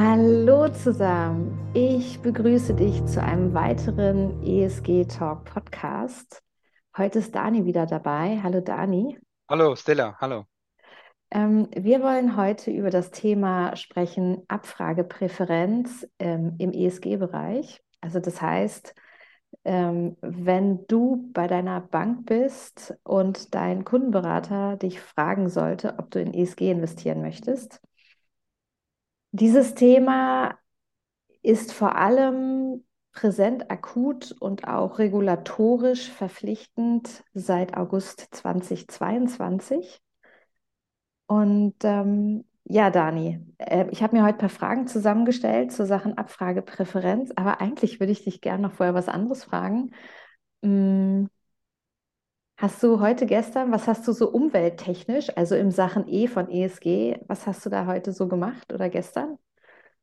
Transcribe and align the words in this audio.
Hallo 0.00 0.68
zusammen, 0.68 1.58
ich 1.74 2.20
begrüße 2.20 2.72
dich 2.72 3.04
zu 3.06 3.20
einem 3.20 3.52
weiteren 3.52 4.40
ESG 4.44 5.06
Talk 5.06 5.44
Podcast. 5.44 6.40
Heute 6.96 7.18
ist 7.18 7.34
Dani 7.34 7.64
wieder 7.64 7.84
dabei. 7.84 8.38
Hallo 8.40 8.60
Dani. 8.60 9.18
Hallo 9.50 9.74
Stella, 9.74 10.16
hallo. 10.20 10.44
Ähm, 11.32 11.66
wir 11.74 12.00
wollen 12.00 12.36
heute 12.36 12.70
über 12.70 12.90
das 12.90 13.10
Thema 13.10 13.74
sprechen, 13.74 14.44
Abfragepräferenz 14.46 16.06
ähm, 16.20 16.54
im 16.58 16.70
ESG-Bereich. 16.70 17.82
Also 18.00 18.20
das 18.20 18.40
heißt, 18.40 18.94
ähm, 19.64 20.16
wenn 20.20 20.86
du 20.86 21.28
bei 21.32 21.48
deiner 21.48 21.80
Bank 21.80 22.24
bist 22.24 22.96
und 23.02 23.52
dein 23.52 23.84
Kundenberater 23.84 24.76
dich 24.76 25.00
fragen 25.00 25.48
sollte, 25.48 25.96
ob 25.98 26.12
du 26.12 26.20
in 26.20 26.34
ESG 26.34 26.70
investieren 26.70 27.20
möchtest. 27.20 27.80
Dieses 29.32 29.74
Thema 29.74 30.58
ist 31.42 31.72
vor 31.72 31.96
allem 31.96 32.84
präsent, 33.12 33.70
akut 33.70 34.32
und 34.40 34.68
auch 34.68 34.98
regulatorisch 34.98 36.10
verpflichtend 36.10 37.24
seit 37.34 37.76
August 37.76 38.28
2022. 38.32 40.00
Und 41.26 41.74
ähm, 41.84 42.44
ja, 42.64 42.90
Dani, 42.90 43.40
äh, 43.58 43.86
ich 43.90 44.02
habe 44.02 44.16
mir 44.16 44.22
heute 44.22 44.36
ein 44.36 44.38
paar 44.38 44.48
Fragen 44.48 44.86
zusammengestellt 44.86 45.72
zu 45.72 45.86
Sachen 45.86 46.16
Abfragepräferenz, 46.16 47.32
aber 47.36 47.60
eigentlich 47.60 48.00
würde 48.00 48.12
ich 48.12 48.24
dich 48.24 48.40
gerne 48.40 48.62
noch 48.62 48.72
vorher 48.72 48.94
was 48.94 49.08
anderes 49.08 49.44
fragen. 49.44 49.90
Hm, 50.62 51.28
hast 52.58 52.82
du 52.82 53.00
heute, 53.00 53.24
gestern, 53.26 53.72
was 53.72 53.86
hast 53.86 54.06
du 54.06 54.12
so 54.12 54.28
umwelttechnisch, 54.30 55.30
also 55.36 55.54
im 55.56 55.70
Sachen 55.70 56.06
E 56.08 56.26
von 56.28 56.50
ESG, 56.50 57.18
was 57.26 57.46
hast 57.46 57.64
du 57.66 57.70
da 57.70 57.86
heute 57.86 58.12
so 58.12 58.28
gemacht 58.28 58.72
oder 58.72 58.88
gestern? 58.90 59.38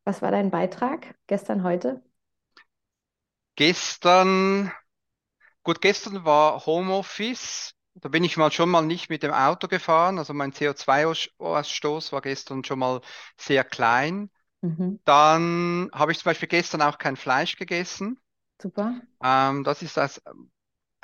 Was 0.05 0.21
war 0.23 0.31
dein 0.31 0.51
Beitrag 0.51 1.15
gestern, 1.27 1.63
heute? 1.63 2.03
Gestern, 3.57 4.71
gut, 5.63 5.81
gestern 5.81 6.25
war 6.25 6.65
Homeoffice. 6.65 7.73
Da 7.95 8.09
bin 8.09 8.23
ich 8.25 8.37
mal 8.37 8.51
schon 8.51 8.69
mal 8.69 8.83
nicht 8.83 9.09
mit 9.09 9.23
dem 9.23 9.33
Auto 9.33 9.67
gefahren. 9.69 10.19
Also 10.19 10.33
mein 10.33 10.53
CO2-Ausstoß 10.53 12.11
war 12.13 12.21
gestern 12.21 12.63
schon 12.65 12.79
mal 12.79 13.01
sehr 13.37 13.63
klein. 13.65 14.31
Mhm, 14.63 14.97
Dann 15.05 15.89
habe 15.93 16.11
ich 16.13 16.19
zum 16.19 16.25
Beispiel 16.31 16.49
gestern 16.49 16.81
auch 16.83 16.97
kein 16.99 17.17
Fleisch 17.17 17.57
gegessen. 17.57 18.19
super. 18.59 19.01
Ähm, 19.23 19.63
das 19.63 19.81
ist 19.81 19.97
das 19.97 20.21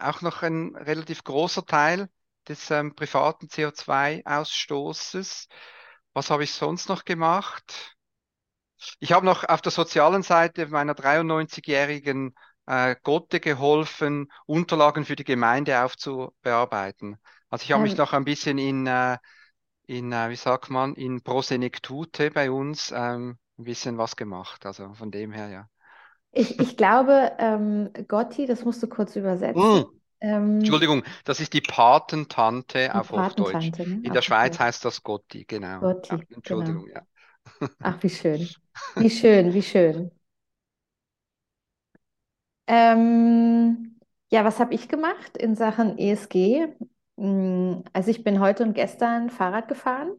auch 0.02 0.22
noch 0.22 0.44
ein 0.44 0.76
relativ 0.76 1.24
großer 1.24 1.66
Teil 1.66 2.10
des 2.48 2.72
ähm, 2.72 2.96
privaten 2.96 3.50
CO2-Ausstoßes. 3.50 5.48
Was 6.14 6.30
habe 6.30 6.44
ich 6.44 6.54
sonst 6.54 6.90
noch 6.90 7.06
gemacht? 7.06 7.96
Ich 9.00 9.12
habe 9.12 9.26
noch 9.26 9.44
auf 9.44 9.62
der 9.62 9.72
sozialen 9.72 10.24
Seite 10.24 10.68
meiner 10.68 10.94
93-jährigen 10.96 12.36
äh, 12.66 12.96
Gotte 13.04 13.40
geholfen, 13.40 14.32
Unterlagen 14.46 15.06
für 15.06 15.16
die 15.16 15.24
Gemeinde 15.24 15.84
aufzubearbeiten. 15.84 17.18
Also 17.50 17.64
ich 17.64 17.72
habe 17.72 17.84
mich 17.84 17.98
Ähm, 17.98 17.98
noch 17.98 18.14
ein 18.14 18.24
bisschen 18.26 18.58
in, 18.58 18.88
äh, 18.88 19.18
in 19.88 20.12
äh, 20.14 20.30
wie 20.30 20.36
sagt 20.38 20.70
man, 20.72 20.96
in 20.96 21.22
Prosenektute 21.24 22.32
bei 22.32 22.52
uns 22.52 22.92
ähm, 22.96 23.40
ein 23.60 23.66
bisschen 23.66 23.98
was 23.98 24.16
gemacht. 24.16 24.66
Also 24.66 24.94
von 24.96 25.12
dem 25.12 25.32
her, 25.34 25.50
ja. 25.50 25.70
Ich, 26.32 26.60
ich 26.60 26.78
glaube, 26.78 27.34
ähm, 27.40 27.92
Gotti, 28.08 28.46
das 28.46 28.64
musst 28.66 28.82
du 28.84 28.88
kurz 28.88 29.16
übersetzen. 29.16 29.80
Mm, 29.80 29.84
Ähm, 30.22 30.60
Entschuldigung, 30.60 31.04
das 31.26 31.40
ist 31.42 31.54
die 31.54 31.62
Patentante 31.62 32.96
auf 32.96 33.12
Hochdeutsch. 33.12 33.72
Patentante, 33.72 33.86
ne? 33.88 34.04
In 34.04 34.14
der 34.14 34.22
Auf 34.22 34.24
Schweiz 34.24 34.60
Hochdeutsch. 34.60 34.60
heißt 34.60 34.86
das 34.86 35.04
Gotti, 35.04 35.46
genau. 35.46 35.92
Ja, 36.10 36.18
Gotti, 36.18 36.28
genau. 36.44 36.76
Entschuldigung, 36.76 36.88
ja. 36.90 37.04
Ach, 37.82 38.02
wie 38.04 38.10
schön. 38.10 38.56
Wie 38.98 39.10
schön, 39.12 39.54
wie 39.54 39.62
schön. 39.64 40.12
Ähm, 42.68 44.00
ja, 44.32 44.46
was 44.46 44.60
habe 44.60 44.74
ich 44.74 44.88
gemacht 44.88 45.38
in 45.38 45.56
Sachen 45.56 45.98
ESG? 45.98 46.68
Hm, 47.18 47.84
Also 47.94 48.12
ich 48.12 48.24
bin 48.24 48.40
heute 48.40 48.64
und 48.64 48.74
gestern 48.74 49.30
Fahrrad 49.30 49.68
gefahren. 49.68 50.14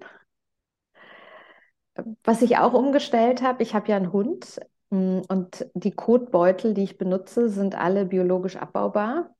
Was 2.25 2.43
ich 2.43 2.57
auch 2.59 2.73
umgestellt 2.75 3.43
habe, 3.43 3.63
ich 3.63 3.75
habe 3.75 3.89
ja 3.89 3.97
einen 3.97 4.13
Hund 4.13 4.61
und 4.93 5.67
die 5.75 5.93
Kotbeutel, 5.93 6.75
die 6.75 6.83
ich 6.85 6.99
benutze, 6.99 7.49
sind 7.49 7.75
alle 7.75 8.05
biologisch 8.05 8.57
abbaubar, 8.57 9.35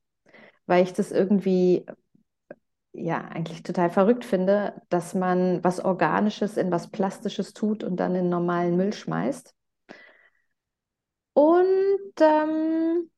weil 0.65 0.83
ich 0.83 0.93
das 0.93 1.11
irgendwie 1.11 1.85
ja 2.93 3.19
eigentlich 3.19 3.63
total 3.63 3.89
verrückt 3.89 4.25
finde, 4.25 4.81
dass 4.89 5.13
man 5.13 5.63
was 5.63 5.83
Organisches 5.83 6.57
in 6.57 6.71
was 6.71 6.89
Plastisches 6.89 7.53
tut 7.53 7.83
und 7.83 7.97
dann 7.97 8.15
in 8.15 8.29
normalen 8.29 8.77
Müll 8.77 8.93
schmeißt. 8.93 9.53
Und 11.33 12.13
ähm, 12.19 13.09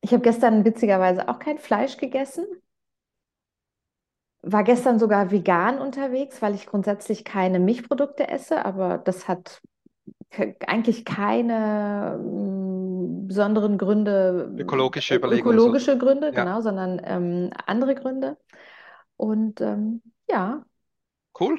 ich 0.00 0.12
habe 0.12 0.22
gestern 0.22 0.64
witzigerweise 0.64 1.28
auch 1.28 1.38
kein 1.38 1.58
Fleisch 1.58 1.96
gegessen. 1.96 2.44
War 4.42 4.64
gestern 4.64 4.98
sogar 4.98 5.30
vegan 5.30 5.78
unterwegs, 5.78 6.42
weil 6.42 6.54
ich 6.54 6.66
grundsätzlich 6.66 7.24
keine 7.24 7.60
Milchprodukte 7.60 8.28
esse, 8.28 8.64
aber 8.64 8.98
das 8.98 9.28
hat 9.28 9.62
eigentlich 10.66 11.04
keine 11.04 12.18
mm, 12.22 13.26
besonderen 13.28 13.78
Gründe, 13.78 14.50
Ökologische 14.56 15.14
äh, 15.14 15.16
Überlegungen 15.16 15.58
so. 15.58 15.78
ökologische 15.78 15.98
Gründe, 15.98 16.32
Ja, 16.32 16.34
genau, 16.34 16.60
sondern 16.60 17.00
ähm, 17.04 17.50
andere 17.66 17.94
Gründe. 17.94 18.38
Und 19.16 19.60
ähm, 19.60 20.02
ja, 20.30 20.64
cool. 21.38 21.58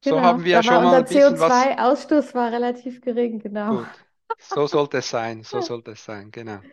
So 0.00 0.22
genau, 0.22 0.22
haben 0.22 0.44
wir 0.44 0.62
war 0.64 0.64
schon 0.64 0.82
mal 0.82 0.94
unser 0.94 0.98
ein 0.98 1.06
bisschen 1.08 1.38
was. 1.38 1.70
CO2-Ausstoß 1.70 2.34
war 2.34 2.52
relativ 2.52 3.00
gering, 3.00 3.38
genau. 3.40 3.78
Gut. 3.78 4.04
So 4.36 4.66
sollte 4.66 4.98
es 4.98 5.10
sein. 5.10 5.44
So 5.44 5.60
sollte 5.60 5.92
es 5.92 6.04
sein. 6.04 6.30
Genau. 6.32 6.64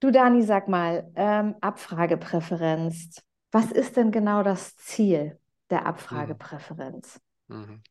Du, 0.00 0.10
Dani, 0.10 0.42
sag 0.42 0.68
mal, 0.68 1.10
ähm, 1.14 1.54
Abfragepräferenz. 1.60 3.22
Was 3.52 3.70
ist 3.70 3.96
denn 3.96 4.10
genau 4.10 4.42
das 4.42 4.76
Ziel 4.76 5.38
der 5.70 5.86
Mhm. 6.10 6.40
Abfragepräferenz? 6.40 7.20
Mhm. 7.48 7.82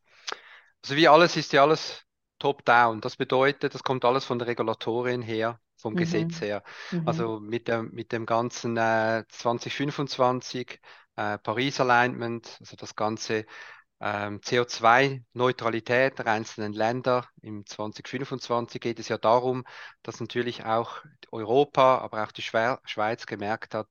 Also 0.83 0.95
wie 0.95 1.07
alles 1.07 1.37
ist 1.37 1.53
ja 1.53 1.63
alles 1.63 2.03
top-down. 2.39 3.01
Das 3.01 3.15
bedeutet, 3.17 3.73
das 3.75 3.83
kommt 3.83 4.05
alles 4.05 4.25
von 4.25 4.39
der 4.39 4.47
Regulatorin 4.47 5.21
her, 5.21 5.59
vom 5.77 5.95
Gesetz 5.95 6.41
Mhm. 6.41 6.41
her. 6.41 6.63
Mhm. 6.91 7.01
Also 7.05 7.39
mit 7.39 7.67
dem, 7.67 7.91
mit 7.93 8.11
dem 8.11 8.25
ganzen 8.25 8.77
äh, 8.77 9.23
2025 9.29 10.79
äh, 11.15 11.37
Paris 11.39 11.79
Alignment, 11.79 12.57
also 12.59 12.75
das 12.75 12.95
ganze 12.95 13.45
ähm, 14.01 14.41
CO2-Neutralität 14.43 16.19
der 16.19 16.27
einzelnen 16.27 16.73
Länder 16.73 17.27
im 17.41 17.65
2025 17.65 18.81
geht 18.81 18.99
es 18.99 19.09
ja 19.09 19.17
darum, 19.19 19.65
dass 20.03 20.19
natürlich 20.19 20.65
auch 20.65 20.97
Europa, 21.31 21.99
aber 21.99 22.23
auch 22.25 22.31
die 22.33 22.41
Schwe 22.43 22.79
Schweiz 22.85 23.25
gemerkt 23.27 23.75
hat, 23.75 23.87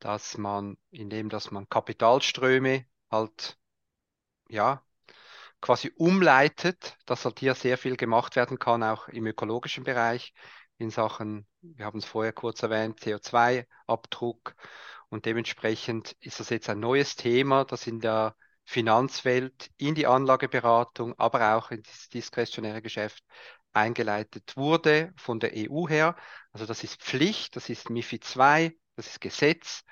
dass 0.00 0.38
man, 0.38 0.78
indem 0.90 1.28
dass 1.30 1.50
man 1.50 1.68
Kapitalströme 1.68 2.86
halt 3.10 3.58
ja 4.48 4.82
quasi 5.62 5.92
umleitet, 5.96 6.98
dass 7.06 7.24
halt 7.24 7.40
hier 7.40 7.54
sehr 7.54 7.78
viel 7.78 7.96
gemacht 7.96 8.36
werden 8.36 8.58
kann, 8.58 8.82
auch 8.82 9.08
im 9.08 9.26
ökologischen 9.26 9.84
Bereich, 9.84 10.34
in 10.78 10.90
Sachen, 10.90 11.46
wir 11.62 11.86
haben 11.86 11.98
es 11.98 12.04
vorher 12.04 12.32
kurz 12.32 12.62
erwähnt, 12.62 13.00
CO2-Abdruck. 13.00 14.54
Und 15.08 15.26
dementsprechend 15.26 16.16
ist 16.20 16.40
das 16.40 16.50
jetzt 16.50 16.68
ein 16.68 16.80
neues 16.80 17.16
Thema, 17.16 17.64
das 17.64 17.86
in 17.86 18.00
der 18.00 18.34
Finanzwelt, 18.64 19.70
in 19.76 19.94
die 19.94 20.06
Anlageberatung, 20.06 21.18
aber 21.18 21.56
auch 21.56 21.70
in 21.70 21.82
das 21.82 22.08
diskretionäre 22.08 22.82
Geschäft 22.82 23.24
eingeleitet 23.72 24.56
wurde 24.56 25.12
von 25.16 25.40
der 25.40 25.56
EU 25.56 25.88
her. 25.88 26.16
Also 26.52 26.66
das 26.66 26.84
ist 26.84 27.00
Pflicht, 27.00 27.56
das 27.56 27.68
ist 27.68 27.90
MiFID 27.90 28.24
II, 28.36 28.78
das 28.96 29.06
ist 29.06 29.20
Gesetz. 29.20 29.84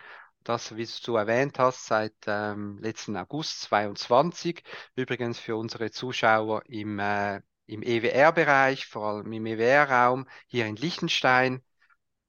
Das, 0.44 0.75
wie 0.76 0.88
du 1.04 1.16
erwähnt 1.16 1.58
hast, 1.58 1.87
seit 1.87 2.14
ähm, 2.26 2.78
letzten 2.81 3.16
August 3.16 3.60
22. 3.62 4.62
Übrigens 4.96 5.38
für 5.38 5.56
unsere 5.56 5.90
Zuschauer 5.90 6.62
im, 6.66 6.98
äh, 6.98 7.40
im 7.66 7.82
EWR-Bereich, 7.82 8.87
vor 8.87 9.06
allem 9.06 9.32
im 9.32 9.46
EWR-Raum 9.46 10.26
hier 10.48 10.66
in 10.66 10.76
Liechtenstein. 10.76 11.62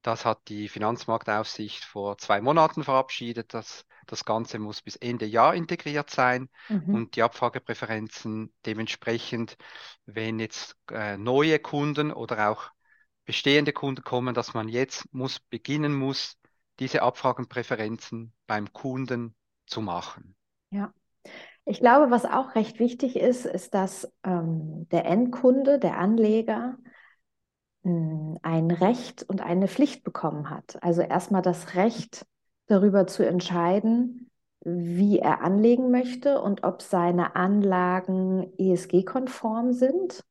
Das 0.02 0.26
hat 0.26 0.48
die 0.50 0.68
Finanzmarktaufsicht 0.68 1.86
vor 1.86 2.18
zwei 2.18 2.42
Monaten 2.42 2.84
verabschiedet. 2.84 3.54
Das, 3.54 3.86
das 4.08 4.26
Ganze 4.26 4.60
muss 4.60 4.82
bis 4.82 4.96
Ende 4.98 5.26
Jahr 5.26 5.54
integriert 5.56 6.10
sein 6.10 6.50
Mhm. 6.70 6.94
und 6.94 7.16
die 7.16 7.24
Abfragepräferenzen 7.24 8.54
dementsprechend, 8.66 9.58
wenn 10.06 10.40
jetzt 10.40 10.76
äh, 10.92 11.18
neue 11.18 11.60
Kunden 11.60 12.12
oder 12.12 12.50
auch 12.50 12.72
bestehende 13.26 13.74
Kunden 13.74 14.04
kommen, 14.04 14.34
dass 14.34 14.54
man 14.54 14.68
jetzt 14.68 15.12
muss 15.14 15.40
beginnen 15.40 15.94
muss, 15.94 16.38
diese 16.82 17.04
Abfragenpräferenzen 17.04 18.34
beim 18.48 18.74
Kunden 18.74 19.36
zu 19.68 19.82
machen. 19.82 20.36
Ja. 20.72 20.92
Ich 21.64 21.80
glaube, 21.80 22.10
was 22.10 22.26
auch 22.26 22.56
recht 22.56 22.80
wichtig 22.80 23.16
ist, 23.16 23.46
ist, 23.46 23.76
dass 23.76 24.12
ähm, 24.24 24.88
der 24.90 25.06
Endkunde, 25.06 25.78
der 25.78 26.00
Anleger, 26.00 26.80
mh, 27.84 28.40
ein 28.42 28.72
Recht 28.72 29.22
und 29.22 29.42
eine 29.42 29.68
Pflicht 29.68 30.04
bekommen 30.04 30.50
hat. 30.50 30.82
Also 30.82 31.02
erstmal 31.04 31.44
das 31.44 31.76
Recht 31.76 32.26
darüber 32.66 33.06
zu 33.06 33.24
entscheiden, 33.28 34.32
wie 34.62 35.20
er 35.20 35.42
anlegen 35.42 35.92
möchte 35.92 36.42
und 36.42 36.64
ob 36.64 36.82
seine 36.82 37.36
Anlagen 37.36 38.52
ESG-konform 38.58 39.74
sind. 39.74 40.24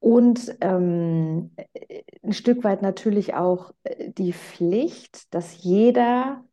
Und 0.00 0.56
ähm, 0.60 1.50
ein 2.22 2.32
Stück 2.32 2.62
weit 2.62 2.82
natürlich 2.82 3.34
auch 3.34 3.72
äh, 3.84 4.10
die 4.10 4.32
Pflicht, 4.32 5.32
dass 5.34 5.62
jeder 5.62 6.44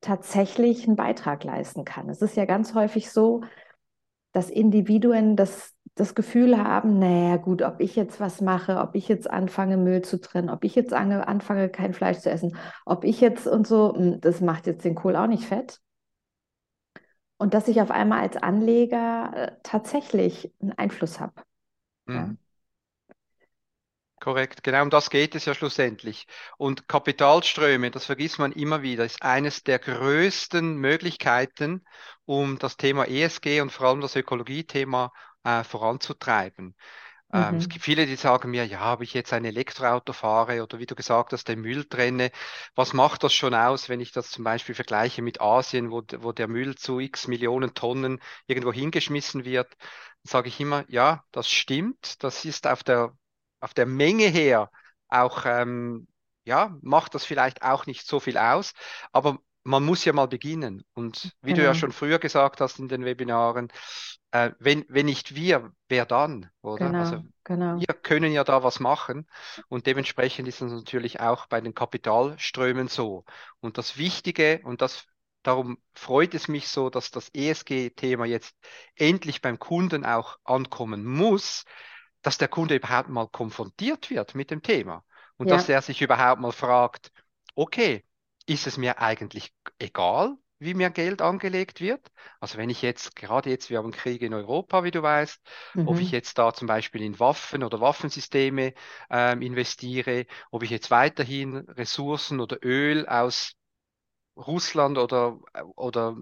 tatsächlich 0.00 0.86
einen 0.86 0.96
Beitrag 0.96 1.44
leisten 1.44 1.84
kann. 1.84 2.08
Es 2.08 2.22
ist 2.22 2.36
ja 2.36 2.46
ganz 2.46 2.74
häufig 2.74 3.10
so, 3.10 3.42
dass 4.32 4.50
Individuen 4.50 5.36
das, 5.36 5.74
das 5.94 6.14
Gefühl 6.14 6.56
haben, 6.56 6.98
naja 6.98 7.36
gut, 7.36 7.62
ob 7.62 7.80
ich 7.80 7.96
jetzt 7.96 8.20
was 8.20 8.40
mache, 8.40 8.78
ob 8.78 8.94
ich 8.94 9.08
jetzt 9.08 9.28
anfange, 9.28 9.76
Müll 9.76 10.02
zu 10.02 10.20
trennen, 10.20 10.50
ob 10.50 10.64
ich 10.64 10.74
jetzt 10.74 10.92
anfange, 10.92 11.68
kein 11.68 11.94
Fleisch 11.94 12.18
zu 12.18 12.30
essen, 12.30 12.56
ob 12.86 13.04
ich 13.04 13.20
jetzt 13.20 13.46
und 13.46 13.66
so, 13.66 13.94
hm, 13.94 14.20
das 14.20 14.40
macht 14.40 14.66
jetzt 14.66 14.84
den 14.84 14.94
Kohl 14.94 15.16
auch 15.16 15.26
nicht 15.26 15.44
fett. 15.44 15.80
Und 17.38 17.54
dass 17.54 17.68
ich 17.68 17.80
auf 17.80 17.90
einmal 17.90 18.20
als 18.20 18.36
Anleger 18.36 19.32
äh, 19.34 19.52
tatsächlich 19.62 20.52
einen 20.60 20.72
Einfluss 20.72 21.20
habe. 21.20 21.34
Mhm. 22.06 22.14
Ja. 22.14 22.34
Korrekt, 24.20 24.62
genau 24.62 24.82
um 24.82 24.90
das 24.90 25.08
geht 25.08 25.34
es 25.34 25.46
ja 25.46 25.54
schlussendlich. 25.54 26.26
Und 26.58 26.88
Kapitalströme, 26.88 27.90
das 27.90 28.04
vergisst 28.04 28.38
man 28.38 28.52
immer 28.52 28.82
wieder, 28.82 29.04
ist 29.06 29.22
eines 29.22 29.64
der 29.64 29.78
größten 29.78 30.76
Möglichkeiten, 30.76 31.84
um 32.26 32.58
das 32.58 32.76
Thema 32.76 33.06
ESG 33.08 33.62
und 33.62 33.70
vor 33.72 33.86
allem 33.88 34.02
das 34.02 34.16
Ökologiethema 34.16 35.10
äh, 35.44 35.64
voranzutreiben. 35.64 36.76
Ähm, 37.32 37.56
Es 37.58 37.66
mhm. 37.66 37.68
gibt 37.68 37.84
viele, 37.84 38.06
die 38.06 38.16
sagen 38.16 38.50
mir, 38.50 38.66
ja, 38.66 38.94
ob 38.94 39.02
ich 39.02 39.14
jetzt 39.14 39.32
ein 39.32 39.44
Elektroauto 39.44 40.12
fahre 40.12 40.62
oder 40.62 40.78
wie 40.80 40.86
du 40.86 40.94
gesagt 40.96 41.32
hast, 41.32 41.48
den 41.48 41.60
Müll 41.60 41.84
trenne, 41.86 42.30
was 42.74 42.92
macht 42.94 43.24
das 43.24 43.34
schon 43.34 43.54
aus, 43.54 43.88
wenn 43.88 44.00
ich 44.00 44.12
das 44.12 44.30
zum 44.30 44.44
Beispiel 44.44 44.74
vergleiche 44.74 45.22
mit 45.22 45.40
Asien, 45.40 45.90
wo, 45.92 46.02
wo 46.18 46.32
der 46.32 46.48
Müll 46.48 46.76
zu 46.76 47.00
x 47.00 47.28
Millionen 47.28 47.74
Tonnen 47.74 48.20
irgendwo 48.48 48.72
hingeschmissen 48.72 49.44
wird? 49.44 49.76
Dann 50.24 50.30
sage 50.30 50.48
ich 50.48 50.60
immer, 50.60 50.84
ja, 50.88 51.24
das 51.32 51.50
stimmt, 51.50 52.22
das 52.24 52.44
ist 52.44 52.66
auf 52.66 52.84
der 52.84 53.14
auf 53.60 53.74
der 53.74 53.86
Menge 53.86 54.26
her 54.26 54.70
auch, 55.08 55.44
ähm, 55.44 56.08
ja, 56.44 56.76
macht 56.82 57.14
das 57.14 57.24
vielleicht 57.24 57.62
auch 57.62 57.86
nicht 57.86 58.06
so 58.06 58.20
viel 58.20 58.38
aus, 58.38 58.72
aber 59.12 59.38
man 59.62 59.84
muss 59.84 60.04
ja 60.04 60.12
mal 60.12 60.26
beginnen. 60.26 60.84
Und 60.94 61.36
wie 61.42 61.50
genau. 61.50 61.56
du 61.56 61.62
ja 61.62 61.70
genau. 61.72 61.80
schon 61.80 61.92
früher 61.92 62.18
gesagt 62.18 62.60
hast 62.60 62.78
in 62.78 62.88
den 62.88 63.04
Webinaren, 63.04 63.68
äh, 64.30 64.52
wenn, 64.58 64.86
wenn 64.88 65.06
nicht 65.06 65.34
wir, 65.34 65.72
wer 65.88 66.06
dann, 66.06 66.50
oder? 66.62 66.86
Genau, 66.86 66.98
also 66.98 67.22
genau. 67.44 67.78
wir 67.78 67.94
können 67.94 68.32
ja 68.32 68.44
da 68.44 68.62
was 68.62 68.80
machen 68.80 69.26
und 69.68 69.86
dementsprechend 69.86 70.48
ist 70.48 70.62
es 70.62 70.72
natürlich 70.72 71.20
auch 71.20 71.46
bei 71.46 71.60
den 71.60 71.74
Kapitalströmen 71.74 72.88
so. 72.88 73.24
Und 73.60 73.76
das 73.76 73.98
Wichtige, 73.98 74.60
und 74.64 74.80
das 74.80 75.06
Darum 75.42 75.78
freut 75.94 76.34
es 76.34 76.48
mich 76.48 76.68
so, 76.68 76.90
dass 76.90 77.10
das 77.10 77.30
ESG-Thema 77.30 78.26
jetzt 78.26 78.54
endlich 78.94 79.40
beim 79.40 79.58
Kunden 79.58 80.04
auch 80.04 80.38
ankommen 80.44 81.04
muss, 81.04 81.64
dass 82.22 82.38
der 82.38 82.48
Kunde 82.48 82.76
überhaupt 82.76 83.08
mal 83.08 83.28
konfrontiert 83.28 84.10
wird 84.10 84.34
mit 84.34 84.50
dem 84.50 84.62
Thema 84.62 85.04
und 85.36 85.48
ja. 85.48 85.56
dass 85.56 85.68
er 85.68 85.82
sich 85.82 86.02
überhaupt 86.02 86.40
mal 86.40 86.52
fragt, 86.52 87.12
okay, 87.54 88.04
ist 88.46 88.66
es 88.66 88.76
mir 88.76 89.00
eigentlich 89.00 89.52
egal, 89.78 90.36
wie 90.58 90.74
mir 90.74 90.90
Geld 90.90 91.22
angelegt 91.22 91.80
wird? 91.80 92.06
Also 92.38 92.58
wenn 92.58 92.68
ich 92.68 92.82
jetzt, 92.82 93.16
gerade 93.16 93.48
jetzt, 93.48 93.70
wir 93.70 93.78
haben 93.78 93.92
Kriege 93.92 94.26
in 94.26 94.34
Europa, 94.34 94.84
wie 94.84 94.90
du 94.90 95.02
weißt, 95.02 95.40
mhm. 95.74 95.88
ob 95.88 95.98
ich 95.98 96.10
jetzt 96.10 96.36
da 96.36 96.52
zum 96.52 96.68
Beispiel 96.68 97.02
in 97.02 97.18
Waffen 97.18 97.64
oder 97.64 97.80
Waffensysteme 97.80 98.74
ähm, 99.08 99.40
investiere, 99.40 100.26
ob 100.50 100.62
ich 100.62 100.70
jetzt 100.70 100.90
weiterhin 100.90 101.56
Ressourcen 101.56 102.40
oder 102.40 102.58
Öl 102.62 103.08
aus 103.08 103.54
Russland 104.36 104.98
oder, 104.98 105.40
oder 105.76 106.16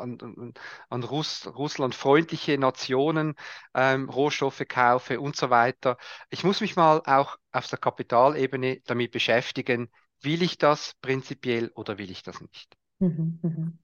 an, 0.00 0.54
an 0.88 1.02
Russ, 1.04 1.46
Russland 1.46 1.94
freundliche 1.94 2.58
Nationen 2.58 3.34
ähm, 3.74 4.08
Rohstoffe 4.08 4.64
kaufe 4.68 5.20
und 5.20 5.36
so 5.36 5.50
weiter. 5.50 5.96
Ich 6.30 6.44
muss 6.44 6.60
mich 6.60 6.76
mal 6.76 7.02
auch 7.06 7.36
auf 7.52 7.68
der 7.68 7.78
Kapitalebene 7.78 8.80
damit 8.86 9.12
beschäftigen, 9.12 9.90
will 10.22 10.42
ich 10.42 10.58
das 10.58 10.94
prinzipiell 11.00 11.70
oder 11.74 11.98
will 11.98 12.10
ich 12.10 12.22
das 12.22 12.40
nicht? 12.40 12.76
Mhm, 12.98 13.38
mhm. 13.42 13.78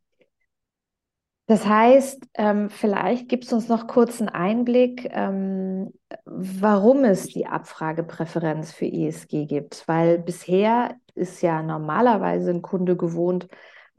Das 1.49 1.65
heißt, 1.65 2.27
ähm, 2.35 2.71
vielleicht 2.71 3.29
gibst 3.29 3.53
du 3.53 3.57
uns 3.57 3.69
noch 3.69 3.87
kurz 3.87 4.21
einen 4.21 4.31
Einblick, 4.31 5.09
ähm, 5.13 5.93
warum 6.25 7.05
es 7.05 7.29
die 7.29 7.47
Abfragepräferenz 7.47 8.73
für 8.73 8.87
ESG 8.87 9.47
gibt. 9.47 9.87
Weil 9.87 10.19
bisher 10.19 10.97
ist 11.15 11.43
ja 11.43 11.63
normalerweise 11.63 12.51
ein 12.51 12.63
Kunde 12.63 12.97
gewohnt, 12.97 13.47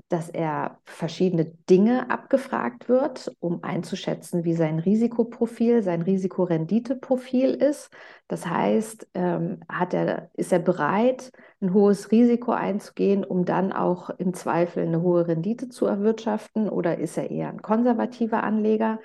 dass 0.09 0.30
er 0.30 0.80
verschiedene 0.86 1.45
Dinge 1.45 2.09
abgefragt 2.09 2.88
wird, 2.88 3.36
um 3.39 3.63
einzuschätzen, 3.63 4.45
wie 4.45 4.54
sein 4.54 4.80
Risikoprofil, 4.80 5.83
sein 5.83 6.01
Risikorenditeprofil 6.01 7.50
ist. 7.54 7.89
Das 8.27 8.45
heißt, 8.45 9.07
ähm, 9.13 9.59
hat 9.68 9.94
er, 9.94 10.30
ist 10.33 10.54
er 10.54 10.59
bereit, 10.59 11.31
ein 11.62 11.74
hohes 11.74 12.12
Risiko 12.12 12.51
einzugehen, 12.51 13.25
um 13.25 13.44
dann 13.44 13.74
auch 13.74 14.09
im 14.12 14.33
Zweifel 14.33 14.83
eine 14.83 15.01
hohe 15.01 15.27
Rendite 15.27 15.68
zu 15.68 15.86
erwirtschaften 15.86 16.69
oder 16.69 16.98
ist 16.98 17.18
er 17.18 17.30
eher 17.30 17.50
ein 17.50 17.62
konservativer 17.62 18.44
Anleger? 18.44 19.00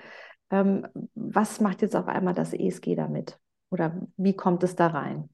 Ähm, 0.51 0.87
was 1.15 1.59
macht 1.59 1.81
jetzt 1.81 1.95
auf 1.95 2.07
einmal 2.07 2.33
das 2.33 2.53
ESG 2.53 2.95
damit? 2.95 3.39
Oder 3.71 4.01
wie 4.15 4.35
kommt 4.35 4.63
es 4.63 4.75
da 4.75 4.87
rein? 4.87 5.29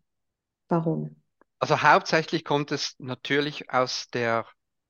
Warum? 0.68 1.22
Also 1.60 1.82
hauptsächlich 1.84 2.46
kommt 2.46 2.72
es 2.72 2.96
natürlich 3.00 3.70
aus 3.70 4.08
der 4.14 4.46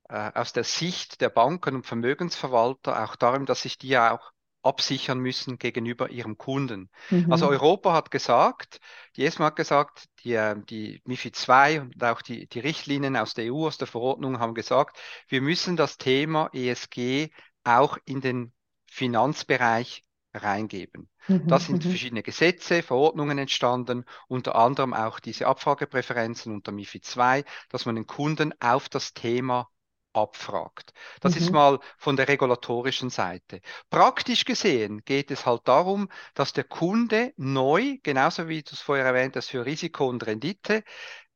aus 0.10 0.54
der 0.54 0.64
Sicht 0.64 1.22
der 1.22 1.30
Banken 1.30 1.76
und 1.76 1.86
Vermögensverwalter 1.86 3.04
auch 3.04 3.16
darum, 3.16 3.46
dass 3.46 3.62
sich 3.62 3.78
die 3.78 3.90
ja 3.90 4.18
auch 4.18 4.32
absichern 4.62 5.20
müssen 5.20 5.58
gegenüber 5.58 6.10
ihrem 6.10 6.38
Kunden. 6.38 6.90
Mhm. 7.10 7.32
Also 7.32 7.48
Europa 7.48 7.94
hat 7.94 8.12
gesagt, 8.12 8.80
die 9.16 9.26
ESMA 9.26 9.46
hat 9.46 9.56
gesagt, 9.56 10.06
die, 10.24 10.34
äh, 10.34 10.56
die 10.70 11.02
MIFID 11.06 11.48
II 11.48 11.80
und 11.80 12.04
auch 12.04 12.22
die, 12.22 12.48
die 12.48 12.60
Richtlinien 12.60 13.16
aus 13.16 13.34
der 13.34 13.54
EU, 13.54 13.68
aus 13.68 13.78
der 13.78 13.88
Verordnung 13.88 14.40
haben 14.40 14.54
gesagt, 14.54 14.98
wir 15.28 15.42
müssen 15.42 15.78
das 15.78 15.98
Thema 15.98 16.50
ESG 16.54 17.30
auch 17.64 17.98
in 18.06 18.20
den 18.22 18.52
Finanzbereich 18.86 20.04
reingeben. 20.34 21.10
Mhm, 21.28 21.48
da 21.48 21.60
sind 21.60 21.86
mhm. 21.86 21.90
verschiedene 21.90 22.24
Gesetze, 22.24 22.84
Verordnungen 22.84 23.38
entstanden, 23.38 24.06
unter 24.28 24.56
anderem 24.56 24.94
auch 24.94 25.20
diese 25.20 25.48
Abfragepräferenzen 25.48 26.54
unter 26.54 26.72
MIFID 26.72 27.16
II, 27.16 27.44
dass 27.70 27.86
man 27.86 27.96
den 27.96 28.08
Kunden 28.08 28.54
auf 28.60 28.90
das 28.90 29.14
Thema 29.14 29.70
abfragt. 30.14 30.94
Das 31.22 31.36
mhm. 31.36 31.42
ist 31.42 31.51
mal 31.51 31.80
von 31.98 32.16
der 32.16 32.28
regulatorischen 32.28 33.10
Seite. 33.10 33.62
Praktisch 33.89 34.46
gesehen 34.46 35.04
geht 35.06 35.32
es 35.32 35.46
halt 35.46 35.68
darum, 35.68 36.10
dass 36.34 36.54
der 36.54 36.63
Kunde 36.63 37.34
neu, 37.38 37.98
genauso 38.04 38.48
wie 38.48 38.63
du 38.63 38.72
es 38.74 38.82
vorher 38.82 39.06
erwähnt 39.06 39.36
hast, 39.36 39.50
für 39.50 39.66
Risiko 39.66 40.08
und 40.08 40.25
Rendite 40.25 40.84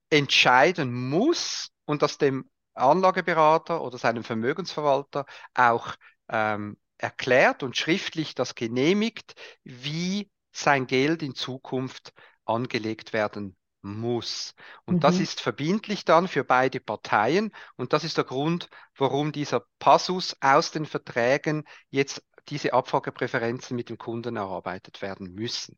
entscheiden 0.09 0.93
muss 0.93 1.69
und 1.85 2.01
dass 2.01 2.17
dem 2.17 2.49
Anlageberater 2.73 3.81
oder 3.81 3.97
seinem 3.97 4.23
Vermögensverwalter 4.23 5.25
auch 5.53 5.95
ähm, 6.29 6.77
erklärt 6.97 7.63
und 7.63 7.77
schriftlich 7.77 8.35
das 8.35 8.55
genehmigt, 8.55 9.35
wie 9.63 10.31
sein 10.51 10.87
Geld 10.87 11.21
in 11.23 11.35
Zukunft 11.35 12.13
angelegt 12.45 13.13
werden 13.13 13.55
muss. 13.83 14.55
Und 14.85 14.95
mhm. 14.95 14.99
das 15.01 15.19
ist 15.19 15.41
verbindlich 15.41 16.05
dann 16.05 16.27
für 16.27 16.43
beide 16.43 16.79
Parteien. 16.79 17.51
Und 17.75 17.93
das 17.93 18.03
ist 18.03 18.17
der 18.17 18.23
Grund, 18.23 18.69
warum 18.97 19.31
dieser 19.31 19.65
Passus 19.79 20.35
aus 20.41 20.71
den 20.71 20.85
Verträgen 20.85 21.63
jetzt 21.89 22.23
diese 22.49 22.73
Abfragepräferenzen 22.73 23.75
mit 23.75 23.89
dem 23.89 23.97
Kunden 23.97 24.35
erarbeitet 24.35 25.01
werden 25.01 25.33
müssen. 25.33 25.77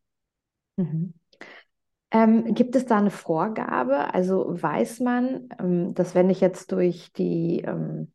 Mhm. 0.77 1.13
Ähm, 2.11 2.53
gibt 2.53 2.75
es 2.75 2.85
da 2.85 2.97
eine 2.97 3.11
Vorgabe? 3.11 4.13
Also 4.13 4.45
weiß 4.49 4.99
man, 5.01 5.49
ähm, 5.59 5.93
dass 5.93 6.15
wenn 6.15 6.29
ich 6.29 6.39
jetzt 6.39 6.71
durch 6.71 7.11
die, 7.13 7.61
ähm, 7.61 8.11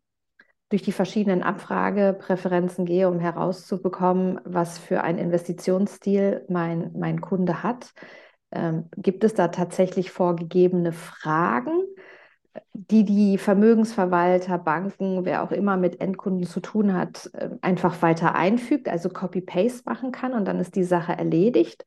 durch 0.69 0.83
die 0.83 0.93
verschiedenen 0.93 1.43
Abfragepräferenzen 1.43 2.85
gehe, 2.85 3.09
um 3.09 3.19
herauszubekommen, 3.19 4.41
was 4.45 4.79
für 4.79 5.03
ein 5.03 5.19
Investitionsstil 5.19 6.45
mein, 6.49 6.93
mein 6.97 7.21
Kunde 7.21 7.63
hat, 7.63 7.93
ähm, 8.53 8.89
gibt 8.97 9.25
es 9.25 9.35
da 9.35 9.49
tatsächlich 9.49 10.11
vorgegebene 10.11 10.93
Fragen, 10.93 11.73
die 12.73 13.05
die 13.05 13.39
Vermögensverwalter, 13.39 14.59
Banken, 14.59 15.25
wer 15.25 15.43
auch 15.43 15.53
immer 15.53 15.77
mit 15.77 16.01
Endkunden 16.01 16.47
zu 16.47 16.61
tun 16.61 16.95
hat, 16.95 17.31
äh, 17.35 17.51
einfach 17.63 18.03
weiter 18.03 18.35
einfügt, 18.35 18.89
also 18.89 19.09
Copy-Paste 19.09 19.83
machen 19.87 20.13
kann 20.13 20.33
und 20.33 20.47
dann 20.47 20.59
ist 20.61 20.75
die 20.77 20.85
Sache 20.85 21.13
erledigt? 21.13 21.85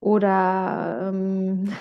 Oder 0.00 1.10
ähm, 1.12 1.72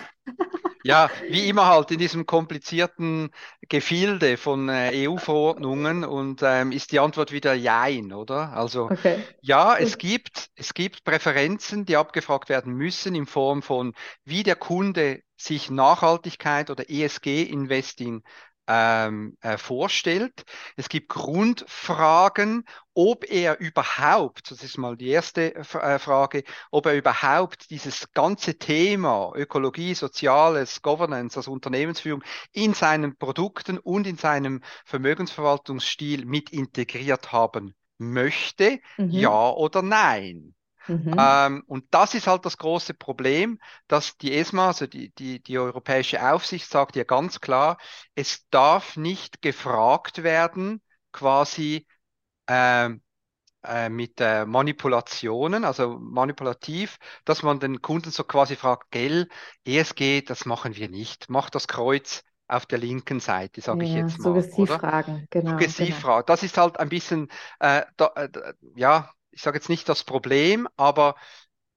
Ja, 0.84 1.10
wie 1.28 1.50
immer 1.50 1.66
halt 1.66 1.92
in 1.92 2.00
diesem 2.00 2.26
komplizierten 2.26 3.32
Gefilde 3.68 4.38
von 4.38 4.70
äh, 4.70 5.08
EU-Verordnungen 5.08 6.06
und 6.06 6.42
ähm, 6.42 6.72
ist 6.72 6.94
die 6.94 7.00
Antwort 7.00 7.34
wieder 7.34 7.54
Jein, 7.54 8.14
oder? 8.14 8.54
Also 8.54 8.86
okay. 8.86 9.22
ja, 9.42 9.76
es 9.78 9.98
gibt, 9.98 10.48
es 10.56 10.74
gibt 10.74 11.04
Präferenzen, 11.04 11.86
die 11.86 11.98
abgefragt 11.98 12.48
werden 12.48 12.74
müssen 12.74 13.14
in 13.14 13.26
Form 13.26 13.62
von, 13.62 13.94
wie 14.24 14.44
der 14.44 14.56
Kunde 14.56 15.22
sich 15.36 15.70
Nachhaltigkeit 15.70 16.70
oder 16.70 16.90
ESG-Investing 16.90 18.24
ähm, 18.72 19.36
äh, 19.42 19.58
vorstellt. 19.58 20.46
Es 20.78 20.90
gibt 20.90 21.10
Grundfragen, 21.10 22.66
ob 22.94 23.28
er 23.28 23.60
überhaupt, 23.60 24.52
das 24.52 24.64
ist 24.64 24.78
mal 24.78 24.96
die 24.96 25.10
erste 25.10 25.56
äh, 25.56 25.64
Frage, 26.00 26.44
ob 26.70 26.86
er 26.86 26.96
überhaupt 26.96 27.72
dieses 27.72 28.14
ganze 28.14 28.60
Thema 28.60 29.34
Ökologie, 29.36 29.96
Soziales, 29.96 30.84
Governance, 30.84 31.36
also 31.36 31.52
Unternehmensführung 31.52 32.24
in 32.54 32.76
seinen 32.76 33.18
Produkten 33.18 33.80
und 33.80 34.06
in 34.06 34.18
seinem 34.18 34.62
Vermögensverwaltungsstil 34.86 36.26
mit 36.26 36.52
integriert 36.52 37.32
haben 37.32 37.74
möchte, 37.98 38.80
mhm. 38.98 39.10
ja 39.10 39.50
oder 39.50 39.82
nein. 39.82 40.54
Mhm. 40.90 41.14
Ähm, 41.18 41.64
und 41.68 41.86
das 41.92 42.14
ist 42.16 42.28
halt 42.28 42.46
das 42.46 42.58
große 42.58 42.94
Problem, 42.94 43.60
dass 43.88 44.18
die 44.18 44.34
ESMA, 44.34 44.68
also 44.68 44.88
die, 44.88 45.12
die, 45.16 45.42
die 45.42 45.58
Europäische 45.60 46.22
Aufsicht, 46.32 46.70
sagt 46.70 46.96
ja 46.96 47.04
ganz 47.04 47.42
klar, 47.42 47.78
es 48.16 48.48
darf 48.50 48.98
nicht 48.98 49.42
gefragt 49.42 50.24
werden, 50.24 50.82
quasi 51.12 51.88
äh, 52.48 52.90
äh, 53.64 53.90
mit 53.90 54.22
äh, 54.22 54.46
Manipulationen, 54.46 55.66
also 55.66 56.00
manipulativ, 56.00 56.98
dass 57.26 57.44
man 57.44 57.60
den 57.60 57.82
Kunden 57.82 58.12
so 58.12 58.24
quasi 58.24 58.56
fragt, 58.56 58.92
gell, 58.92 59.28
ESG, 59.66 60.22
das 60.22 60.46
machen 60.46 60.76
wir 60.76 60.90
nicht, 60.90 61.30
mach 61.30 61.50
das 61.50 61.68
Kreuz 61.68 62.24
auf 62.48 62.66
der 62.66 62.80
linken 62.80 63.20
Seite, 63.20 63.62
sage 63.62 63.84
ja, 63.86 63.90
ich 63.90 63.96
jetzt 63.96 64.20
mal. 64.20 64.34
Suggestivfragen, 64.34 65.28
genau. 65.30 65.52
Suggestivfragen. 65.52 66.26
Genau. 66.26 66.36
Das 66.36 66.44
ist 66.44 66.58
halt 66.58 66.80
ein 66.80 66.90
bisschen, 66.90 67.30
äh, 67.60 67.84
da, 67.98 68.12
äh, 68.16 68.30
ja, 68.76 69.12
ich 69.32 69.42
sage 69.42 69.58
jetzt 69.58 69.70
nicht 69.70 69.88
das 69.90 70.04
Problem, 70.04 70.68
aber 70.78 71.16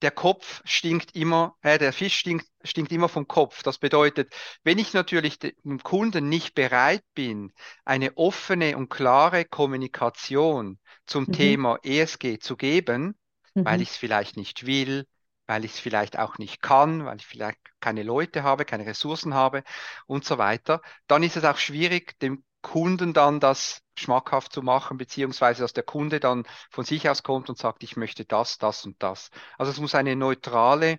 der 0.03 0.11
Kopf 0.11 0.61
stinkt 0.65 1.15
immer, 1.15 1.57
äh, 1.63 1.79
der 1.79 1.93
Fisch 1.93 2.19
stinkt, 2.19 2.47
stinkt 2.65 2.93
immer 2.93 3.09
vom 3.09 3.29
Kopf. 3.29 3.63
Das 3.63 3.79
bedeutet, 3.79 4.35
wenn 4.65 4.79
ich 4.79 4.93
natürlich 4.95 5.39
dem 5.39 5.83
Kunden 5.83 6.29
nicht 6.29 6.55
bereit 6.55 7.05
bin, 7.15 7.53
eine 7.85 8.17
offene 8.17 8.77
und 8.77 8.89
klare 8.89 9.45
Kommunikation 9.45 10.79
zum 11.07 11.25
mhm. 11.25 11.33
Thema 11.33 11.79
ESG 11.83 12.39
zu 12.41 12.57
geben, 12.57 13.17
mhm. 13.55 13.65
weil 13.65 13.81
ich 13.81 13.91
es 13.91 13.97
vielleicht 13.97 14.37
nicht 14.37 14.67
will, 14.67 15.07
weil 15.47 15.65
ich 15.65 15.73
es 15.73 15.79
vielleicht 15.79 16.19
auch 16.19 16.39
nicht 16.39 16.63
kann, 16.63 17.05
weil 17.05 17.19
ich 17.19 17.27
vielleicht 17.27 17.59
keine 17.81 18.03
Leute 18.03 18.43
habe, 18.43 18.65
keine 18.65 18.87
Ressourcen 18.87 19.35
habe 19.35 19.63
und 20.07 20.25
so 20.25 20.39
weiter, 20.39 20.83
dann 21.07 21.23
ist 21.23 21.37
es 21.37 21.45
auch 21.45 21.59
schwierig, 21.59 22.19
dem 22.21 22.45
Kunden 22.62 23.12
dann 23.12 23.40
das 23.40 23.83
schmackhaft 23.99 24.52
zu 24.52 24.62
machen, 24.62 24.97
beziehungsweise 24.97 25.62
dass 25.62 25.73
der 25.73 25.83
Kunde 25.83 26.21
dann 26.21 26.45
von 26.71 26.85
sich 26.85 27.09
aus 27.09 27.23
kommt 27.23 27.49
und 27.50 27.59
sagt, 27.59 27.83
ich 27.83 27.97
möchte 27.97 28.25
das, 28.25 28.59
das 28.59 28.85
und 28.87 29.02
das. 29.02 29.31
Also 29.59 29.71
es 29.71 29.81
muss 29.81 29.95
eine 29.95 30.16
neutrale 30.16 30.99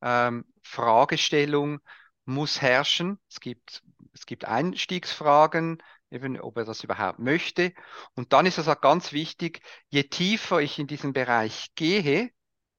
ähm, 0.00 0.44
Fragestellung 0.62 1.80
muss 2.24 2.60
herrschen. 2.60 3.18
Es 3.28 3.40
gibt, 3.40 3.82
es 4.12 4.26
gibt 4.26 4.44
Einstiegsfragen, 4.44 5.82
eben 6.10 6.40
ob 6.40 6.56
er 6.56 6.64
das 6.64 6.84
überhaupt 6.84 7.18
möchte. 7.18 7.72
Und 8.14 8.32
dann 8.32 8.46
ist 8.46 8.58
es 8.58 8.68
auch 8.68 8.80
ganz 8.80 9.12
wichtig, 9.12 9.60
je 9.88 10.04
tiefer 10.04 10.60
ich 10.60 10.78
in 10.78 10.86
diesen 10.86 11.12
Bereich 11.12 11.74
gehe, 11.74 12.30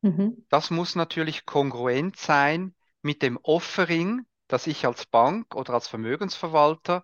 mhm. 0.02 0.46
das 0.50 0.70
muss 0.70 0.96
natürlich 0.96 1.46
kongruent 1.46 2.18
sein 2.18 2.76
mit 3.02 3.22
dem 3.22 3.38
Offering, 3.42 4.22
das 4.48 4.68
ich 4.68 4.86
als 4.86 5.06
Bank 5.06 5.56
oder 5.56 5.74
als 5.74 5.88
Vermögensverwalter 5.88 7.04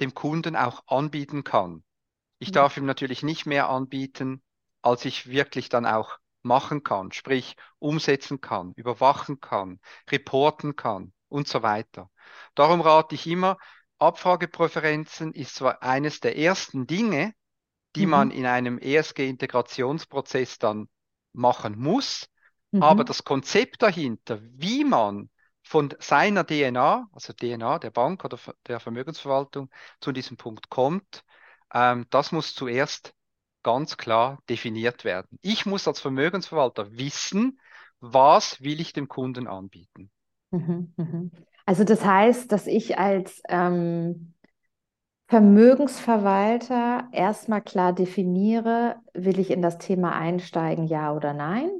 dem 0.00 0.14
Kunden 0.14 0.56
auch 0.56 0.82
anbieten 0.86 1.44
kann. 1.44 1.84
Ich 2.38 2.48
mhm. 2.48 2.54
darf 2.54 2.76
ihm 2.76 2.86
natürlich 2.86 3.22
nicht 3.22 3.46
mehr 3.46 3.68
anbieten, 3.68 4.42
als 4.82 5.04
ich 5.04 5.28
wirklich 5.28 5.68
dann 5.68 5.86
auch 5.86 6.18
machen 6.42 6.82
kann, 6.82 7.12
sprich 7.12 7.56
umsetzen 7.78 8.40
kann, 8.40 8.72
überwachen 8.76 9.40
kann, 9.40 9.78
reporten 10.10 10.74
kann 10.74 11.12
und 11.28 11.48
so 11.48 11.62
weiter. 11.62 12.10
Darum 12.54 12.80
rate 12.80 13.14
ich 13.14 13.26
immer, 13.26 13.58
Abfragepräferenzen 13.98 15.34
ist 15.34 15.54
zwar 15.54 15.82
eines 15.82 16.20
der 16.20 16.38
ersten 16.38 16.86
Dinge, 16.86 17.34
die 17.96 18.06
mhm. 18.06 18.10
man 18.10 18.30
in 18.30 18.46
einem 18.46 18.78
ESG-Integrationsprozess 18.78 20.58
dann 20.58 20.88
machen 21.32 21.78
muss, 21.78 22.28
mhm. 22.70 22.82
aber 22.82 23.04
das 23.04 23.24
Konzept 23.24 23.82
dahinter, 23.82 24.40
wie 24.42 24.84
man 24.84 25.28
von 25.70 25.94
seiner 26.00 26.42
DNA, 26.42 27.08
also 27.12 27.32
DNA 27.32 27.78
der 27.78 27.92
Bank 27.92 28.24
oder 28.24 28.36
der 28.66 28.80
Vermögensverwaltung, 28.80 29.70
zu 30.00 30.10
diesem 30.10 30.36
Punkt 30.36 30.68
kommt, 30.68 31.24
ähm, 31.72 32.06
das 32.10 32.32
muss 32.32 32.56
zuerst 32.56 33.14
ganz 33.62 33.96
klar 33.96 34.42
definiert 34.48 35.04
werden. 35.04 35.38
Ich 35.42 35.66
muss 35.66 35.86
als 35.86 36.00
Vermögensverwalter 36.00 36.90
wissen, 36.98 37.60
was 38.00 38.60
will 38.60 38.80
ich 38.80 38.92
dem 38.94 39.06
Kunden 39.06 39.46
anbieten. 39.46 40.10
Mhm, 40.50 40.92
mhm. 40.96 41.30
Also 41.66 41.84
das 41.84 42.04
heißt, 42.04 42.50
dass 42.50 42.66
ich 42.66 42.98
als 42.98 43.40
ähm, 43.48 44.34
Vermögensverwalter 45.28 47.04
erstmal 47.12 47.62
klar 47.62 47.92
definiere, 47.92 48.96
will 49.14 49.38
ich 49.38 49.52
in 49.52 49.62
das 49.62 49.78
Thema 49.78 50.16
einsteigen, 50.16 50.88
ja 50.88 51.14
oder 51.14 51.32
nein? 51.32 51.70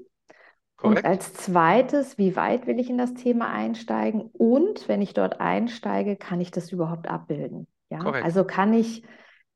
Korrekt. 0.80 1.04
Und 1.04 1.04
als 1.04 1.34
zweites, 1.34 2.16
wie 2.16 2.36
weit 2.36 2.66
will 2.66 2.78
ich 2.78 2.88
in 2.88 2.96
das 2.96 3.12
Thema 3.12 3.50
einsteigen? 3.50 4.22
Und 4.32 4.88
wenn 4.88 5.02
ich 5.02 5.12
dort 5.12 5.38
einsteige, 5.38 6.16
kann 6.16 6.40
ich 6.40 6.50
das 6.50 6.72
überhaupt 6.72 7.06
abbilden? 7.06 7.66
Ja? 7.90 7.98
Korrekt. 7.98 8.24
Also 8.24 8.44
kann 8.44 8.72
ich 8.72 9.04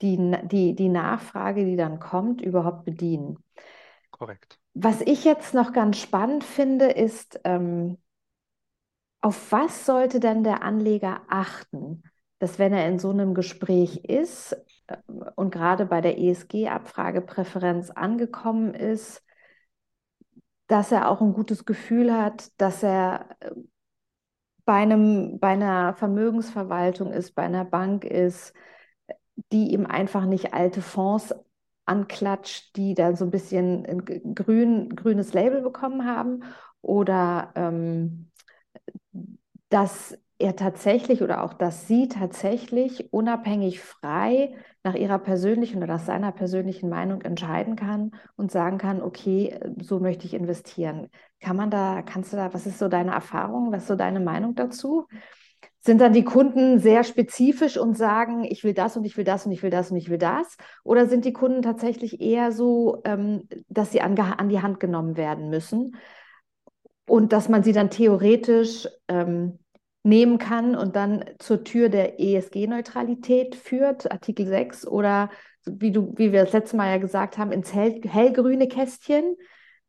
die, 0.03 0.37
die, 0.45 0.75
die 0.75 0.89
Nachfrage, 0.91 1.65
die 1.65 1.77
dann 1.77 1.99
kommt, 1.99 2.43
überhaupt 2.43 2.85
bedienen? 2.85 3.39
Korrekt. 4.11 4.59
Was 4.75 5.01
ich 5.01 5.25
jetzt 5.25 5.55
noch 5.55 5.73
ganz 5.73 5.99
spannend 5.99 6.45
finde, 6.45 6.87
ist, 6.87 7.41
ähm, 7.45 7.97
auf 9.23 9.51
was 9.51 9.87
sollte 9.87 10.21
denn 10.21 10.45
der 10.45 10.63
Anleger 10.63 11.23
achten, 11.29 12.03
dass 12.39 12.59
wenn 12.59 12.75
er 12.75 12.87
in 12.87 12.99
so 12.99 13.09
einem 13.09 13.33
Gespräch 13.33 14.05
ist 14.05 14.53
äh, 14.89 14.97
und 15.37 15.51
gerade 15.51 15.87
bei 15.87 16.03
der 16.03 16.19
ESG-Abfragepräferenz 16.19 17.89
angekommen 17.89 18.75
ist, 18.75 19.25
dass 20.67 20.93
er 20.93 21.11
auch 21.11 21.21
ein 21.21 21.35
gutes 21.35 21.65
Gefühl 21.65 22.13
hat, 22.13 22.51
dass 22.61 22.83
er 22.83 23.37
äh, 23.41 23.51
bei, 24.65 24.75
einem, 24.75 25.39
bei 25.39 25.49
einer 25.49 25.95
Vermögensverwaltung 25.95 27.13
ist, 27.13 27.35
bei 27.35 27.43
einer 27.43 27.65
Bank 27.65 28.05
ist, 28.05 28.55
die 29.53 29.73
ihm 29.73 29.87
einfach 29.87 30.27
nicht 30.27 30.55
alte 30.55 30.81
Fonds 30.83 31.35
anklatscht, 31.87 32.77
die 32.77 32.95
dann 32.95 33.17
so 33.17 33.25
ein 33.25 33.31
bisschen 33.31 33.85
ein 33.87 34.35
grün, 34.35 34.95
grünes 34.97 35.33
Label 35.35 35.61
bekommen 35.61 36.07
haben 36.07 36.45
oder 36.81 37.53
ähm, 37.57 38.31
dass 39.69 40.19
er 40.45 40.57
tatsächlich 40.57 41.23
oder 41.23 41.43
auch 41.43 41.55
dass 41.55 41.89
sie 41.89 42.07
tatsächlich 42.09 43.13
unabhängig 43.13 43.81
frei 43.81 44.55
nach 44.83 44.95
ihrer 44.95 45.19
persönlichen 45.19 45.79
oder 45.79 45.95
nach 45.95 46.05
seiner 46.05 46.33
persönlichen 46.33 46.91
Meinung 46.91 47.23
entscheiden 47.23 47.77
kann 47.77 48.11
und 48.37 48.53
sagen 48.53 48.77
kann, 48.77 49.03
okay, 49.03 49.59
so 49.81 50.01
möchte 50.01 50.27
ich 50.27 50.35
investieren. 50.35 51.09
Kann 51.41 51.57
man 51.57 51.71
da, 51.71 52.03
kannst 52.03 52.33
du 52.33 52.37
da, 52.37 52.53
was 52.53 52.67
ist 52.67 52.79
so 52.79 52.89
deine 52.89 53.13
Erfahrung, 53.13 53.73
was 53.73 53.83
ist 53.83 53.89
so 53.89 53.97
deine 53.97 54.21
Meinung 54.21 54.55
dazu? 54.55 55.07
Sind 55.81 56.01
dann 56.03 56.13
die 56.13 56.25
Kunden 56.25 56.79
sehr 56.79 57.05
spezifisch 57.05 57.79
und 57.79 57.97
sagen, 57.97 58.45
ich 58.45 58.65
will 58.65 58.75
das 58.75 58.99
und 58.99 59.05
ich 59.05 59.17
will 59.17 59.25
das 59.25 59.47
und 59.47 59.53
ich 59.53 59.63
will 59.63 59.71
das 59.71 59.91
und 59.91 59.97
ich 59.97 60.11
will 60.11 60.19
das? 60.19 60.59
Oder 60.83 61.07
sind 61.07 61.25
die 61.25 61.33
Kunden 61.33 61.63
tatsächlich 61.63 62.21
eher 62.21 62.53
so, 62.53 63.01
ähm, 63.05 63.49
dass 63.69 63.93
sie 63.93 64.03
an, 64.03 64.15
die 64.51 64.61
Hand 64.61 64.79
genommen 64.79 65.17
werden 65.17 65.49
müssen 65.49 65.97
und 67.07 67.33
dass 67.33 67.49
man 67.49 67.63
sie 67.63 67.73
dann 67.73 67.89
theoretisch 67.89 68.87
ähm, 69.09 69.59
nehmen 70.05 70.39
kann 70.39 70.77
und 70.77 70.95
dann 70.97 71.25
zur 71.39 71.65
Tür 71.65 71.89
der 71.89 72.21
ESG-Neutralität 72.21 73.57
führt, 73.57 74.13
Artikel 74.13 74.47
6, 74.47 74.87
oder 74.87 75.31
wie, 75.65 75.93
du, 75.93 76.13
wie 76.17 76.31
wir 76.31 76.45
das 76.45 76.53
letzte 76.53 76.77
Mal 76.77 76.91
ja 76.91 76.99
gesagt 76.99 77.39
haben, 77.39 77.51
ins 77.51 77.75
hell, 77.75 78.01
hellgrüne 78.07 78.69
Kästchen, 78.69 79.37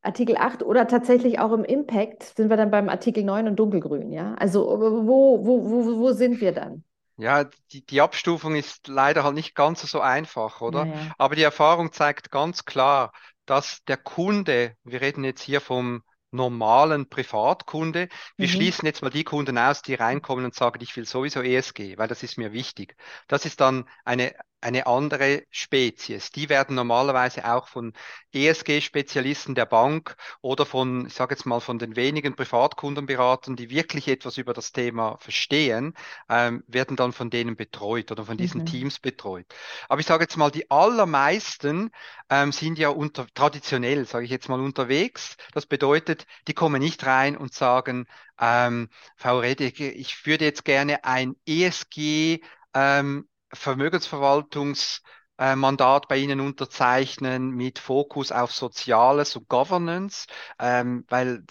Artikel 0.01 0.37
8, 0.37 0.63
oder 0.63 0.87
tatsächlich 0.87 1.39
auch 1.39 1.51
im 1.51 1.65
Impact 1.65 2.23
sind 2.23 2.49
wir 2.49 2.55
dann 2.55 2.71
beim 2.71 2.87
Artikel 2.87 3.23
9 3.23 3.49
und 3.49 3.57
dunkelgrün, 3.57 4.11
ja? 4.13 4.35
Also 4.35 4.65
wo, 4.65 5.45
wo, 5.45 5.65
wo, 5.65 5.99
wo 5.99 6.11
sind 6.13 6.39
wir 6.39 6.53
dann? 6.53 6.85
Ja, 7.17 7.45
die, 7.71 7.85
die 7.85 8.01
Abstufung 8.01 8.55
ist 8.55 8.87
leider 8.87 9.23
halt 9.23 9.35
nicht 9.35 9.53
ganz 9.53 9.81
so 9.81 9.99
einfach, 9.99 10.61
oder? 10.61 10.85
Ja, 10.85 10.93
ja. 10.93 11.15
Aber 11.17 11.35
die 11.35 11.43
Erfahrung 11.43 11.91
zeigt 11.91 12.31
ganz 12.31 12.65
klar, 12.65 13.11
dass 13.45 13.83
der 13.85 13.97
Kunde, 13.97 14.75
wir 14.83 15.01
reden 15.01 15.23
jetzt 15.23 15.41
hier 15.41 15.59
vom 15.61 16.03
normalen 16.35 17.09
Privatkunde. 17.09 18.09
Wir 18.37 18.47
mhm. 18.47 18.51
schließen 18.51 18.85
jetzt 18.85 19.01
mal 19.01 19.09
die 19.09 19.23
Kunden 19.23 19.57
aus, 19.57 19.81
die 19.81 19.95
reinkommen 19.95 20.45
und 20.45 20.53
sagen, 20.53 20.79
ich 20.81 20.95
will 20.95 21.05
sowieso 21.05 21.41
ESG, 21.41 21.97
weil 21.97 22.07
das 22.07 22.23
ist 22.23 22.37
mir 22.37 22.53
wichtig. 22.53 22.95
Das 23.27 23.45
ist 23.45 23.61
dann 23.61 23.85
eine 24.03 24.35
eine 24.65 24.87
andere 24.87 25.43
Spezies. 25.51 26.31
Die 26.31 26.49
werden 26.49 26.75
normalerweise 26.75 27.45
auch 27.45 27.67
von 27.67 27.93
ESG-Spezialisten 28.33 29.53
der 29.53 29.67
Bank 29.67 30.15
oder 30.41 30.65
von, 30.65 31.05
ich 31.05 31.13
sage 31.13 31.35
jetzt 31.35 31.45
mal, 31.45 31.59
von 31.59 31.77
den 31.77 31.95
wenigen 31.95 32.35
Privatkundenberatern, 32.35 33.55
die 33.55 33.69
wirklich 33.69 34.07
etwas 34.07 34.39
über 34.39 34.53
das 34.53 34.71
Thema 34.71 35.17
verstehen, 35.19 35.93
ähm, 36.29 36.63
werden 36.65 36.97
dann 36.97 37.13
von 37.13 37.29
denen 37.29 37.55
betreut 37.55 38.11
oder 38.11 38.25
von 38.25 38.37
diesen 38.37 38.61
mhm. 38.61 38.65
Teams 38.65 38.99
betreut. 38.99 39.45
Aber 39.87 40.01
ich 40.01 40.07
sage 40.07 40.23
jetzt 40.23 40.35
mal, 40.35 40.49
die 40.49 40.71
allermeisten 40.71 41.91
ähm, 42.31 42.51
sind 42.51 42.79
ja 42.79 42.89
unter, 42.89 43.27
traditionell, 43.35 44.05
sage 44.05 44.25
ich 44.25 44.31
jetzt 44.31 44.49
mal, 44.49 44.59
unterwegs. 44.59 45.37
Das 45.53 45.67
bedeutet, 45.67 46.25
die 46.47 46.55
kommen 46.55 46.81
nicht 46.81 47.05
rein 47.05 47.37
und 47.37 47.53
sagen, 47.53 48.07
ähm, 48.41 48.89
Frau 49.15 49.37
Redeke, 49.37 49.91
ich 49.91 50.25
würde 50.25 50.45
jetzt 50.45 50.65
gerne 50.65 51.03
ein 51.03 51.35
ESG 51.45 52.41
ähm, 52.73 53.27
Vermögensverwaltungsmandat 53.51 56.07
bei 56.07 56.17
Ihnen 56.17 56.39
unterzeichnen 56.39 57.51
mit 57.51 57.79
Fokus 57.79 58.31
auf 58.31 58.51
Soziales 58.51 59.35
und 59.35 59.49
Governance, 59.49 60.27
ähm, 60.59 61.05
weil 61.09 61.43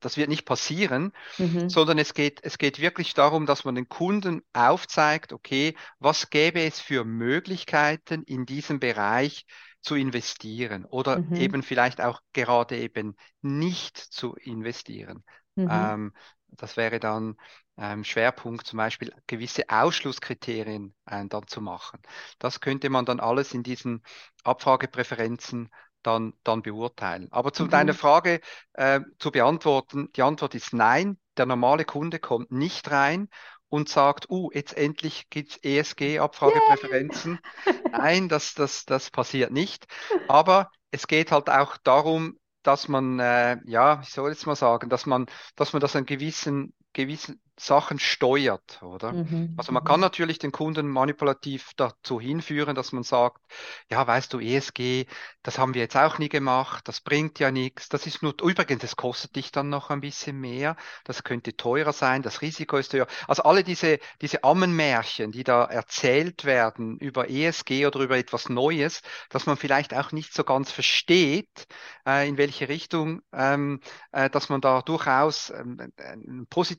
das 0.00 0.16
wird 0.16 0.28
nicht 0.28 0.44
passieren, 0.44 1.12
mhm. 1.38 1.68
sondern 1.68 1.98
es 1.98 2.14
geht, 2.14 2.40
es 2.42 2.58
geht 2.58 2.80
wirklich 2.80 3.14
darum, 3.14 3.46
dass 3.46 3.64
man 3.64 3.74
den 3.74 3.88
Kunden 3.88 4.42
aufzeigt, 4.52 5.32
okay, 5.32 5.76
was 5.98 6.30
gäbe 6.30 6.62
es 6.62 6.80
für 6.80 7.04
Möglichkeiten 7.04 8.22
in 8.24 8.46
diesem 8.46 8.80
Bereich 8.80 9.46
zu 9.80 9.94
investieren 9.94 10.84
oder 10.84 11.20
mhm. 11.20 11.36
eben 11.36 11.62
vielleicht 11.62 12.00
auch 12.00 12.20
gerade 12.32 12.78
eben 12.78 13.16
nicht 13.42 13.96
zu 13.96 14.34
investieren. 14.34 15.22
Mhm. 15.54 15.68
Ähm, 15.70 16.12
das 16.50 16.76
wäre 16.76 16.98
dann 16.98 17.36
ähm, 17.78 18.04
Schwerpunkt, 18.04 18.66
zum 18.66 18.76
Beispiel 18.76 19.12
gewisse 19.26 19.64
Ausschlusskriterien 19.68 20.94
äh, 21.06 21.24
dann 21.26 21.46
zu 21.46 21.60
machen. 21.60 22.00
Das 22.38 22.60
könnte 22.60 22.90
man 22.90 23.04
dann 23.04 23.20
alles 23.20 23.54
in 23.54 23.62
diesen 23.62 24.02
Abfragepräferenzen 24.44 25.70
dann, 26.02 26.34
dann 26.44 26.62
beurteilen. 26.62 27.28
Aber 27.30 27.52
zu 27.52 27.64
mhm. 27.64 27.70
deiner 27.70 27.94
Frage 27.94 28.40
äh, 28.74 29.00
zu 29.18 29.30
beantworten, 29.30 30.10
die 30.14 30.22
Antwort 30.22 30.54
ist 30.54 30.72
nein. 30.72 31.18
Der 31.36 31.46
normale 31.46 31.84
Kunde 31.84 32.18
kommt 32.18 32.50
nicht 32.50 32.90
rein 32.90 33.28
und 33.68 33.88
sagt, 33.88 34.30
uh, 34.30 34.50
jetzt 34.52 34.76
endlich 34.76 35.28
gibt 35.30 35.50
es 35.52 35.56
ESG-Abfragepräferenzen. 35.62 37.38
Nein, 37.92 38.28
das, 38.28 38.54
das, 38.54 38.86
das 38.86 39.10
passiert 39.10 39.52
nicht. 39.52 39.86
Aber 40.26 40.70
es 40.90 41.06
geht 41.06 41.32
halt 41.32 41.50
auch 41.50 41.76
darum, 41.76 42.38
dass 42.62 42.88
man, 42.88 43.18
äh, 43.20 43.58
ja, 43.66 44.00
ich 44.02 44.10
soll 44.10 44.30
jetzt 44.30 44.46
mal 44.46 44.56
sagen, 44.56 44.88
dass 44.88 45.06
man, 45.06 45.26
dass 45.54 45.72
man 45.72 45.80
das 45.80 45.96
einen 45.96 46.06
gewissen, 46.06 46.74
gewissen 46.92 47.40
Sachen 47.58 47.98
steuert, 47.98 48.82
oder? 48.82 49.12
Mhm. 49.12 49.54
Also 49.56 49.72
man 49.72 49.84
kann 49.84 49.96
mhm. 49.96 50.02
natürlich 50.02 50.38
den 50.38 50.52
Kunden 50.52 50.88
manipulativ 50.88 51.72
dazu 51.76 52.20
hinführen, 52.20 52.74
dass 52.74 52.92
man 52.92 53.02
sagt, 53.02 53.42
ja, 53.90 54.06
weißt 54.06 54.32
du, 54.32 54.40
ESG, 54.40 55.06
das 55.42 55.58
haben 55.58 55.74
wir 55.74 55.82
jetzt 55.82 55.96
auch 55.96 56.18
nie 56.18 56.28
gemacht, 56.28 56.86
das 56.86 57.00
bringt 57.00 57.38
ja 57.38 57.50
nichts, 57.50 57.88
das 57.88 58.06
ist 58.06 58.22
nur, 58.22 58.34
übrigens, 58.42 58.82
das 58.82 58.96
kostet 58.96 59.36
dich 59.36 59.50
dann 59.50 59.68
noch 59.68 59.90
ein 59.90 60.00
bisschen 60.00 60.38
mehr, 60.38 60.76
das 61.04 61.24
könnte 61.24 61.56
teurer 61.56 61.92
sein, 61.92 62.22
das 62.22 62.42
Risiko 62.42 62.76
ist 62.76 62.92
höher. 62.92 63.08
Also 63.26 63.42
alle 63.42 63.64
diese, 63.64 63.98
diese 64.20 64.44
Ammenmärchen, 64.44 65.32
die 65.32 65.44
da 65.44 65.64
erzählt 65.64 66.44
werden 66.44 66.98
über 66.98 67.28
ESG 67.28 67.86
oder 67.86 68.00
über 68.00 68.18
etwas 68.18 68.48
Neues, 68.48 69.02
dass 69.30 69.46
man 69.46 69.56
vielleicht 69.56 69.94
auch 69.94 70.12
nicht 70.12 70.32
so 70.32 70.44
ganz 70.44 70.70
versteht, 70.70 71.66
äh, 72.06 72.28
in 72.28 72.38
welche 72.38 72.68
Richtung, 72.68 73.22
ähm, 73.32 73.80
äh, 74.12 74.30
dass 74.30 74.48
man 74.48 74.60
da 74.60 74.82
durchaus 74.82 75.50
ähm, 75.50 75.92
einen 75.96 76.46
positiven 76.46 76.77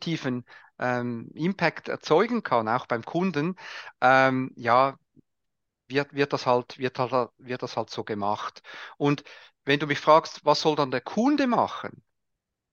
ähm, 0.79 1.29
Impact 1.35 1.89
erzeugen 1.89 2.43
kann, 2.43 2.67
auch 2.67 2.85
beim 2.87 3.03
Kunden, 3.03 3.55
ähm, 4.01 4.51
ja, 4.55 4.97
wird, 5.87 6.13
wird, 6.13 6.33
das 6.33 6.45
halt, 6.45 6.77
wird, 6.77 6.99
halt, 6.99 7.31
wird 7.37 7.63
das 7.63 7.75
halt 7.75 7.89
so 7.89 8.03
gemacht. 8.03 8.61
Und 8.97 9.23
wenn 9.65 9.79
du 9.79 9.87
mich 9.87 9.99
fragst, 9.99 10.45
was 10.45 10.61
soll 10.61 10.75
dann 10.75 10.91
der 10.91 11.01
Kunde 11.01 11.47
machen? 11.47 12.03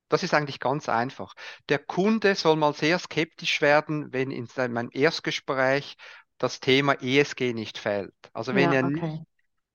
Das 0.08 0.22
ist 0.22 0.34
eigentlich 0.34 0.60
ganz 0.60 0.88
einfach. 0.88 1.34
Der 1.68 1.80
Kunde 1.80 2.34
soll 2.36 2.56
mal 2.56 2.74
sehr 2.74 2.98
skeptisch 2.98 3.60
werden, 3.60 4.12
wenn 4.12 4.30
in 4.30 4.46
seinem 4.46 4.88
Erstgespräch 4.92 5.96
das 6.38 6.60
Thema 6.60 6.94
ESG 7.02 7.54
nicht 7.54 7.78
fällt. 7.78 8.14
Also 8.32 8.54
wenn 8.54 8.72
ja, 8.72 8.80
er 8.80 8.84
okay. 8.84 8.94
nicht, 8.94 9.26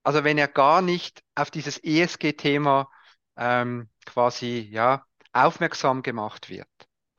also 0.03 0.23
wenn 0.23 0.37
er 0.37 0.47
gar 0.47 0.81
nicht 0.81 1.21
auf 1.35 1.51
dieses 1.51 1.83
ESG-Thema 1.83 2.89
ähm, 3.35 3.89
quasi 4.05 4.69
ja 4.71 5.05
aufmerksam 5.33 6.01
gemacht 6.01 6.49
wird. 6.49 6.67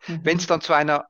Mhm. 0.07 0.21
Wenn 0.25 0.37
es 0.39 0.47
dann 0.47 0.61
zu 0.61 0.73
einer 0.73 1.07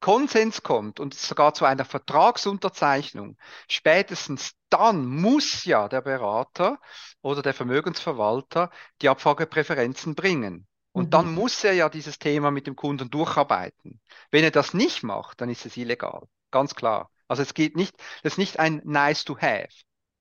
Konsens 0.00 0.62
kommt 0.62 0.98
und 0.98 1.14
sogar 1.14 1.52
zu 1.52 1.66
einer 1.66 1.84
Vertragsunterzeichnung, 1.84 3.36
spätestens 3.68 4.52
dann 4.70 5.04
muss 5.06 5.64
ja 5.64 5.88
der 5.88 6.00
Berater 6.00 6.78
oder 7.20 7.42
der 7.42 7.54
Vermögensverwalter 7.54 8.70
die 9.02 9.08
Abfragepräferenzen 9.08 10.14
bringen. 10.14 10.66
Und 10.92 11.06
mhm. 11.06 11.10
dann 11.10 11.34
muss 11.34 11.62
er 11.62 11.74
ja 11.74 11.88
dieses 11.88 12.18
Thema 12.18 12.50
mit 12.50 12.66
dem 12.66 12.76
Kunden 12.76 13.10
durcharbeiten. 13.10 14.00
Wenn 14.30 14.42
er 14.42 14.50
das 14.50 14.74
nicht 14.74 15.02
macht, 15.02 15.40
dann 15.40 15.50
ist 15.50 15.66
es 15.66 15.76
illegal. 15.76 16.22
Ganz 16.50 16.74
klar. 16.74 17.10
Also 17.28 17.42
es 17.42 17.54
geht 17.54 17.76
nicht, 17.76 17.96
das 18.22 18.34
ist 18.34 18.38
nicht 18.38 18.58
ein 18.58 18.80
nice 18.84 19.24
to 19.24 19.36
have. 19.36 19.68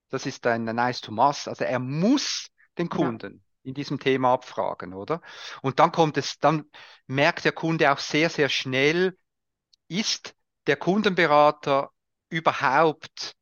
Das 0.09 0.25
ist 0.25 0.45
ein 0.45 0.65
nice 0.65 1.01
to 1.01 1.11
must. 1.11 1.47
Also 1.47 1.63
er 1.63 1.79
muss 1.79 2.49
den 2.77 2.89
Kunden 2.89 3.33
ja 3.33 3.48
in 3.63 3.73
diesem 3.73 3.99
Thema 3.99 4.33
abfragen, 4.33 4.93
oder? 4.93 5.21
Und 5.61 5.79
dann 5.79 5.91
kommt 5.91 6.17
es, 6.17 6.39
dann 6.39 6.65
merkt 7.07 7.45
der 7.45 7.51
Kunde 7.51 7.91
auch 7.91 7.99
sehr, 7.99 8.29
sehr 8.29 8.49
schnell, 8.49 9.17
ist 9.87 10.35
der 10.67 10.77
Kundenberater 10.77 11.89
überhaupt, 12.29 13.35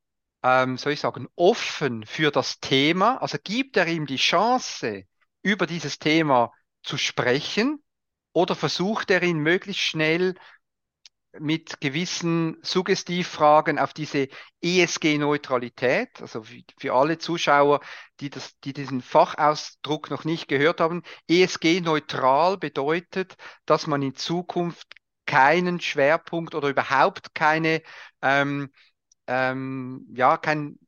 ähm, 0.44 0.78
soll 0.78 0.94
ich 0.94 1.02
sagen, 1.02 1.28
offen 1.36 2.06
für 2.06 2.32
das 2.32 2.60
Thema? 2.60 3.18
Also 3.22 3.38
gibt 3.44 3.78
er 3.78 3.88
ihm 3.88 4.06
die 4.06 4.18
Chance, 4.18 5.04
über 5.42 5.68
dieses 5.68 6.00
Thema 6.00 6.52
zu 6.84 6.98
sprechen? 6.98 7.84
Oder 8.34 8.56
versucht 8.56 9.10
er 9.12 9.24
ihn 9.24 9.40
möglichst 9.40 9.82
schnell 9.82 10.36
mit 11.40 11.82
gewissen 11.82 12.58
Suggestivfragen 12.62 13.80
auf 13.80 13.94
diese 13.94 14.28
ESG-Neutralität, 14.62 16.22
also 16.22 16.44
für 16.78 16.94
alle 16.94 17.18
Zuschauer, 17.18 17.82
die, 18.20 18.30
das, 18.30 18.60
die 18.60 18.74
diesen 18.74 19.02
Fachausdruck 19.02 20.10
noch 20.10 20.26
nicht 20.26 20.48
gehört 20.48 20.82
haben, 20.82 21.04
ESG-neutral 21.28 22.58
bedeutet, 22.58 23.36
dass 23.66 23.88
man 23.88 24.02
in 24.02 24.16
Zukunft 24.16 24.88
keinen 25.26 25.80
Schwerpunkt 25.80 26.56
oder 26.56 26.70
überhaupt 26.70 27.36
keine, 27.36 27.82
ähm, 28.22 28.70
ähm, 29.28 30.08
ja, 30.16 30.38
kein 30.38 30.80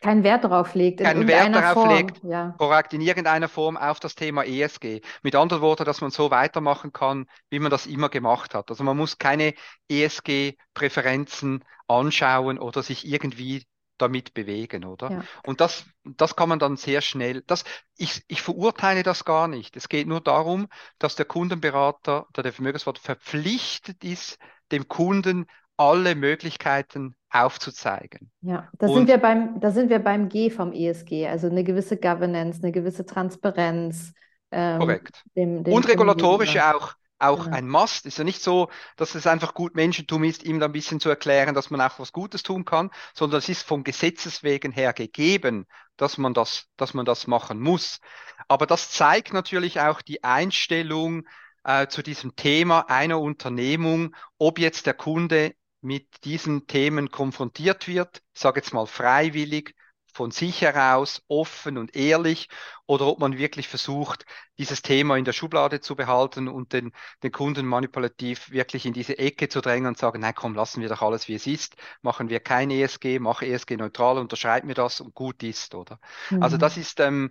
keinen 0.00 0.24
Wert 0.24 0.44
darauf 0.44 0.74
legt. 0.74 1.00
In 1.00 1.06
keinen 1.06 1.28
Wert 1.28 1.54
darauf 1.54 1.84
Form. 1.84 1.96
legt, 1.96 2.22
ja. 2.22 2.54
korrekt, 2.58 2.92
in 2.92 3.00
irgendeiner 3.00 3.48
Form 3.48 3.76
auf 3.76 4.00
das 4.00 4.14
Thema 4.14 4.44
ESG. 4.44 5.00
Mit 5.22 5.34
anderen 5.34 5.62
Worten, 5.62 5.84
dass 5.84 6.00
man 6.00 6.10
so 6.10 6.30
weitermachen 6.30 6.92
kann, 6.92 7.26
wie 7.50 7.58
man 7.58 7.70
das 7.70 7.86
immer 7.86 8.08
gemacht 8.08 8.54
hat. 8.54 8.70
Also 8.70 8.84
man 8.84 8.96
muss 8.96 9.18
keine 9.18 9.54
ESG-Präferenzen 9.88 11.64
anschauen 11.86 12.58
oder 12.58 12.82
sich 12.82 13.06
irgendwie 13.06 13.64
damit 13.98 14.34
bewegen, 14.34 14.84
oder? 14.84 15.10
Ja. 15.10 15.24
Und 15.44 15.60
das, 15.60 15.86
das 16.04 16.36
kann 16.36 16.48
man 16.48 16.58
dann 16.58 16.76
sehr 16.76 17.00
schnell, 17.00 17.42
das, 17.46 17.64
ich, 17.96 18.24
ich 18.26 18.42
verurteile 18.42 19.02
das 19.02 19.24
gar 19.24 19.48
nicht. 19.48 19.76
Es 19.76 19.88
geht 19.88 20.08
nur 20.08 20.20
darum, 20.20 20.68
dass 20.98 21.14
der 21.16 21.26
Kundenberater 21.26 22.26
oder 22.28 22.42
der 22.42 22.52
Vermögenswert 22.52 22.98
verpflichtet 22.98 24.02
ist, 24.02 24.38
dem 24.72 24.88
Kunden 24.88 25.46
alle 25.76 26.14
Möglichkeiten 26.14 27.16
aufzuzeigen. 27.34 28.30
Ja, 28.42 28.68
da 28.78 28.86
sind, 28.88 29.08
wir 29.08 29.18
beim, 29.18 29.60
da 29.60 29.72
sind 29.72 29.90
wir 29.90 29.98
beim 29.98 30.28
G 30.28 30.50
vom 30.50 30.72
ESG, 30.72 31.26
also 31.26 31.48
eine 31.48 31.64
gewisse 31.64 31.96
Governance, 31.96 32.60
eine 32.62 32.70
gewisse 32.70 33.04
Transparenz. 33.04 34.12
Ähm, 34.52 34.78
korrekt. 34.78 35.24
Dem, 35.36 35.64
dem 35.64 35.74
Und 35.74 35.88
regulatorische 35.88 36.64
auch, 36.64 36.94
auch 37.18 37.44
genau. 37.44 37.56
ein 37.56 37.68
Must. 37.68 38.06
Ist 38.06 38.18
ja 38.18 38.24
nicht 38.24 38.40
so, 38.40 38.68
dass 38.96 39.16
es 39.16 39.26
einfach 39.26 39.52
gut 39.52 39.74
Menschentum 39.74 40.22
ist, 40.22 40.44
ihm 40.44 40.60
da 40.60 40.66
ein 40.66 40.72
bisschen 40.72 41.00
zu 41.00 41.08
erklären, 41.08 41.56
dass 41.56 41.70
man 41.70 41.80
auch 41.80 41.98
was 41.98 42.12
Gutes 42.12 42.44
tun 42.44 42.64
kann, 42.64 42.90
sondern 43.14 43.38
es 43.38 43.48
ist 43.48 43.66
vom 43.66 43.82
Gesetzeswegen 43.82 44.70
her 44.70 44.92
gegeben, 44.92 45.66
dass 45.96 46.18
man 46.18 46.34
das, 46.34 46.68
dass 46.76 46.94
man 46.94 47.04
das 47.04 47.26
machen 47.26 47.58
muss. 47.58 47.98
Aber 48.46 48.66
das 48.66 48.92
zeigt 48.92 49.32
natürlich 49.32 49.80
auch 49.80 50.02
die 50.02 50.22
Einstellung 50.22 51.24
äh, 51.64 51.88
zu 51.88 52.02
diesem 52.02 52.36
Thema 52.36 52.88
einer 52.88 53.20
Unternehmung, 53.20 54.14
ob 54.38 54.60
jetzt 54.60 54.86
der 54.86 54.94
Kunde 54.94 55.54
mit 55.84 56.24
diesen 56.24 56.66
Themen 56.66 57.10
konfrontiert 57.10 57.88
wird, 57.88 58.22
sage 58.32 58.60
jetzt 58.60 58.72
mal 58.72 58.86
freiwillig, 58.86 59.74
von 60.12 60.30
sich 60.30 60.60
heraus, 60.62 61.22
offen 61.26 61.76
und 61.76 61.96
ehrlich, 61.96 62.48
oder 62.86 63.06
ob 63.06 63.18
man 63.18 63.36
wirklich 63.36 63.66
versucht, 63.66 64.24
dieses 64.58 64.80
Thema 64.80 65.16
in 65.16 65.24
der 65.24 65.32
Schublade 65.32 65.80
zu 65.80 65.96
behalten 65.96 66.46
und 66.46 66.72
den, 66.72 66.92
den 67.24 67.32
Kunden 67.32 67.66
manipulativ 67.66 68.50
wirklich 68.50 68.86
in 68.86 68.92
diese 68.92 69.18
Ecke 69.18 69.48
zu 69.48 69.60
drängen 69.60 69.88
und 69.88 69.98
sagen, 69.98 70.20
nein, 70.20 70.34
komm, 70.34 70.54
lassen 70.54 70.80
wir 70.80 70.88
doch 70.88 71.02
alles, 71.02 71.26
wie 71.26 71.34
es 71.34 71.48
ist, 71.48 71.74
machen 72.00 72.28
wir 72.28 72.38
kein 72.38 72.70
ESG, 72.70 73.18
mach 73.18 73.42
ESG 73.42 73.76
neutral, 73.76 74.18
unterschreib 74.18 74.62
mir 74.64 74.74
das 74.74 75.00
und 75.00 75.14
gut 75.14 75.42
ist, 75.42 75.74
oder? 75.74 75.98
Also 76.30 76.36
mhm. 76.36 76.42
Also 76.42 76.56
das 76.58 76.76
ist, 76.76 77.00
ähm, 77.00 77.30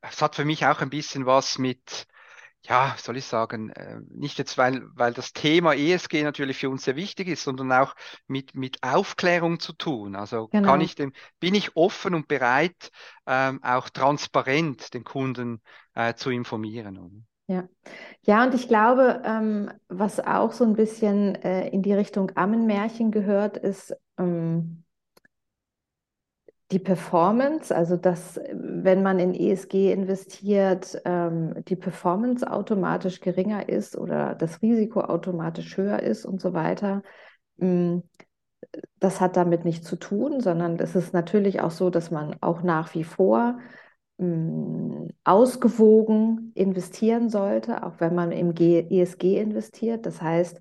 es 0.00 0.22
hat 0.22 0.34
für 0.36 0.44
mich 0.46 0.64
auch 0.66 0.80
ein 0.80 0.90
bisschen 0.90 1.26
was 1.26 1.58
mit, 1.58 2.06
ja, 2.64 2.94
soll 2.96 3.16
ich 3.16 3.24
sagen, 3.24 3.70
äh, 3.70 3.98
nicht 4.08 4.38
jetzt, 4.38 4.56
weil, 4.56 4.82
weil 4.94 5.12
das 5.12 5.32
Thema 5.32 5.74
ESG 5.74 6.22
natürlich 6.22 6.58
für 6.58 6.70
uns 6.70 6.84
sehr 6.84 6.96
wichtig 6.96 7.28
ist, 7.28 7.42
sondern 7.42 7.72
auch 7.72 7.94
mit, 8.26 8.54
mit 8.54 8.82
Aufklärung 8.82 9.58
zu 9.58 9.72
tun. 9.72 10.14
Also 10.14 10.48
genau. 10.48 10.68
kann 10.68 10.80
ich 10.80 10.94
dem, 10.94 11.12
bin 11.40 11.54
ich 11.54 11.76
offen 11.76 12.14
und 12.14 12.28
bereit, 12.28 12.90
ähm, 13.26 13.62
auch 13.62 13.88
transparent 13.88 14.94
den 14.94 15.02
Kunden 15.02 15.60
äh, 15.94 16.14
zu 16.14 16.30
informieren. 16.30 17.26
Ja. 17.48 17.68
ja, 18.22 18.44
und 18.44 18.54
ich 18.54 18.68
glaube, 18.68 19.22
ähm, 19.24 19.70
was 19.88 20.20
auch 20.20 20.52
so 20.52 20.64
ein 20.64 20.74
bisschen 20.74 21.34
äh, 21.34 21.68
in 21.68 21.82
die 21.82 21.92
Richtung 21.92 22.30
Ammenmärchen 22.36 23.10
gehört, 23.10 23.56
ist, 23.56 23.94
ähm, 24.16 24.81
die 26.72 26.78
Performance, 26.78 27.74
also 27.74 27.96
dass, 27.96 28.40
wenn 28.52 29.02
man 29.02 29.18
in 29.18 29.34
ESG 29.34 29.92
investiert, 29.92 31.00
ähm, 31.04 31.62
die 31.68 31.76
Performance 31.76 32.50
automatisch 32.50 33.20
geringer 33.20 33.68
ist 33.68 33.96
oder 33.96 34.34
das 34.34 34.62
Risiko 34.62 35.02
automatisch 35.02 35.76
höher 35.76 36.00
ist 36.02 36.24
und 36.24 36.40
so 36.40 36.54
weiter. 36.54 37.02
Mm, 37.58 37.98
das 38.98 39.20
hat 39.20 39.36
damit 39.36 39.64
nichts 39.64 39.86
zu 39.86 39.96
tun, 39.96 40.40
sondern 40.40 40.78
es 40.78 40.94
ist 40.96 41.12
natürlich 41.12 41.60
auch 41.60 41.70
so, 41.70 41.90
dass 41.90 42.10
man 42.10 42.36
auch 42.40 42.62
nach 42.62 42.94
wie 42.94 43.04
vor 43.04 43.58
mh, 44.18 45.08
ausgewogen 45.24 46.52
investieren 46.54 47.28
sollte, 47.28 47.84
auch 47.84 48.00
wenn 48.00 48.14
man 48.14 48.32
im 48.32 48.54
ESG 48.56 49.38
investiert. 49.38 50.06
Das 50.06 50.22
heißt, 50.22 50.60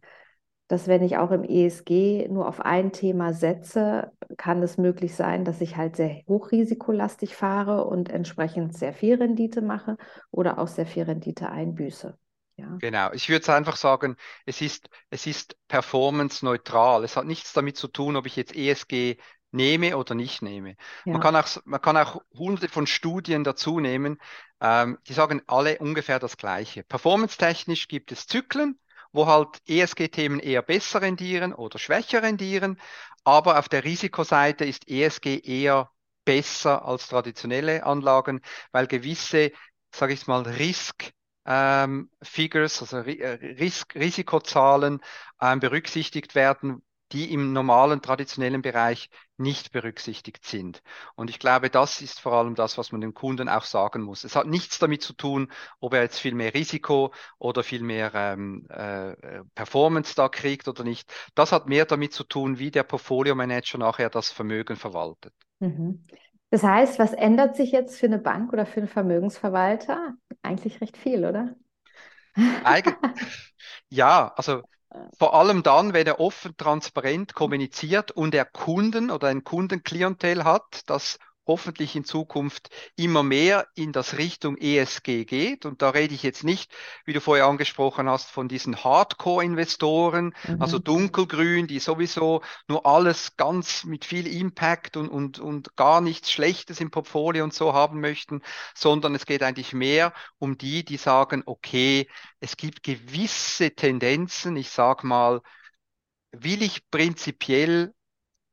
dass 0.71 0.87
wenn 0.87 1.03
ich 1.03 1.17
auch 1.17 1.31
im 1.31 1.43
ESG 1.43 2.29
nur 2.29 2.47
auf 2.47 2.61
ein 2.61 2.93
Thema 2.93 3.33
setze, 3.33 4.11
kann 4.37 4.63
es 4.63 4.77
möglich 4.77 5.15
sein, 5.15 5.43
dass 5.43 5.59
ich 5.59 5.75
halt 5.75 5.97
sehr 5.97 6.21
hochrisikolastig 6.27 7.35
fahre 7.35 7.85
und 7.85 8.09
entsprechend 8.09 8.77
sehr 8.77 8.93
viel 8.93 9.15
Rendite 9.15 9.61
mache 9.61 9.97
oder 10.31 10.59
auch 10.59 10.67
sehr 10.67 10.85
viel 10.85 11.03
Rendite 11.03 11.49
einbüße. 11.49 12.17
Ja. 12.55 12.77
Genau, 12.79 13.11
ich 13.11 13.27
würde 13.27 13.53
einfach 13.53 13.75
sagen, 13.75 14.15
es 14.45 14.61
ist, 14.61 14.89
es 15.09 15.27
ist 15.27 15.57
performance-neutral. 15.67 17.03
Es 17.03 17.17
hat 17.17 17.25
nichts 17.25 17.51
damit 17.51 17.75
zu 17.75 17.87
tun, 17.87 18.15
ob 18.15 18.25
ich 18.25 18.35
jetzt 18.37 18.55
ESG 18.55 19.17
nehme 19.51 19.97
oder 19.97 20.15
nicht 20.15 20.41
nehme. 20.41 20.77
Ja. 21.05 21.13
Man, 21.13 21.21
kann 21.21 21.35
auch, 21.35 21.47
man 21.65 21.81
kann 21.81 21.97
auch 21.97 22.21
hunderte 22.33 22.69
von 22.69 22.87
Studien 22.87 23.43
dazu 23.43 23.81
nehmen, 23.81 24.19
ähm, 24.61 24.97
die 25.07 25.13
sagen 25.13 25.41
alle 25.47 25.79
ungefähr 25.79 26.19
das 26.19 26.37
Gleiche. 26.37 26.83
Performance-technisch 26.83 27.89
gibt 27.89 28.13
es 28.13 28.27
Zyklen, 28.27 28.79
wo 29.13 29.27
halt 29.27 29.61
ESG-Themen 29.67 30.39
eher 30.39 30.61
besser 30.61 31.01
rendieren 31.01 31.53
oder 31.53 31.79
schwächer 31.79 32.23
rendieren, 32.23 32.79
aber 33.23 33.59
auf 33.59 33.69
der 33.69 33.83
Risikoseite 33.83 34.65
ist 34.65 34.87
ESG 34.87 35.39
eher 35.43 35.91
besser 36.25 36.85
als 36.85 37.07
traditionelle 37.07 37.83
Anlagen, 37.85 38.41
weil 38.71 38.87
gewisse, 38.87 39.51
sage 39.93 40.13
ich 40.13 40.27
mal, 40.27 40.41
Risk 40.43 41.11
ähm, 41.45 42.09
Figures, 42.21 42.81
also 42.81 42.97
äh, 42.97 43.33
Ris 43.59 43.85
Risikozahlen 43.95 45.01
ähm, 45.41 45.59
berücksichtigt 45.59 46.35
werden, 46.35 46.83
die 47.11 47.33
im 47.33 47.53
normalen, 47.53 48.01
traditionellen 48.01 48.61
Bereich 48.61 49.09
nicht 49.41 49.71
berücksichtigt 49.71 50.45
sind. 50.45 50.81
Und 51.15 51.29
ich 51.29 51.39
glaube, 51.39 51.69
das 51.69 52.01
ist 52.01 52.19
vor 52.19 52.33
allem 52.33 52.55
das, 52.55 52.77
was 52.77 52.91
man 52.91 53.01
dem 53.01 53.13
Kunden 53.13 53.49
auch 53.49 53.63
sagen 53.63 54.01
muss. 54.01 54.23
Es 54.23 54.35
hat 54.35 54.47
nichts 54.47 54.79
damit 54.79 55.01
zu 55.01 55.13
tun, 55.13 55.51
ob 55.79 55.93
er 55.93 56.01
jetzt 56.01 56.19
viel 56.19 56.35
mehr 56.35 56.53
Risiko 56.53 57.13
oder 57.39 57.63
viel 57.63 57.83
mehr 57.83 58.11
ähm, 58.13 58.67
äh, 58.69 59.43
Performance 59.55 60.15
da 60.15 60.29
kriegt 60.29 60.67
oder 60.67 60.83
nicht. 60.83 61.11
Das 61.35 61.51
hat 61.51 61.67
mehr 61.67 61.85
damit 61.85 62.13
zu 62.13 62.23
tun, 62.23 62.59
wie 62.59 62.71
der 62.71 62.83
Portfolio 62.83 63.35
Manager 63.35 63.77
nachher 63.77 64.09
das 64.09 64.31
Vermögen 64.31 64.75
verwaltet. 64.75 65.33
Mhm. 65.59 66.05
Das 66.49 66.63
heißt, 66.63 66.99
was 66.99 67.13
ändert 67.13 67.55
sich 67.55 67.71
jetzt 67.71 67.97
für 67.97 68.07
eine 68.07 68.19
Bank 68.19 68.51
oder 68.51 68.65
für 68.65 68.81
einen 68.81 68.89
Vermögensverwalter? 68.89 70.15
Eigentlich 70.41 70.81
recht 70.81 70.97
viel, 70.97 71.25
oder? 71.25 71.55
Eig 72.63 72.85
ja, 73.89 74.33
also 74.35 74.61
vor 75.17 75.33
allem 75.33 75.63
dann, 75.63 75.93
wenn 75.93 76.07
er 76.07 76.19
offen, 76.19 76.55
transparent 76.57 77.33
kommuniziert 77.33 78.11
und 78.11 78.35
er 78.35 78.45
Kunden 78.45 79.11
oder 79.11 79.27
ein 79.27 79.43
Kundenklientel 79.43 80.43
hat, 80.43 80.89
das 80.89 81.17
hoffentlich 81.47 81.95
in 81.95 82.05
Zukunft 82.05 82.69
immer 82.95 83.23
mehr 83.23 83.67
in 83.75 83.91
das 83.91 84.17
Richtung 84.17 84.57
ESG 84.57 85.25
geht. 85.25 85.65
Und 85.65 85.81
da 85.81 85.89
rede 85.89 86.13
ich 86.13 86.23
jetzt 86.23 86.43
nicht, 86.43 86.71
wie 87.05 87.13
du 87.13 87.21
vorher 87.21 87.45
angesprochen 87.45 88.09
hast, 88.09 88.29
von 88.29 88.47
diesen 88.47 88.83
Hardcore-Investoren, 88.83 90.33
mhm. 90.47 90.61
also 90.61 90.79
dunkelgrün, 90.79 91.67
die 91.67 91.79
sowieso 91.79 92.41
nur 92.67 92.85
alles 92.85 93.35
ganz 93.37 93.83
mit 93.83 94.05
viel 94.05 94.27
Impact 94.27 94.97
und, 94.97 95.09
und, 95.09 95.39
und 95.39 95.75
gar 95.75 96.01
nichts 96.01 96.31
Schlechtes 96.31 96.79
im 96.79 96.91
Portfolio 96.91 97.43
und 97.43 97.53
so 97.53 97.73
haben 97.73 97.99
möchten, 97.99 98.41
sondern 98.75 99.15
es 99.15 99.25
geht 99.25 99.43
eigentlich 99.43 99.73
mehr 99.73 100.13
um 100.37 100.57
die, 100.57 100.85
die 100.85 100.97
sagen, 100.97 101.43
okay, 101.45 102.07
es 102.39 102.55
gibt 102.57 102.83
gewisse 102.83 103.71
Tendenzen, 103.71 104.55
ich 104.55 104.69
sag 104.69 105.03
mal, 105.03 105.41
will 106.31 106.61
ich 106.61 106.89
prinzipiell 106.89 107.93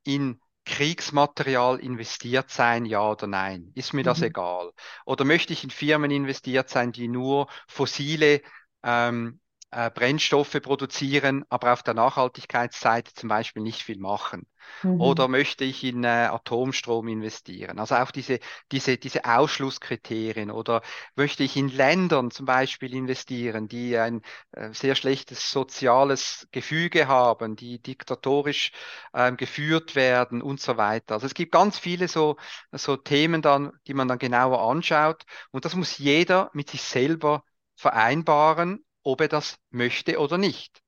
in 0.03 0.41
Kriegsmaterial 0.69 1.79
investiert 1.79 2.51
sein, 2.51 2.85
ja 2.85 3.09
oder 3.09 3.25
nein? 3.25 3.71
Ist 3.73 3.93
mir 3.93 4.03
das 4.03 4.19
mhm. 4.19 4.25
egal? 4.25 4.71
Oder 5.03 5.25
möchte 5.25 5.51
ich 5.51 5.63
in 5.63 5.71
Firmen 5.71 6.11
investiert 6.11 6.69
sein, 6.69 6.91
die 6.91 7.07
nur 7.07 7.47
fossile 7.67 8.41
ähm, 8.83 9.39
äh, 9.71 9.89
Brennstoffe 9.91 10.59
produzieren, 10.61 11.45
aber 11.49 11.73
auf 11.73 11.83
der 11.83 11.93
Nachhaltigkeitsseite 11.93 13.13
zum 13.13 13.29
Beispiel 13.29 13.61
nicht 13.61 13.83
viel 13.83 13.99
machen? 13.99 14.47
Mhm. 14.83 15.01
Oder 15.01 15.27
möchte 15.27 15.63
ich 15.63 15.83
in 15.83 16.03
äh, 16.03 16.07
Atomstrom 16.07 17.07
investieren? 17.07 17.79
Also 17.79 17.95
auch 17.95 18.11
diese, 18.11 18.39
diese, 18.71 18.97
diese 18.97 19.25
Ausschlusskriterien. 19.25 20.51
Oder 20.51 20.81
möchte 21.15 21.43
ich 21.43 21.55
in 21.55 21.69
Ländern 21.69 22.31
zum 22.31 22.45
Beispiel 22.45 22.93
investieren, 22.93 23.67
die 23.67 23.97
ein 23.97 24.21
äh, 24.51 24.73
sehr 24.73 24.95
schlechtes 24.95 25.51
soziales 25.51 26.47
Gefüge 26.51 27.07
haben, 27.07 27.55
die 27.55 27.81
diktatorisch 27.81 28.71
ähm, 29.13 29.37
geführt 29.37 29.95
werden 29.95 30.41
und 30.41 30.59
so 30.59 30.77
weiter. 30.77 31.15
Also 31.15 31.25
es 31.25 31.33
gibt 31.33 31.51
ganz 31.51 31.77
viele 31.79 32.07
so, 32.07 32.37
so 32.71 32.97
Themen 32.97 33.41
dann, 33.41 33.71
die 33.87 33.93
man 33.93 34.07
dann 34.07 34.19
genauer 34.19 34.69
anschaut. 34.69 35.23
Und 35.51 35.65
das 35.65 35.75
muss 35.75 35.97
jeder 35.97 36.49
mit 36.53 36.69
sich 36.69 36.81
selber 36.81 37.43
vereinbaren 37.75 38.83
ob 39.03 39.21
er 39.21 39.27
das 39.27 39.57
möchte 39.69 40.19
oder 40.19 40.37
nicht. 40.37 40.81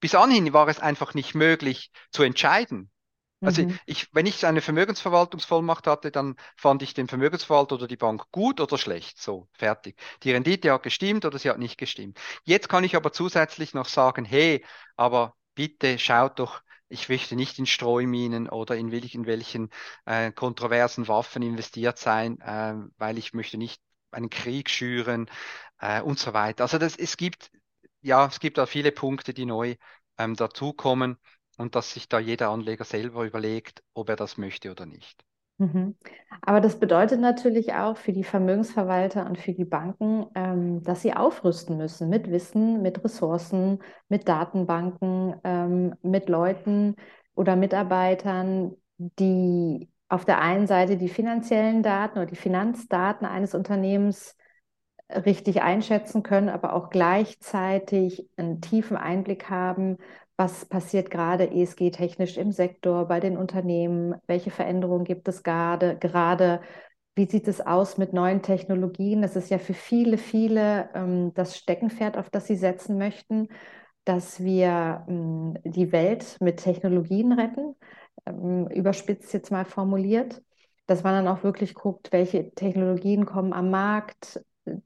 Bis 0.00 0.14
anhin 0.14 0.52
war 0.52 0.68
es 0.68 0.78
einfach 0.78 1.14
nicht 1.14 1.34
möglich 1.34 1.90
zu 2.10 2.22
entscheiden. 2.22 2.90
Also 3.40 3.62
mhm. 3.62 3.78
ich, 3.86 4.08
wenn 4.12 4.26
ich 4.26 4.44
eine 4.46 4.60
Vermögensverwaltungsvollmacht 4.60 5.86
hatte, 5.86 6.10
dann 6.10 6.34
fand 6.56 6.82
ich 6.82 6.94
den 6.94 7.06
Vermögensverwalter 7.06 7.76
oder 7.76 7.86
die 7.86 7.96
Bank 7.96 8.24
gut 8.32 8.60
oder 8.60 8.78
schlecht. 8.78 9.20
So, 9.20 9.48
fertig. 9.52 9.96
Die 10.24 10.32
Rendite 10.32 10.72
hat 10.72 10.82
gestimmt 10.82 11.24
oder 11.24 11.38
sie 11.38 11.48
hat 11.48 11.58
nicht 11.58 11.78
gestimmt. 11.78 12.18
Jetzt 12.44 12.68
kann 12.68 12.82
ich 12.82 12.96
aber 12.96 13.12
zusätzlich 13.12 13.74
noch 13.74 13.86
sagen, 13.86 14.24
hey, 14.24 14.64
aber 14.96 15.36
bitte 15.54 15.98
schaut 16.00 16.38
doch, 16.40 16.62
ich 16.88 17.08
möchte 17.08 17.36
nicht 17.36 17.58
in 17.58 17.66
Streuminen 17.66 18.48
oder 18.48 18.74
in 18.74 18.90
welchen, 18.90 19.20
in 19.20 19.26
welchen 19.26 19.70
äh, 20.04 20.32
kontroversen 20.32 21.06
Waffen 21.06 21.42
investiert 21.42 21.98
sein, 21.98 22.40
äh, 22.40 22.74
weil 22.96 23.18
ich 23.18 23.34
möchte 23.34 23.58
nicht 23.58 23.80
einen 24.10 24.30
Krieg 24.30 24.70
schüren 24.70 25.30
äh, 25.80 26.00
und 26.02 26.18
so 26.18 26.32
weiter. 26.32 26.64
Also 26.64 26.78
das, 26.78 26.96
es 26.96 27.16
gibt, 27.16 27.50
ja, 28.00 28.26
es 28.26 28.40
gibt 28.40 28.58
da 28.58 28.66
viele 28.66 28.92
Punkte, 28.92 29.34
die 29.34 29.46
neu 29.46 29.76
ähm, 30.18 30.34
dazukommen 30.34 31.16
und 31.56 31.74
dass 31.74 31.92
sich 31.92 32.08
da 32.08 32.18
jeder 32.18 32.50
Anleger 32.50 32.84
selber 32.84 33.24
überlegt, 33.24 33.82
ob 33.94 34.08
er 34.08 34.16
das 34.16 34.36
möchte 34.36 34.70
oder 34.70 34.86
nicht. 34.86 35.24
Mhm. 35.58 35.96
Aber 36.40 36.60
das 36.60 36.78
bedeutet 36.78 37.20
natürlich 37.20 37.74
auch 37.74 37.96
für 37.96 38.12
die 38.12 38.22
Vermögensverwalter 38.22 39.26
und 39.26 39.38
für 39.38 39.52
die 39.52 39.64
Banken, 39.64 40.26
ähm, 40.36 40.84
dass 40.84 41.02
sie 41.02 41.14
aufrüsten 41.14 41.76
müssen 41.76 42.08
mit 42.08 42.30
Wissen, 42.30 42.80
mit 42.80 43.02
Ressourcen, 43.02 43.80
mit 44.08 44.28
Datenbanken, 44.28 45.34
ähm, 45.42 45.94
mit 46.02 46.28
Leuten 46.28 46.94
oder 47.34 47.56
Mitarbeitern, 47.56 48.76
die 48.98 49.88
auf 50.08 50.24
der 50.24 50.40
einen 50.40 50.68
Seite 50.68 50.96
die 50.96 51.08
finanziellen 51.08 51.82
Daten 51.82 52.18
oder 52.18 52.26
die 52.26 52.36
Finanzdaten 52.36 53.26
eines 53.26 53.54
Unternehmens 53.54 54.36
richtig 55.10 55.62
einschätzen 55.62 56.22
können, 56.22 56.48
aber 56.48 56.74
auch 56.74 56.90
gleichzeitig 56.90 58.28
einen 58.36 58.60
tiefen 58.60 58.96
Einblick 58.96 59.48
haben, 59.50 59.96
was 60.36 60.66
passiert 60.66 61.10
gerade 61.10 61.50
ESG-technisch 61.50 62.36
im 62.36 62.52
Sektor, 62.52 63.06
bei 63.08 63.18
den 63.18 63.36
Unternehmen, 63.36 64.14
welche 64.26 64.50
Veränderungen 64.50 65.04
gibt 65.04 65.26
es 65.28 65.42
gerade, 65.42 65.96
gerade 65.98 66.60
wie 67.16 67.26
sieht 67.26 67.48
es 67.48 67.60
aus 67.60 67.98
mit 67.98 68.12
neuen 68.12 68.42
Technologien? 68.42 69.22
Das 69.22 69.34
ist 69.34 69.50
ja 69.50 69.58
für 69.58 69.74
viele, 69.74 70.18
viele 70.18 70.88
ähm, 70.94 71.34
das 71.34 71.56
Steckenpferd, 71.56 72.16
auf 72.16 72.30
das 72.30 72.46
sie 72.46 72.54
setzen 72.54 72.96
möchten, 72.96 73.48
dass 74.04 74.42
wir 74.42 75.04
ähm, 75.08 75.54
die 75.64 75.90
Welt 75.90 76.36
mit 76.40 76.58
Technologien 76.58 77.32
retten, 77.32 77.74
ähm, 78.24 78.68
überspitzt 78.68 79.32
jetzt 79.32 79.50
mal 79.50 79.64
formuliert, 79.64 80.40
dass 80.86 81.02
man 81.02 81.12
dann 81.14 81.36
auch 81.36 81.42
wirklich 81.42 81.74
guckt, 81.74 82.12
welche 82.12 82.54
Technologien 82.54 83.26
kommen 83.26 83.52
am 83.52 83.70
Markt, 83.70 84.40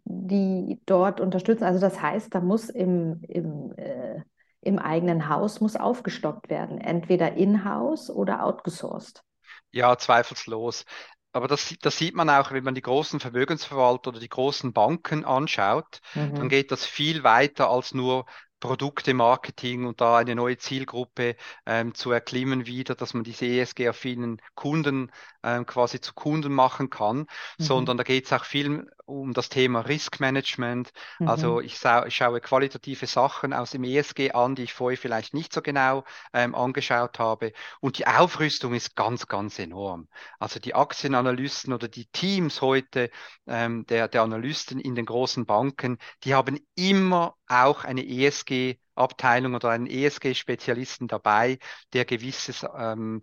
die 0.05 0.81
dort 0.87 1.21
unterstützen. 1.21 1.65
Also 1.65 1.81
das 1.81 2.01
heißt, 2.01 2.35
da 2.35 2.41
muss 2.41 2.69
im, 2.69 3.23
im, 3.29 3.73
äh, 3.77 4.21
im 4.61 4.79
eigenen 4.79 5.29
Haus 5.29 5.61
muss 5.61 5.77
aufgestockt 5.77 6.49
werden, 6.49 6.79
entweder 6.79 7.35
in-house 7.35 8.11
oder 8.11 8.45
outgesourced. 8.45 9.23
Ja, 9.71 9.97
zweifellos. 9.97 10.85
Aber 11.33 11.49
das, 11.49 11.75
das 11.81 11.97
sieht 11.97 12.15
man 12.15 12.29
auch, 12.29 12.53
wenn 12.53 12.65
man 12.65 12.75
die 12.75 12.83
großen 12.83 13.19
Vermögensverwalter 13.19 14.11
oder 14.11 14.21
die 14.21 14.29
großen 14.29 14.73
Banken 14.73 15.25
anschaut, 15.25 16.01
mhm. 16.15 16.35
dann 16.35 16.49
geht 16.49 16.71
das 16.71 16.85
viel 16.85 17.25
weiter 17.25 17.71
als 17.71 17.95
nur 17.95 18.27
Produkte, 18.63 19.13
Marketing 19.13 19.87
und 19.87 20.01
da 20.01 20.19
eine 20.19 20.37
neue 20.37 20.57
Zielgruppe 20.57 21.35
ähm, 21.67 21.95
zu 21.95 22.13
erklimmen 22.13 22.65
wieder, 22.65 22.95
dass 22.95 23.13
man 23.13 23.25
diese 23.25 23.45
ESG-affinen 23.45 24.41
Kunden 24.55 25.11
ähm, 25.43 25.67
quasi 25.67 26.01
zu 26.01 26.15
Kunden 26.15 26.53
machen 26.53 26.89
kann, 26.89 27.19
mhm. 27.19 27.27
sondern 27.59 27.97
da 27.97 28.05
geht 28.05 28.27
es 28.27 28.33
auch 28.33 28.45
viel 28.45 28.89
um 29.05 29.33
das 29.33 29.49
Thema 29.49 29.81
Risk 29.81 30.21
Management. 30.21 30.93
Mhm. 31.19 31.29
Also 31.29 31.61
ich, 31.61 31.79
ich, 32.07 32.15
schaue 32.15 32.41
qualitative 32.41 33.07
Sachen 33.07 33.53
aus 33.53 33.71
dem 33.71 33.85
ESG 33.85 34.33
an, 34.33 34.55
die 34.55 34.65
ich 34.65 34.73
vorher 34.73 34.99
vielleicht 34.99 35.35
nicht 35.35 35.53
so 35.53 35.63
genau 35.63 36.05
ähm, 36.33 36.55
angeschaut 36.55 37.19
habe. 37.19 37.53
Und 37.81 37.99
die 37.99 38.07
Aufrüstung 38.07 38.75
ist 38.75 38.97
ganz, 38.97 39.27
ganz 39.27 39.59
enorm. 39.59 40.09
Also 40.39 40.61
die 40.61 40.75
Aktienanalysten 40.75 41.73
oder 41.73 41.89
die 41.89 42.07
Teams 42.07 42.61
heute 42.61 43.11
ähm, 43.47 43.87
der, 43.87 44.09
der 44.09 44.23
Analysten 44.23 44.81
in 44.81 44.95
den 44.95 45.07
großen 45.07 45.47
Banken, 45.47 45.99
die 46.25 46.35
haben 46.35 46.61
immer 46.75 47.37
auch 47.49 47.85
eine 47.85 48.07
ESG 48.07 48.79
Abteilung 48.95 49.55
oder 49.55 49.71
einen 49.71 49.87
ESG-Spezialisten 49.87 51.09
dabei, 51.09 51.59
der 51.93 52.05
gewisse 52.05 52.71
ähm, 52.77 53.23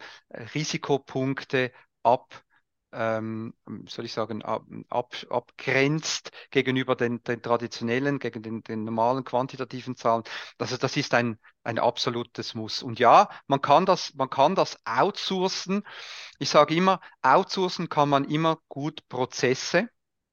Risikopunkte 0.56 1.72
ab 2.04 2.44
ähm, 2.92 3.54
soll 3.88 4.06
ich 4.06 4.14
sagen, 4.14 4.42
ab, 4.42 4.66
ab, 4.90 5.16
abgrenzt 5.30 6.32
gegenüber 6.52 6.96
den, 6.96 7.24
den 7.24 7.42
traditionellen, 7.42 8.20
gegen 8.20 8.42
den, 8.42 8.64
den, 8.64 8.84
normalen 8.84 9.24
quantitativen 9.24 9.96
Zahlen. 9.96 10.24
Also 10.58 10.78
das 10.78 10.98
ist 10.98 11.14
ein, 11.14 11.38
ein 11.64 11.80
absolutes 11.80 12.56
Muss. 12.56 12.82
Und 12.82 13.00
ja, 13.00 13.30
man 13.48 13.62
kann 13.62 13.86
das, 13.86 14.14
man 14.16 14.30
kann 14.30 14.56
das 14.56 14.78
outsourcen. 14.86 15.84
Ich 16.40 16.50
sage 16.50 16.76
immer, 16.76 17.00
outsourcen 17.22 17.90
kann 17.90 18.10
man 18.10 18.26
immer 18.26 18.58
gut 18.68 19.08
Prozesse. 19.08 19.90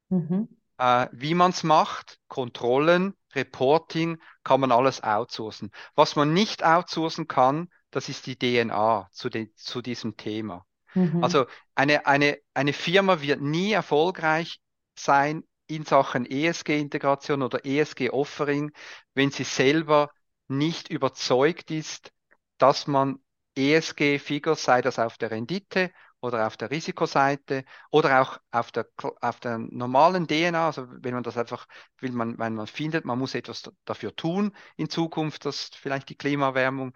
Mhm. 0.08 0.48
Äh, 0.78 1.08
wie 1.12 1.34
man 1.34 1.50
es 1.50 1.62
macht, 1.62 2.20
Kontrollen, 2.28 3.14
Reporting, 3.34 4.18
kann 4.44 4.60
man 4.60 4.72
alles 4.72 5.02
outsourcen. 5.02 5.70
Was 5.94 6.16
man 6.16 6.32
nicht 6.32 6.64
outsourcen 6.64 7.28
kann, 7.28 7.68
das 7.90 8.08
ist 8.08 8.26
die 8.26 8.36
DNA 8.36 9.08
zu, 9.12 9.28
de, 9.28 9.52
zu 9.54 9.82
diesem 9.82 10.16
Thema. 10.16 10.66
Mhm. 10.96 11.22
Also 11.22 11.46
eine, 11.74 12.06
eine, 12.06 12.38
eine 12.54 12.72
Firma 12.72 13.20
wird 13.20 13.40
nie 13.40 13.72
erfolgreich 13.72 14.60
sein 14.98 15.44
in 15.66 15.84
Sachen 15.84 16.26
ESG-Integration 16.26 17.42
oder 17.42 17.64
ESG-Offering, 17.64 18.72
wenn 19.14 19.30
sie 19.30 19.44
selber 19.44 20.10
nicht 20.48 20.88
überzeugt 20.90 21.70
ist, 21.70 22.12
dass 22.58 22.86
man 22.86 23.18
ESG-Figures, 23.56 24.62
sei 24.62 24.82
das 24.82 24.98
auf 24.98 25.18
der 25.18 25.30
Rendite 25.30 25.90
oder 26.20 26.46
auf 26.46 26.56
der 26.56 26.70
Risikoseite 26.70 27.64
oder 27.90 28.20
auch 28.22 28.38
auf 28.50 28.72
der, 28.72 28.86
auf 29.20 29.40
der 29.40 29.58
normalen 29.58 30.26
DNA, 30.26 30.66
also 30.66 30.86
wenn 30.88 31.14
man 31.14 31.22
das 31.22 31.36
einfach, 31.36 31.66
will 31.98 32.12
man, 32.12 32.38
wenn 32.38 32.54
man 32.54 32.66
findet, 32.66 33.04
man 33.04 33.18
muss 33.18 33.34
etwas 33.34 33.70
dafür 33.84 34.14
tun 34.14 34.52
in 34.76 34.88
Zukunft, 34.88 35.44
dass 35.44 35.70
vielleicht 35.74 36.08
die 36.08 36.16
Klimaerwärmung 36.16 36.94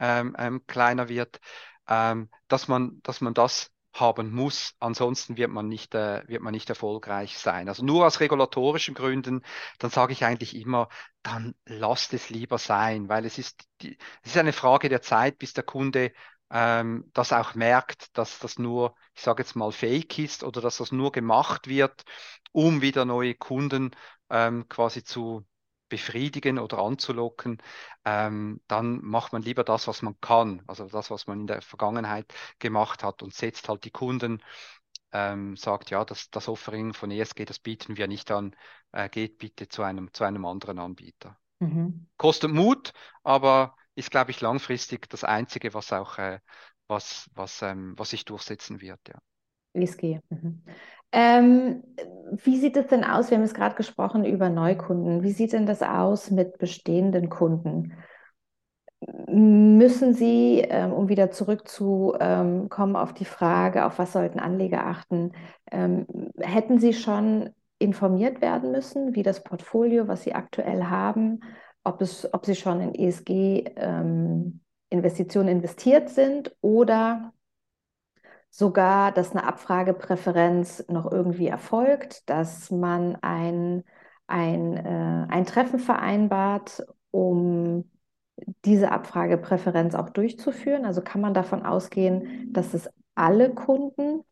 ähm, 0.00 0.36
ähm, 0.38 0.66
kleiner 0.66 1.08
wird, 1.08 1.40
ähm, 1.88 2.30
dass 2.48 2.68
man, 2.68 3.00
dass 3.02 3.20
man 3.20 3.34
das 3.34 3.70
haben 3.92 4.32
muss. 4.32 4.74
Ansonsten 4.78 5.36
wird 5.36 5.50
man 5.50 5.68
nicht, 5.68 5.94
äh, 5.94 6.22
wird 6.28 6.42
man 6.42 6.52
nicht 6.52 6.68
erfolgreich 6.68 7.38
sein. 7.38 7.68
Also 7.68 7.84
nur 7.84 8.06
aus 8.06 8.20
regulatorischen 8.20 8.94
Gründen, 8.94 9.42
dann 9.78 9.90
sage 9.90 10.12
ich 10.12 10.24
eigentlich 10.24 10.54
immer, 10.56 10.88
dann 11.22 11.54
lasst 11.64 12.12
es 12.14 12.30
lieber 12.30 12.58
sein, 12.58 13.08
weil 13.08 13.24
es 13.24 13.38
ist, 13.38 13.64
die, 13.80 13.96
es 14.22 14.32
ist 14.32 14.36
eine 14.38 14.52
Frage 14.52 14.88
der 14.88 15.02
Zeit, 15.02 15.38
bis 15.38 15.52
der 15.54 15.64
Kunde 15.64 16.12
ähm, 16.50 17.10
das 17.12 17.32
auch 17.32 17.54
merkt, 17.54 18.16
dass 18.16 18.38
das 18.38 18.58
nur, 18.58 18.94
ich 19.14 19.22
sage 19.22 19.42
jetzt 19.42 19.56
mal, 19.56 19.72
fake 19.72 20.18
ist 20.18 20.44
oder 20.44 20.60
dass 20.60 20.78
das 20.78 20.92
nur 20.92 21.10
gemacht 21.12 21.66
wird, 21.66 22.04
um 22.52 22.82
wieder 22.82 23.04
neue 23.04 23.34
Kunden 23.34 23.90
ähm, 24.30 24.68
quasi 24.68 25.04
zu 25.04 25.44
befriedigen 25.88 26.58
oder 26.58 26.78
anzulocken, 26.78 27.62
ähm, 28.04 28.60
dann 28.66 29.00
macht 29.02 29.32
man 29.32 29.42
lieber 29.42 29.64
das, 29.64 29.86
was 29.88 30.02
man 30.02 30.20
kann, 30.20 30.62
also 30.66 30.86
das, 30.88 31.10
was 31.10 31.26
man 31.26 31.40
in 31.40 31.46
der 31.46 31.62
Vergangenheit 31.62 32.32
gemacht 32.58 33.04
hat 33.04 33.22
und 33.22 33.34
setzt 33.34 33.68
halt 33.68 33.84
die 33.84 33.90
Kunden, 33.90 34.42
ähm, 35.12 35.56
sagt, 35.56 35.90
ja, 35.90 36.04
das, 36.04 36.30
das 36.30 36.48
Offering 36.48 36.92
von 36.92 37.10
ESG, 37.10 37.44
das 37.44 37.58
bieten 37.58 37.96
wir 37.96 38.08
nicht 38.08 38.30
an, 38.30 38.54
äh, 38.92 39.08
geht 39.08 39.38
bitte 39.38 39.68
zu 39.68 39.82
einem, 39.82 40.12
zu 40.12 40.24
einem 40.24 40.44
anderen 40.44 40.78
Anbieter. 40.78 41.38
Mhm. 41.60 42.06
Kostet 42.16 42.50
Mut, 42.52 42.92
aber 43.22 43.76
ist, 43.94 44.10
glaube 44.10 44.30
ich, 44.30 44.40
langfristig 44.40 45.08
das 45.08 45.24
Einzige, 45.24 45.72
was 45.74 45.92
auch, 45.92 46.18
äh, 46.18 46.40
was, 46.86 47.30
was, 47.34 47.62
ähm, 47.62 47.94
was 47.96 48.10
sich 48.10 48.24
durchsetzen 48.24 48.80
wird, 48.80 49.00
ja. 49.08 49.18
ESG. 49.72 50.20
Mhm. 50.30 50.62
Ähm, 51.16 51.82
wie 52.32 52.58
sieht 52.58 52.76
es 52.76 52.88
denn 52.88 53.02
aus? 53.02 53.30
Wir 53.30 53.38
haben 53.38 53.44
jetzt 53.44 53.54
gerade 53.54 53.74
gesprochen 53.74 54.26
über 54.26 54.50
Neukunden. 54.50 55.22
Wie 55.22 55.32
sieht 55.32 55.54
denn 55.54 55.64
das 55.64 55.82
aus 55.82 56.30
mit 56.30 56.58
bestehenden 56.58 57.30
Kunden? 57.30 57.94
Müssen 59.00 60.12
Sie, 60.12 60.60
ähm, 60.60 60.92
um 60.92 61.08
wieder 61.08 61.30
zurückzukommen 61.30 62.18
ähm, 62.20 62.96
auf 62.96 63.14
die 63.14 63.24
Frage, 63.24 63.86
auf 63.86 63.98
was 63.98 64.12
sollten 64.12 64.38
Anleger 64.38 64.86
achten, 64.86 65.32
ähm, 65.72 66.06
hätten 66.38 66.78
Sie 66.78 66.92
schon 66.92 67.48
informiert 67.78 68.42
werden 68.42 68.70
müssen, 68.70 69.14
wie 69.14 69.22
das 69.22 69.42
Portfolio, 69.42 70.06
was 70.08 70.22
Sie 70.22 70.34
aktuell 70.34 70.84
haben, 70.84 71.40
ob, 71.82 72.02
es, 72.02 72.30
ob 72.34 72.44
Sie 72.44 72.56
schon 72.56 72.82
in 72.82 72.94
ESG-Investitionen 72.94 75.48
investiert 75.48 76.10
sind 76.10 76.54
oder 76.60 77.32
sogar, 78.56 79.12
dass 79.12 79.32
eine 79.32 79.44
Abfragepräferenz 79.44 80.86
noch 80.88 81.10
irgendwie 81.10 81.46
erfolgt, 81.46 82.28
dass 82.30 82.70
man 82.70 83.16
ein, 83.16 83.84
ein, 84.26 84.76
äh, 84.78 85.26
ein 85.28 85.44
Treffen 85.44 85.78
vereinbart, 85.78 86.86
um 87.10 87.90
diese 88.64 88.92
Abfragepräferenz 88.92 89.94
auch 89.94 90.08
durchzuführen. 90.08 90.86
Also 90.86 91.02
kann 91.02 91.20
man 91.20 91.34
davon 91.34 91.66
ausgehen, 91.66 92.50
dass 92.50 92.72
es 92.72 92.88
alle 93.14 93.54
Kunden 93.54 94.22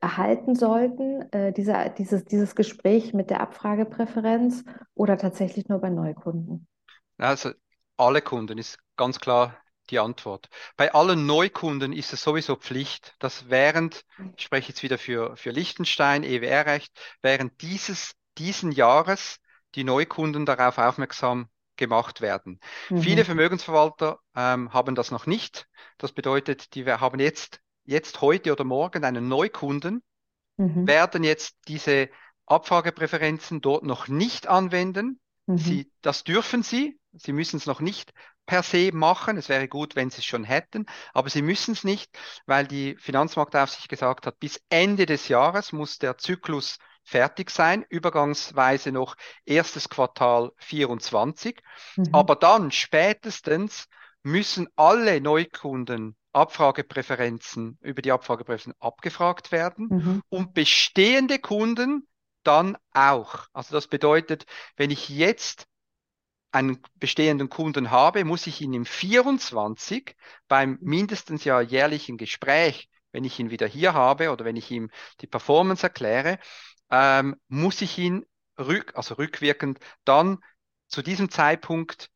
erhalten 0.00 0.56
sollten, 0.56 1.30
äh, 1.30 1.52
dieser, 1.52 1.90
dieses, 1.90 2.24
dieses 2.24 2.56
Gespräch 2.56 3.14
mit 3.14 3.30
der 3.30 3.40
Abfragepräferenz 3.40 4.64
oder 4.96 5.16
tatsächlich 5.16 5.68
nur 5.68 5.78
bei 5.78 5.90
Neukunden? 5.90 6.66
Also 7.18 7.50
alle 7.96 8.20
Kunden 8.20 8.58
ist 8.58 8.80
ganz 8.96 9.20
klar 9.20 9.61
die 9.90 9.98
Antwort. 9.98 10.48
Bei 10.76 10.92
allen 10.92 11.26
Neukunden 11.26 11.92
ist 11.92 12.12
es 12.12 12.22
sowieso 12.22 12.56
Pflicht, 12.56 13.14
dass 13.18 13.50
während, 13.50 14.04
ich 14.36 14.44
spreche 14.44 14.68
jetzt 14.68 14.82
wieder 14.82 14.98
für, 14.98 15.36
für 15.36 15.50
Liechtenstein, 15.50 16.22
EWR-Recht, 16.24 16.92
während 17.20 17.60
dieses, 17.60 18.14
diesen 18.38 18.72
Jahres 18.72 19.38
die 19.74 19.84
Neukunden 19.84 20.46
darauf 20.46 20.78
aufmerksam 20.78 21.48
gemacht 21.76 22.20
werden. 22.20 22.60
Mhm. 22.90 23.02
Viele 23.02 23.24
Vermögensverwalter 23.24 24.20
ähm, 24.36 24.72
haben 24.72 24.94
das 24.94 25.10
noch 25.10 25.26
nicht. 25.26 25.66
Das 25.98 26.12
bedeutet, 26.12 26.74
die 26.74 26.86
wir 26.86 27.00
haben 27.00 27.18
jetzt, 27.18 27.60
jetzt 27.84 28.20
heute 28.20 28.52
oder 28.52 28.64
morgen 28.64 29.04
einen 29.04 29.28
Neukunden, 29.28 30.02
mhm. 30.56 30.86
werden 30.86 31.24
jetzt 31.24 31.56
diese 31.68 32.08
Abfragepräferenzen 32.46 33.60
dort 33.60 33.84
noch 33.84 34.08
nicht 34.08 34.46
anwenden. 34.46 35.20
Mhm. 35.46 35.58
Sie, 35.58 35.92
das 36.02 36.24
dürfen 36.24 36.62
sie. 36.62 36.98
Sie 37.14 37.32
müssen 37.32 37.56
es 37.56 37.66
noch 37.66 37.80
nicht 37.80 38.12
per 38.46 38.62
se 38.62 38.90
machen. 38.92 39.36
Es 39.36 39.48
wäre 39.48 39.68
gut, 39.68 39.96
wenn 39.96 40.10
sie 40.10 40.18
es 40.18 40.24
schon 40.24 40.44
hätten, 40.44 40.86
aber 41.12 41.30
sie 41.30 41.42
müssen 41.42 41.72
es 41.72 41.84
nicht, 41.84 42.10
weil 42.46 42.66
die 42.66 42.96
Finanzmarktaufsicht 42.96 43.88
gesagt 43.88 44.26
hat, 44.26 44.38
bis 44.38 44.60
Ende 44.68 45.06
des 45.06 45.28
Jahres 45.28 45.72
muss 45.72 45.98
der 45.98 46.18
Zyklus 46.18 46.78
fertig 47.04 47.50
sein, 47.50 47.84
übergangsweise 47.88 48.92
noch 48.92 49.16
erstes 49.44 49.88
Quartal 49.88 50.52
24, 50.58 51.60
mhm. 51.96 52.08
aber 52.12 52.36
dann 52.36 52.70
spätestens 52.70 53.88
müssen 54.22 54.68
alle 54.76 55.20
Neukunden 55.20 56.16
Abfragepräferenzen 56.32 57.78
über 57.82 58.00
die 58.00 58.12
Abfragepräferenzen 58.12 58.74
abgefragt 58.80 59.52
werden 59.52 59.88
mhm. 59.90 60.22
und 60.28 60.54
bestehende 60.54 61.38
Kunden 61.38 62.08
dann 62.42 62.76
auch. 62.92 63.46
Also 63.52 63.74
das 63.74 63.86
bedeutet, 63.86 64.46
wenn 64.76 64.90
ich 64.90 65.08
jetzt 65.08 65.66
einen 66.52 66.82
bestehenden 66.96 67.48
Kunden 67.48 67.90
habe, 67.90 68.24
muss 68.24 68.46
ich 68.46 68.60
ihn 68.60 68.74
im 68.74 68.84
24 68.84 70.14
beim 70.48 70.78
mindestens 70.80 71.44
ja 71.44 71.60
jährlichen 71.60 72.18
Gespräch, 72.18 72.88
wenn 73.10 73.24
ich 73.24 73.38
ihn 73.38 73.50
wieder 73.50 73.66
hier 73.66 73.94
habe 73.94 74.30
oder 74.30 74.44
wenn 74.44 74.56
ich 74.56 74.70
ihm 74.70 74.90
die 75.20 75.26
Performance 75.26 75.82
erkläre, 75.82 76.38
ähm, 76.90 77.36
muss 77.48 77.80
ich 77.80 77.98
ihn 77.98 78.24
rück, 78.58 78.92
also 78.94 79.14
rückwirkend 79.14 79.78
dann 80.04 80.38
zu 80.88 81.02
diesem 81.02 81.30
Zeitpunkt 81.30 82.10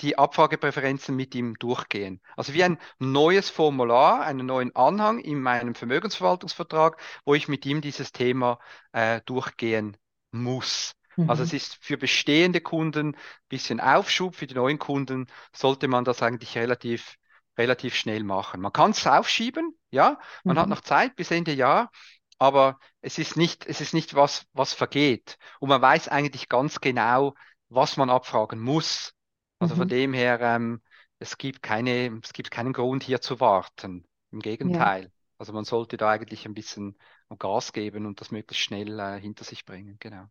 die 0.00 0.18
Abfragepräferenzen 0.18 1.14
mit 1.14 1.34
ihm 1.34 1.54
durchgehen. 1.58 2.20
Also 2.36 2.54
wie 2.54 2.64
ein 2.64 2.78
neues 2.98 3.50
Formular, 3.50 4.22
einen 4.22 4.46
neuen 4.46 4.74
Anhang 4.74 5.18
in 5.20 5.40
meinem 5.40 5.74
Vermögensverwaltungsvertrag, 5.74 7.00
wo 7.24 7.34
ich 7.34 7.48
mit 7.48 7.64
ihm 7.66 7.80
dieses 7.80 8.12
Thema 8.12 8.58
äh, 8.92 9.20
durchgehen 9.26 9.96
muss. 10.32 10.94
Also 11.16 11.42
mhm. 11.42 11.46
es 11.46 11.52
ist 11.52 11.78
für 11.80 11.96
bestehende 11.96 12.60
Kunden 12.60 13.08
ein 13.08 13.16
bisschen 13.48 13.80
Aufschub, 13.80 14.34
für 14.34 14.46
die 14.46 14.54
neuen 14.54 14.78
Kunden 14.78 15.26
sollte 15.54 15.88
man 15.88 16.04
das 16.04 16.22
eigentlich 16.22 16.56
relativ, 16.56 17.16
relativ 17.58 17.94
schnell 17.94 18.24
machen. 18.24 18.60
Man 18.60 18.72
kann 18.72 18.92
es 18.92 19.06
aufschieben, 19.06 19.78
ja, 19.90 20.18
man 20.44 20.56
mhm. 20.56 20.60
hat 20.60 20.68
noch 20.68 20.80
Zeit 20.80 21.16
bis 21.16 21.30
Ende 21.30 21.52
Jahr, 21.52 21.90
aber 22.38 22.78
es 23.02 23.18
ist 23.18 23.36
nicht, 23.36 23.66
es 23.66 23.80
ist 23.80 23.94
nicht 23.94 24.14
was, 24.14 24.46
was 24.52 24.72
vergeht. 24.72 25.36
Und 25.60 25.68
man 25.68 25.82
weiß 25.82 26.08
eigentlich 26.08 26.48
ganz 26.48 26.80
genau, 26.80 27.34
was 27.68 27.96
man 27.96 28.10
abfragen 28.10 28.58
muss. 28.58 29.12
Also 29.58 29.74
mhm. 29.74 29.78
von 29.78 29.88
dem 29.88 30.12
her, 30.14 30.40
ähm, 30.40 30.82
es 31.18 31.38
gibt 31.38 31.62
keine, 31.62 32.18
es 32.22 32.32
gibt 32.32 32.50
keinen 32.50 32.72
Grund 32.72 33.04
hier 33.04 33.20
zu 33.20 33.38
warten. 33.38 34.06
Im 34.32 34.40
Gegenteil. 34.40 35.04
Ja. 35.04 35.10
Also 35.38 35.52
man 35.52 35.64
sollte 35.64 35.96
da 35.96 36.10
eigentlich 36.10 36.46
ein 36.46 36.54
bisschen 36.54 36.96
Gas 37.38 37.72
geben 37.72 38.06
und 38.06 38.20
das 38.20 38.30
möglichst 38.30 38.64
schnell 38.64 38.98
äh, 38.98 39.20
hinter 39.20 39.44
sich 39.44 39.64
bringen, 39.64 39.96
genau. 40.00 40.26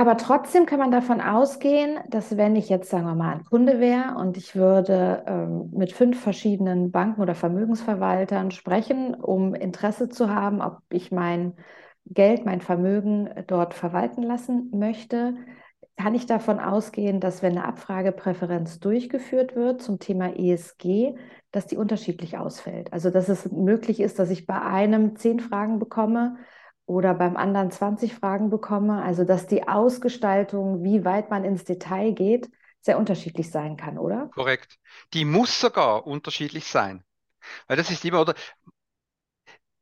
Aber 0.00 0.16
trotzdem 0.16 0.64
kann 0.64 0.78
man 0.78 0.90
davon 0.90 1.20
ausgehen, 1.20 1.98
dass 2.08 2.38
wenn 2.38 2.56
ich 2.56 2.70
jetzt, 2.70 2.88
sagen 2.88 3.04
wir 3.04 3.14
mal, 3.14 3.34
ein 3.34 3.44
Kunde 3.44 3.80
wäre 3.80 4.14
und 4.16 4.38
ich 4.38 4.56
würde 4.56 5.24
ähm, 5.26 5.68
mit 5.74 5.92
fünf 5.92 6.18
verschiedenen 6.18 6.90
Banken 6.90 7.20
oder 7.20 7.34
Vermögensverwaltern 7.34 8.50
sprechen, 8.50 9.14
um 9.14 9.54
Interesse 9.54 10.08
zu 10.08 10.34
haben, 10.34 10.62
ob 10.62 10.78
ich 10.88 11.12
mein 11.12 11.52
Geld, 12.06 12.46
mein 12.46 12.62
Vermögen 12.62 13.28
dort 13.46 13.74
verwalten 13.74 14.22
lassen 14.22 14.70
möchte, 14.72 15.34
kann 15.98 16.14
ich 16.14 16.24
davon 16.24 16.60
ausgehen, 16.60 17.20
dass 17.20 17.42
wenn 17.42 17.58
eine 17.58 17.66
Abfragepräferenz 17.66 18.80
durchgeführt 18.80 19.54
wird 19.54 19.82
zum 19.82 19.98
Thema 19.98 20.34
ESG, 20.34 21.14
dass 21.50 21.66
die 21.66 21.76
unterschiedlich 21.76 22.38
ausfällt? 22.38 22.90
Also 22.94 23.10
dass 23.10 23.28
es 23.28 23.52
möglich 23.52 24.00
ist, 24.00 24.18
dass 24.18 24.30
ich 24.30 24.46
bei 24.46 24.62
einem 24.62 25.16
zehn 25.16 25.40
Fragen 25.40 25.78
bekomme 25.78 26.38
oder 26.90 27.14
beim 27.14 27.36
anderen 27.36 27.70
20 27.70 28.14
Fragen 28.14 28.50
bekomme. 28.50 29.00
Also 29.02 29.22
dass 29.24 29.46
die 29.46 29.68
Ausgestaltung, 29.68 30.82
wie 30.82 31.04
weit 31.04 31.30
man 31.30 31.44
ins 31.44 31.64
Detail 31.64 32.12
geht, 32.12 32.50
sehr 32.80 32.98
unterschiedlich 32.98 33.50
sein 33.50 33.76
kann, 33.76 33.96
oder? 33.96 34.28
Korrekt. 34.34 34.76
Die 35.14 35.24
muss 35.24 35.60
sogar 35.60 36.06
unterschiedlich 36.06 36.66
sein. 36.66 37.04
Weil 37.68 37.76
das 37.76 37.90
ist 37.92 38.04
immer, 38.04 38.20
oder 38.20 38.34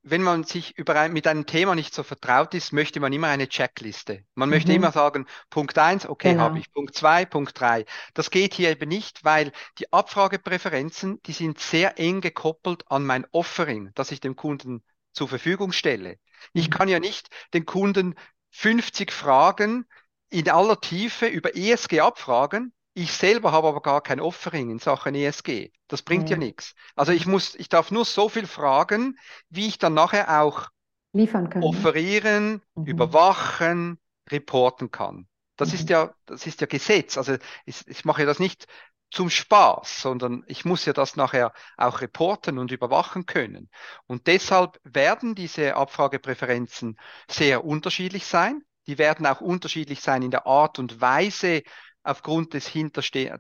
wenn 0.03 0.23
man 0.23 0.45
sich 0.45 0.75
ein, 0.87 1.13
mit 1.15 1.27
einem 1.27 1.47
Thema 1.47 1.75
nicht 1.75 1.95
so 1.95 2.03
vertraut 2.03 2.53
ist, 2.53 2.73
möchte 2.73 3.01
man 3.01 3.13
immer 3.13 3.29
eine 3.29 3.49
Checkliste. 3.49 4.25
Man 4.35 4.51
mhm. 4.51 4.55
möchte 4.57 4.73
immer 4.75 4.93
sagen, 4.93 5.27
Punkt 5.49 5.79
eins, 5.79 6.07
okay, 6.07 6.33
genau. 6.33 6.43
habe 6.43 6.59
ich. 6.59 6.71
Punkt 6.73 6.95
zwei, 6.95 7.25
Punkt 7.25 7.59
drei. 7.59 7.87
Das 8.13 8.31
geht 8.31 8.53
hier 8.53 8.71
eben 8.71 8.89
nicht, 8.89 9.25
weil 9.25 9.53
die 9.79 9.91
Abfragepräferenzen, 9.93 11.23
die 11.23 11.33
sind 11.33 11.59
sehr 11.59 11.99
eng 11.99 12.21
gekoppelt 12.21 12.85
an 12.91 13.07
mein 13.07 13.27
Offering, 13.33 13.93
das 13.95 14.11
ich 14.11 14.21
dem 14.21 14.37
Kunden 14.37 14.83
zur 15.19 15.29
Verfügung 15.29 15.73
stelle. 15.73 16.11
Mhm. 16.55 16.61
Ich 16.61 16.71
kann 16.71 16.89
ja 16.89 17.01
nicht 17.01 17.29
den 17.53 17.67
Kunden 17.67 18.15
50 18.53 19.13
Fragen 19.13 19.87
in 20.31 20.49
aller 20.49 20.81
Tiefe 20.81 21.27
über 21.27 21.57
ESG 21.57 22.01
abfragen, 22.01 22.73
ich 22.99 23.13
selber 23.13 23.53
habe 23.53 23.69
aber 23.69 23.81
gar 23.81 24.01
kein 24.01 24.19
Offering 24.19 24.71
in 24.71 24.81
Sachen 24.81 25.15
ESG. 25.15 25.71
Das 25.87 26.03
bringt 26.03 26.31
ja, 26.31 26.35
ja 26.35 26.39
nichts. 26.39 26.75
Also 26.97 27.13
ich 27.13 27.27
muss, 27.27 27.55
ich 27.55 27.69
darf 27.69 27.93
nur 27.93 28.05
so 28.05 28.29
viel 28.29 28.47
fragen, 28.47 29.17
wie 29.51 29.69
ich 29.69 29.79
dann 29.79 29.95
nachher 29.95 30.43
auch 30.43 30.69
liefern 31.13 31.49
kann. 31.49 31.63
Offerieren, 31.63 32.61
mhm. 32.75 32.87
überwachen, 32.87 34.01
reporten 34.29 34.91
kann. 34.91 35.29
Das 35.57 35.69
mhm. 35.69 35.75
ist 35.77 35.91
ja, 35.91 36.13
das 36.27 36.45
ist 36.45 36.61
ja 36.61 36.67
Gesetz. 36.67 37.17
Also 37.17 37.37
ich, 37.67 37.87
ich 37.87 38.05
mache 38.05 38.27
das 38.27 38.41
nicht 38.41 38.67
zum 39.11 39.31
Spaß, 39.31 40.03
sondern 40.03 40.45
ich 40.47 40.65
muss 40.65 40.85
ja 40.85 40.93
das 40.93 41.17
nachher 41.17 41.53
auch 41.77 42.01
reporten 42.01 42.59
und 42.59 42.73
überwachen 42.73 43.27
können. 43.27 43.71
Und 44.07 44.27
deshalb 44.27 44.79
werden 44.85 45.35
diese 45.35 45.77
Abfragepräferenzen 45.77 46.99
sehr 47.29 47.65
unterschiedlich 47.65 48.27
sein. 48.27 48.63
Die 48.87 48.99
werden 48.99 49.27
auch 49.27 49.41
unterschiedlich 49.41 50.01
sein 50.01 50.23
in 50.23 50.31
der 50.31 50.47
Art 50.47 50.79
und 50.79 51.01
Weise, 51.01 51.63
aufgrund 52.03 52.55
des, 52.55 52.67
hinterste 52.67 53.39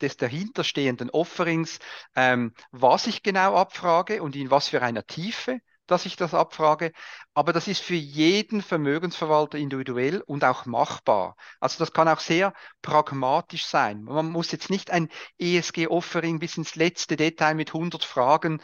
des 0.00 0.16
dahinterstehenden 0.16 1.08
Offerings, 1.10 1.78
ähm, 2.14 2.52
was 2.70 3.06
ich 3.06 3.22
genau 3.22 3.56
abfrage 3.56 4.22
und 4.22 4.36
in 4.36 4.50
was 4.50 4.68
für 4.68 4.82
einer 4.82 5.06
Tiefe 5.06 5.60
dass 5.86 6.06
ich 6.06 6.16
das 6.16 6.34
abfrage. 6.34 6.92
Aber 7.34 7.52
das 7.52 7.68
ist 7.68 7.82
für 7.82 7.94
jeden 7.94 8.62
Vermögensverwalter 8.62 9.58
individuell 9.58 10.22
und 10.22 10.44
auch 10.44 10.66
machbar. 10.66 11.36
Also 11.60 11.78
das 11.78 11.92
kann 11.92 12.08
auch 12.08 12.20
sehr 12.20 12.52
pragmatisch 12.82 13.66
sein. 13.66 14.02
Man 14.02 14.30
muss 14.30 14.52
jetzt 14.52 14.70
nicht 14.70 14.90
ein 14.90 15.08
ESG-Offering 15.38 16.38
bis 16.38 16.56
ins 16.56 16.76
letzte 16.76 17.16
Detail 17.16 17.54
mit 17.54 17.74
100 17.74 18.04
Fragen 18.04 18.62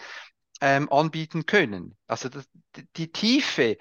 ähm, 0.61 0.91
anbieten 0.91 1.47
können. 1.47 1.97
Also 2.07 2.29
das, 2.29 2.49
die 2.97 3.13
Tiefe 3.13 3.77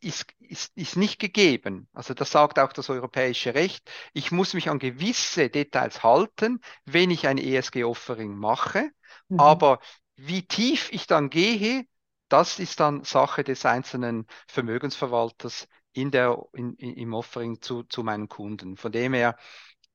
ist, 0.00 0.26
ist, 0.38 0.72
ist 0.74 0.96
nicht 0.96 1.18
gegeben. 1.18 1.88
Also 1.92 2.14
das 2.14 2.30
sagt 2.30 2.58
auch 2.58 2.72
das 2.72 2.88
europäische 2.88 3.54
Recht. 3.54 3.90
Ich 4.14 4.32
muss 4.32 4.54
mich 4.54 4.70
an 4.70 4.78
gewisse 4.78 5.50
Details 5.50 6.02
halten, 6.02 6.60
wenn 6.84 7.10
ich 7.10 7.26
ein 7.26 7.38
ESG-Offering 7.38 8.34
mache. 8.34 8.90
Mhm. 9.28 9.40
Aber 9.40 9.80
wie 10.16 10.46
tief 10.46 10.90
ich 10.92 11.06
dann 11.06 11.28
gehe, 11.28 11.84
das 12.28 12.58
ist 12.58 12.80
dann 12.80 13.04
Sache 13.04 13.44
des 13.44 13.64
einzelnen 13.64 14.26
Vermögensverwalters 14.48 15.68
in 15.92 16.10
der, 16.10 16.42
in, 16.52 16.74
im 16.74 17.14
Offering 17.14 17.60
zu, 17.60 17.82
zu 17.84 18.02
meinen 18.02 18.28
Kunden. 18.28 18.76
Von 18.76 18.92
dem 18.92 19.14
her 19.14 19.36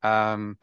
ähm, 0.02 0.58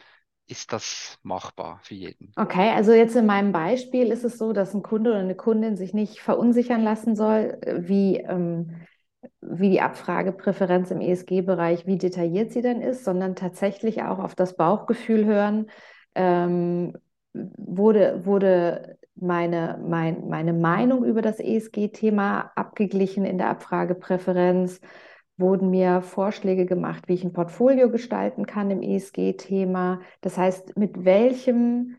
ist 0.46 0.72
das 0.72 1.18
machbar 1.22 1.80
für 1.82 1.94
jeden. 1.94 2.32
Okay, 2.36 2.70
also 2.70 2.92
jetzt 2.92 3.14
in 3.14 3.26
meinem 3.26 3.52
Beispiel 3.52 4.10
ist 4.10 4.24
es 4.24 4.38
so, 4.38 4.52
dass 4.52 4.74
ein 4.74 4.82
Kunde 4.82 5.10
oder 5.10 5.20
eine 5.20 5.36
Kundin 5.36 5.76
sich 5.76 5.92
nicht 5.92 6.20
verunsichern 6.20 6.82
lassen 6.82 7.16
soll, 7.16 7.58
wie 7.66 8.16
ähm, 8.16 8.74
wie 9.40 9.70
die 9.70 9.80
Abfragepräferenz 9.80 10.90
im 10.90 11.00
ESG-Bereich, 11.00 11.86
wie 11.86 11.98
detailliert 11.98 12.52
sie 12.52 12.62
denn 12.62 12.80
ist, 12.80 13.04
sondern 13.04 13.34
tatsächlich 13.34 14.02
auch 14.02 14.18
auf 14.18 14.34
das 14.34 14.56
Bauchgefühl 14.56 15.24
hören, 15.24 15.70
ähm, 16.14 16.96
wurde, 17.32 18.24
wurde 18.24 18.98
meine, 19.14 19.78
mein, 19.84 20.28
meine 20.28 20.52
Meinung 20.52 21.04
über 21.04 21.22
das 21.22 21.40
ESG-Thema 21.40 22.52
abgeglichen 22.54 23.24
in 23.24 23.38
der 23.38 23.50
Abfragepräferenz, 23.50 24.80
wurden 25.36 25.70
mir 25.70 26.02
Vorschläge 26.02 26.66
gemacht, 26.66 27.08
wie 27.08 27.14
ich 27.14 27.24
ein 27.24 27.32
Portfolio 27.32 27.90
gestalten 27.90 28.46
kann 28.46 28.70
im 28.70 28.82
ESG-Thema. 28.82 30.00
Das 30.20 30.36
heißt, 30.36 30.76
mit 30.76 31.04
welchem 31.04 31.96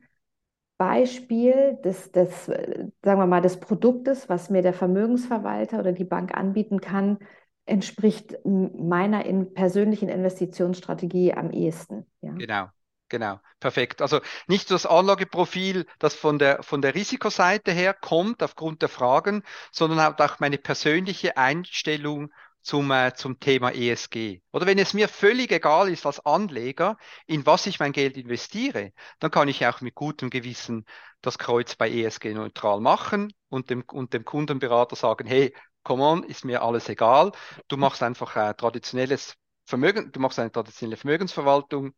Beispiel 0.78 1.78
des, 1.84 2.12
des, 2.12 2.46
sagen 2.46 2.92
wir 3.04 3.28
mal, 3.28 3.42
des 3.42 3.60
Produktes, 3.60 4.30
was 4.30 4.50
mir 4.50 4.62
der 4.62 4.74
Vermögensverwalter 4.74 5.80
oder 5.80 5.92
die 5.92 6.06
Bank 6.06 6.38
anbieten 6.38 6.80
kann, 6.82 7.18
entspricht 7.66 8.38
meiner 8.46 9.26
in 9.26 9.54
persönlichen 9.54 10.10
Investitionsstrategie 10.10 11.34
am 11.34 11.52
ehesten. 11.52 12.06
Ja. 12.22 12.34
Genau. 12.34 12.66
Genau, 13.10 13.40
perfekt. 13.60 14.02
Also 14.04 14.22
nicht 14.48 14.70
das 14.70 14.86
Anlageprofil, 14.86 15.88
das 15.98 16.14
von 16.14 16.38
der, 16.38 16.62
von 16.62 16.82
der 16.84 16.94
Risikoseite 16.94 17.72
her 17.72 17.94
kommt 17.96 18.44
aufgrund 18.44 18.84
der 18.84 18.90
Fragen, 18.90 19.44
sondern 19.72 20.00
auch 20.00 20.40
meine 20.40 20.60
persönliche 20.60 21.36
Einstellung 21.36 22.32
zum, 22.62 22.92
äh, 22.92 23.14
zum 23.16 23.40
Thema 23.40 23.72
ESG. 23.74 24.42
Oder 24.52 24.68
wenn 24.68 24.78
es 24.78 24.94
mir 24.94 25.08
völlig 25.08 25.52
egal 25.52 25.90
ist 25.90 26.06
als 26.06 26.24
Anleger, 26.24 26.98
in 27.26 27.46
was 27.48 27.66
ich 27.66 27.80
mein 27.80 27.94
Geld 27.94 28.16
investiere, 28.16 28.94
dann 29.20 29.32
kann 29.32 29.48
ich 29.48 29.66
auch 29.66 29.82
mit 29.82 29.96
gutem 29.96 30.30
Gewissen 30.30 30.86
das 31.22 31.40
Kreuz 31.40 31.76
bei 31.76 31.90
ESG 31.90 32.34
neutral 32.36 32.80
machen 32.80 33.34
und 33.50 33.72
dem, 33.72 33.82
und 33.92 34.14
dem 34.14 34.24
Kundenberater 34.24 34.96
sagen, 34.96 35.26
hey, 35.28 35.56
come 35.84 36.04
on, 36.04 36.24
ist 36.24 36.46
mir 36.46 36.62
alles 36.62 36.90
egal. 36.90 37.32
Du 37.70 37.78
machst 37.78 38.04
einfach 38.04 38.36
äh, 38.36 38.54
traditionelles 38.54 39.34
Vermögen, 39.66 40.12
du 40.12 40.20
machst 40.20 40.38
eine 40.38 40.52
traditionelle 40.52 40.98
Vermögensverwaltung. 40.98 41.94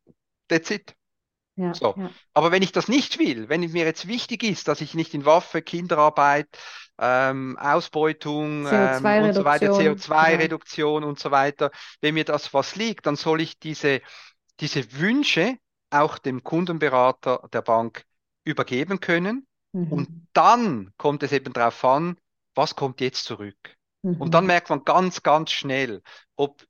That's 0.47 0.69
it. 0.71 0.95
Ja, 1.55 1.73
so. 1.73 1.93
Ja. 1.97 2.09
Aber 2.33 2.51
wenn 2.51 2.63
ich 2.63 2.71
das 2.71 2.87
nicht 2.87 3.19
will, 3.19 3.49
wenn 3.49 3.61
mir 3.61 3.85
jetzt 3.85 4.07
wichtig 4.07 4.43
ist, 4.43 4.67
dass 4.67 4.81
ich 4.81 4.93
nicht 4.93 5.13
in 5.13 5.25
Waffe, 5.25 5.61
Kinderarbeit, 5.61 6.47
ähm, 6.97 7.57
Ausbeutung 7.57 8.67
ähm, 8.71 9.25
und 9.25 9.33
so 9.33 9.43
weiter, 9.43 9.71
CO2-Reduktion 9.71 11.03
und 11.03 11.19
so 11.19 11.31
weiter, 11.31 11.71
wenn 11.99 12.13
mir 12.13 12.25
das 12.25 12.53
was 12.53 12.75
liegt, 12.75 13.05
dann 13.05 13.15
soll 13.15 13.41
ich 13.41 13.59
diese, 13.59 14.01
diese 14.59 14.93
Wünsche 14.93 15.57
auch 15.89 16.17
dem 16.17 16.43
Kundenberater 16.43 17.47
der 17.51 17.61
Bank 17.61 18.05
übergeben 18.43 18.99
können. 18.99 19.47
Mhm. 19.73 19.91
Und 19.91 20.27
dann 20.33 20.93
kommt 20.97 21.23
es 21.23 21.31
eben 21.31 21.53
darauf 21.53 21.83
an, 21.83 22.17
was 22.55 22.75
kommt 22.75 23.01
jetzt 23.01 23.25
zurück. 23.25 23.57
Mhm. 24.03 24.21
Und 24.21 24.33
dann 24.33 24.45
merkt 24.45 24.69
man 24.69 24.83
ganz, 24.85 25.23
ganz 25.23 25.51
schnell, 25.51 26.01
ob 26.35 26.63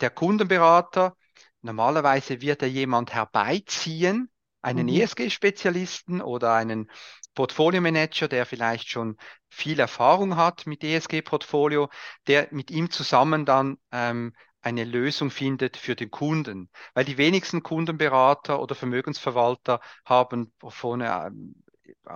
der 0.00 0.10
Kundenberater 0.10 1.16
Normalerweise 1.62 2.40
wird 2.40 2.62
er 2.62 2.68
jemand 2.68 3.14
herbeiziehen, 3.14 4.28
einen 4.62 4.86
mhm. 4.86 5.00
ESG-Spezialisten 5.00 6.20
oder 6.20 6.54
einen 6.54 6.90
Portfolio-Manager, 7.34 8.28
der 8.28 8.46
vielleicht 8.46 8.88
schon 8.88 9.16
viel 9.48 9.80
Erfahrung 9.80 10.36
hat 10.36 10.66
mit 10.66 10.84
ESG-Portfolio, 10.84 11.88
der 12.26 12.48
mit 12.50 12.70
ihm 12.70 12.90
zusammen 12.90 13.44
dann 13.44 13.78
ähm, 13.90 14.34
eine 14.60 14.84
Lösung 14.84 15.30
findet 15.30 15.76
für 15.76 15.96
den 15.96 16.10
Kunden. 16.10 16.70
Weil 16.94 17.04
die 17.04 17.18
wenigsten 17.18 17.62
Kundenberater 17.62 18.60
oder 18.60 18.74
Vermögensverwalter 18.74 19.80
haben 20.04 20.52
von 20.60 21.00
äh, 21.00 21.30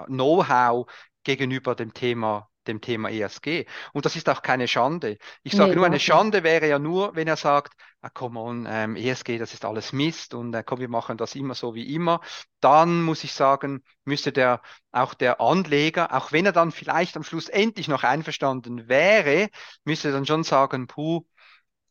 Know-how 0.07 0.91
gegenüber 1.25 1.75
dem 1.75 1.93
Thema 1.93 2.49
dem 2.69 2.81
Thema 2.81 3.11
ESG. 3.11 3.67
Und 3.93 4.05
das 4.05 4.17
ist 4.17 4.29
auch 4.29 4.43
keine 4.43 4.69
Schande. 4.69 5.19
Ich 5.43 5.55
sage 5.55 5.71
nee, 5.71 5.77
nur, 5.77 5.87
eine 5.87 6.01
Schande 6.01 6.43
wäre 6.43 6.69
ja 6.69 6.79
nur, 6.79 7.15
wenn 7.15 7.29
er 7.29 7.37
sagt, 7.37 7.75
ah, 8.03 8.11
come 8.11 8.41
on, 8.41 8.67
ähm, 8.69 8.97
ESG, 8.97 9.39
das 9.39 9.55
ist 9.55 9.65
alles 9.65 9.93
Mist 9.93 10.35
und 10.35 10.55
äh, 10.55 10.63
komm, 10.65 10.81
wir 10.81 10.89
machen 10.89 11.17
das 11.17 11.35
immer 11.35 11.55
so 11.55 11.75
wie 11.75 11.95
immer. 11.95 12.21
Dann 12.61 13.03
muss 13.03 13.25
ich 13.25 13.33
sagen, 13.33 13.83
müsste 14.05 14.33
der 14.33 14.61
auch 14.93 15.15
der 15.15 15.41
Anleger, 15.41 16.15
auch 16.15 16.33
wenn 16.33 16.47
er 16.47 16.53
dann 16.53 16.73
vielleicht 16.73 17.17
am 17.17 17.25
Schluss 17.25 17.49
endlich 17.49 17.89
noch 17.89 18.03
einverstanden 18.05 18.89
wäre, 18.89 19.49
müsste 19.85 20.13
dann 20.13 20.27
schon 20.27 20.45
sagen, 20.45 20.87
puh, 20.87 21.25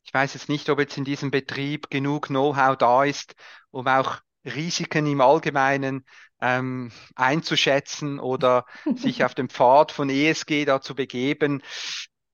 ich 0.03 0.13
weiß 0.13 0.35
jetzt 0.35 0.49
nicht, 0.49 0.69
ob 0.69 0.79
jetzt 0.79 0.97
in 0.97 1.03
diesem 1.03 1.31
Betrieb 1.31 1.89
genug 1.89 2.27
Know-how 2.27 2.77
da 2.77 3.03
ist, 3.03 3.35
um 3.71 3.87
auch 3.87 4.19
Risiken 4.45 5.05
im 5.07 5.21
Allgemeinen 5.21 6.05
ähm, 6.41 6.91
einzuschätzen 7.15 8.19
oder 8.19 8.65
sich 8.95 9.23
auf 9.23 9.35
dem 9.35 9.49
Pfad 9.49 9.91
von 9.91 10.09
ESG 10.09 10.65
da 10.65 10.81
zu 10.81 10.95
begeben, 10.95 11.61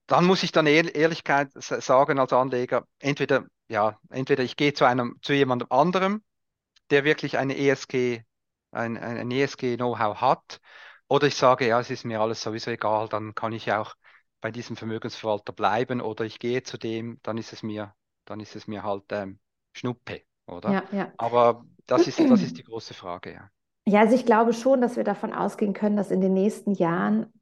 dann 0.08 0.26
muss 0.26 0.44
ich 0.44 0.52
dann 0.52 0.68
ehr 0.68 0.94
Ehrlichkeit 0.94 1.52
sagen 1.56 2.20
als 2.20 2.34
Anleger, 2.34 2.86
entweder, 3.00 3.46
ja, 3.70 4.00
entweder 4.10 4.44
ich 4.44 4.58
gehe 4.58 4.74
zu 4.74 4.86
einem, 4.86 5.18
zu 5.22 5.34
jemandem 5.34 5.68
anderem, 5.72 6.24
der 6.90 7.04
wirklich 7.04 7.38
eine 7.38 7.58
ESG, 7.58 8.24
ein, 8.72 8.98
ein 8.98 9.32
ESG-Know-how 9.32 10.20
hat, 10.22 10.60
oder 11.08 11.28
ich 11.28 11.36
sage, 11.36 11.68
ja, 11.68 11.80
es 11.80 11.90
ist 11.90 12.06
mir 12.06 12.22
alles 12.22 12.42
sowieso 12.42 12.72
egal, 12.72 13.10
dann 13.10 13.36
kann 13.36 13.54
ich 13.54 13.72
auch 13.72 13.96
bei 14.40 14.52
diesem 14.52 14.76
Vermögensverwalter 14.76 15.54
bleiben 15.54 16.02
oder 16.02 16.26
ich 16.26 16.40
gehe 16.40 16.64
zu 16.64 16.78
dem, 16.78 17.20
dann 17.24 17.38
ist 17.38 17.54
es 17.54 17.64
mir, 17.64 17.94
dann 18.26 18.40
ist 18.40 18.56
es 18.56 18.68
mir 18.68 18.84
halt 18.84 19.04
ähm, 19.12 19.40
Schnuppe. 19.74 20.24
oder? 20.48 20.72
Ja, 20.72 20.84
ja. 20.92 21.12
Aber 21.18 21.66
das 21.86 22.08
ist, 22.08 22.20
das 22.20 22.42
ist 22.42 22.58
die 22.58 22.64
große 22.64 22.94
Frage, 22.94 23.34
ja. 23.34 23.50
Ja, 23.86 24.02
also 24.02 24.16
ich 24.16 24.26
glaube 24.26 24.54
schon, 24.54 24.82
dass 24.82 24.96
wir 24.96 25.04
davon 25.04 25.34
ausgehen 25.34 25.74
können, 25.74 25.98
dass 25.98 26.12
in 26.12 26.22
den 26.22 26.34
nächsten 26.34 26.74
Jahren 26.74 27.34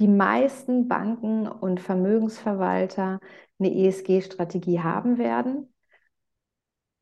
die 0.00 0.08
meisten 0.08 0.88
Banken 0.88 1.46
und 1.46 1.80
Vermögensverwalter 1.80 3.20
eine 3.58 3.74
ESG-Strategie 3.74 4.80
haben 4.80 5.18
werden, 5.18 5.72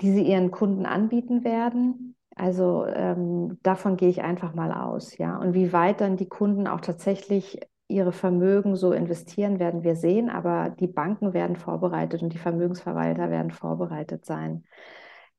die 0.00 0.12
sie 0.12 0.22
ihren 0.22 0.50
Kunden 0.50 0.86
anbieten 0.86 1.44
werden. 1.44 2.16
Also 2.34 2.86
ähm, 2.86 3.58
davon 3.62 3.96
gehe 3.96 4.08
ich 4.08 4.22
einfach 4.22 4.54
mal 4.54 4.72
aus, 4.72 5.16
ja. 5.18 5.36
Und 5.36 5.54
wie 5.54 5.72
weit 5.72 6.00
dann 6.00 6.16
die 6.16 6.28
Kunden 6.28 6.66
auch 6.66 6.80
tatsächlich 6.80 7.60
ihre 7.88 8.12
Vermögen 8.12 8.76
so 8.76 8.92
investieren, 8.92 9.58
werden 9.58 9.82
wir 9.82 9.96
sehen. 9.96 10.28
Aber 10.28 10.70
die 10.70 10.86
Banken 10.86 11.32
werden 11.32 11.56
vorbereitet 11.56 12.22
und 12.22 12.32
die 12.32 12.38
Vermögensverwalter 12.38 13.30
werden 13.30 13.50
vorbereitet 13.50 14.24
sein. 14.24 14.64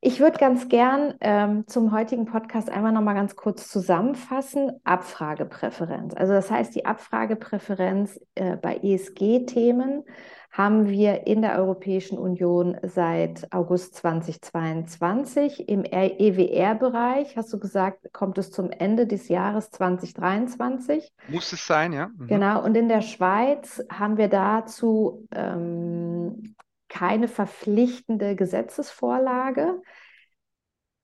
Ich 0.02 0.22
würde 0.22 0.38
ganz 0.38 0.70
gern 0.70 1.16
ähm, 1.20 1.68
zum 1.68 1.92
heutigen 1.92 2.26
Podcast 2.26 2.70
einmal 2.70 2.94
noch 2.94 3.02
mal 3.02 3.16
ganz 3.16 3.36
kurz 3.36 3.70
zusammenfassen. 3.70 4.72
Abfragepräferenz. 4.86 6.14
Also 6.14 6.32
das 6.32 6.50
heißt, 6.50 6.74
die 6.74 6.86
Abfragepräferenz 6.86 8.18
äh, 8.36 8.56
bei 8.56 8.78
ESG-Themen 8.78 10.06
haben 10.52 10.88
wir 10.88 11.28
in 11.28 11.42
der 11.42 11.60
Europäischen 11.60 12.18
Union 12.18 12.78
seit 12.82 13.52
August 13.54 13.96
2022. 13.96 15.68
Im 15.68 15.84
EWR-Bereich, 15.84 17.36
hast 17.36 17.52
du 17.52 17.60
gesagt, 17.60 18.12
kommt 18.14 18.38
es 18.38 18.52
zum 18.52 18.72
Ende 18.72 19.06
des 19.06 19.28
Jahres 19.28 19.70
2023. 19.70 21.14
Muss 21.28 21.52
es 21.52 21.68
sein, 21.68 21.92
ja. 21.92 22.08
Mhm. 22.18 22.28
Genau. 22.28 22.64
Und 22.64 22.76
in 22.76 22.88
der 22.88 23.02
Schweiz 23.02 23.84
haben 23.92 24.18
wir 24.18 24.30
dazu 24.30 25.28
ähm, 25.36 26.56
keine 26.90 27.28
verpflichtende 27.28 28.36
Gesetzesvorlage. 28.36 29.82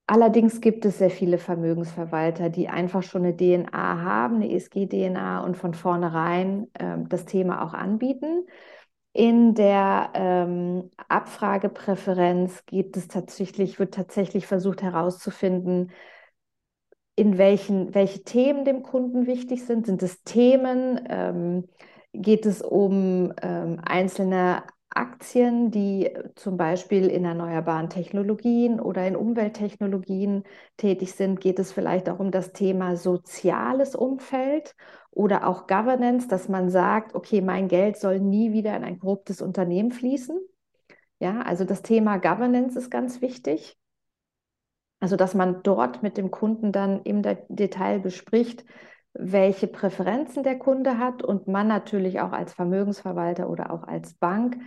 Allerdings 0.07 0.61
gibt 0.61 0.85
es 0.85 0.99
sehr 0.99 1.09
viele 1.09 1.39
Vermögensverwalter, 1.39 2.49
die 2.49 2.67
einfach 2.67 3.01
schon 3.01 3.23
eine 3.23 3.35
DNA 3.35 4.01
haben, 4.01 4.35
eine 4.35 4.51
ESG-DNA 4.51 5.39
und 5.43 5.57
von 5.57 5.73
vornherein 5.73 6.67
ähm, 6.79 7.09
das 7.09 7.25
Thema 7.25 7.63
auch 7.63 7.73
anbieten. 7.73 8.45
In 9.13 9.55
der 9.55 10.11
ähm, 10.13 10.91
Abfragepräferenz 11.07 12.65
geht 12.65 12.97
es 12.97 13.07
tatsächlich, 13.07 13.79
wird 13.79 13.93
tatsächlich 13.93 14.45
versucht 14.45 14.83
herauszufinden, 14.83 15.91
in 17.15 17.37
welchen, 17.37 17.95
welche 17.95 18.23
Themen 18.23 18.65
dem 18.65 18.83
Kunden 18.83 19.25
wichtig 19.25 19.65
sind. 19.65 19.85
Sind 19.85 20.03
es 20.03 20.21
Themen? 20.23 21.01
Ähm, 21.09 21.67
geht 22.21 22.45
es 22.45 22.61
um 22.61 23.33
ähm, 23.41 23.79
einzelne 23.83 24.63
Aktien, 24.95 25.71
die 25.71 26.09
zum 26.35 26.55
Beispiel 26.55 27.07
in 27.07 27.25
erneuerbaren 27.25 27.89
Technologien 27.89 28.79
oder 28.79 29.05
in 29.05 29.15
Umwelttechnologien 29.15 30.43
tätig 30.77 31.13
sind, 31.13 31.41
geht 31.41 31.59
es 31.59 31.73
vielleicht 31.73 32.09
auch 32.09 32.19
um 32.19 32.31
das 32.31 32.53
Thema 32.53 32.95
soziales 32.95 33.93
Umfeld 33.93 34.73
oder 35.11 35.47
auch 35.47 35.67
Governance, 35.67 36.27
dass 36.29 36.47
man 36.47 36.69
sagt, 36.69 37.13
okay, 37.13 37.41
mein 37.41 37.67
Geld 37.67 37.97
soll 37.97 38.19
nie 38.21 38.53
wieder 38.53 38.75
in 38.75 38.85
ein 38.85 38.99
korruptes 38.99 39.41
Unternehmen 39.41 39.91
fließen. 39.91 40.39
Ja, 41.19 41.41
also 41.41 41.65
das 41.65 41.81
Thema 41.81 42.17
Governance 42.17 42.79
ist 42.79 42.89
ganz 42.89 43.21
wichtig. 43.21 43.77
Also, 45.01 45.17
dass 45.17 45.33
man 45.33 45.61
dort 45.61 46.03
mit 46.03 46.17
dem 46.17 46.31
Kunden 46.31 46.71
dann 46.71 47.01
im 47.03 47.21
Detail 47.49 47.99
bespricht, 47.99 48.65
welche 49.13 49.67
Präferenzen 49.67 50.43
der 50.43 50.57
Kunde 50.57 50.97
hat 50.99 51.21
und 51.21 51.47
man 51.47 51.67
natürlich 51.67 52.19
auch 52.21 52.31
als 52.31 52.53
Vermögensverwalter 52.53 53.49
oder 53.49 53.71
auch 53.71 53.83
als 53.83 54.13
Bank 54.15 54.57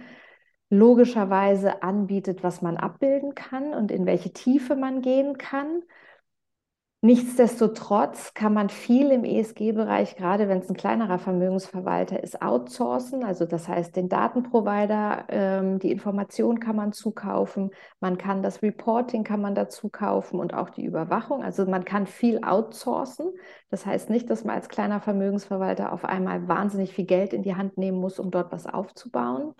logischerweise 0.71 1.83
anbietet, 1.83 2.43
was 2.43 2.62
man 2.62 2.77
abbilden 2.77 3.35
kann 3.35 3.75
und 3.75 3.91
in 3.91 4.07
welche 4.07 4.33
Tiefe 4.33 4.77
man 4.77 5.01
gehen 5.01 5.39
kann. 5.39 5.83
Nichtsdestotrotz 7.01 8.35
kann 8.35 8.53
man 8.53 8.71
viel 8.71 9.12
im 9.12 9.23
ESG-Bereich, 9.23 10.16
gerade 10.16 10.49
wenn 10.49 10.59
es 10.59 10.69
ein 10.69 10.77
kleinerer 10.77 11.21
Vermögensverwalter 11.21 12.21
ist, 12.21 12.43
outsourcen. 12.43 13.23
Also 13.23 13.47
das 13.47 13.69
heißt, 13.69 13.95
den 13.95 14.09
Datenprovider, 14.09 15.27
ähm, 15.29 15.79
die 15.79 15.93
Information 15.93 16.59
kann 16.59 16.75
man 16.75 16.93
zukaufen, 16.93 17.71
man 18.01 18.19
kann 18.19 18.43
das 18.43 18.62
Reporting 18.62 19.23
kann 19.23 19.41
man 19.41 19.55
dazu 19.55 19.91
kaufen 19.91 20.41
und 20.41 20.55
auch 20.55 20.71
die 20.71 20.85
Überwachung. 20.85 21.45
Also 21.45 21.66
man 21.66 21.85
kann 21.85 22.09
viel 22.09 22.43
outsourcen. 22.43 23.33
Das 23.71 23.87
heißt 23.87 24.11
nicht, 24.11 24.29
dass 24.29 24.43
man 24.43 24.57
als 24.57 24.69
kleiner 24.69 25.01
Vermögensverwalter 25.01 25.93
auf 25.93 26.05
einmal 26.05 26.49
wahnsinnig 26.49 26.93
viel 26.93 27.07
Geld 27.07 27.33
in 27.33 27.45
die 27.45 27.55
Hand 27.55 27.79
nehmen 27.79 28.01
muss, 28.01 28.19
um 28.19 28.33
dort 28.33 28.51
was 28.51 28.66
aufzubauen. 28.66 29.55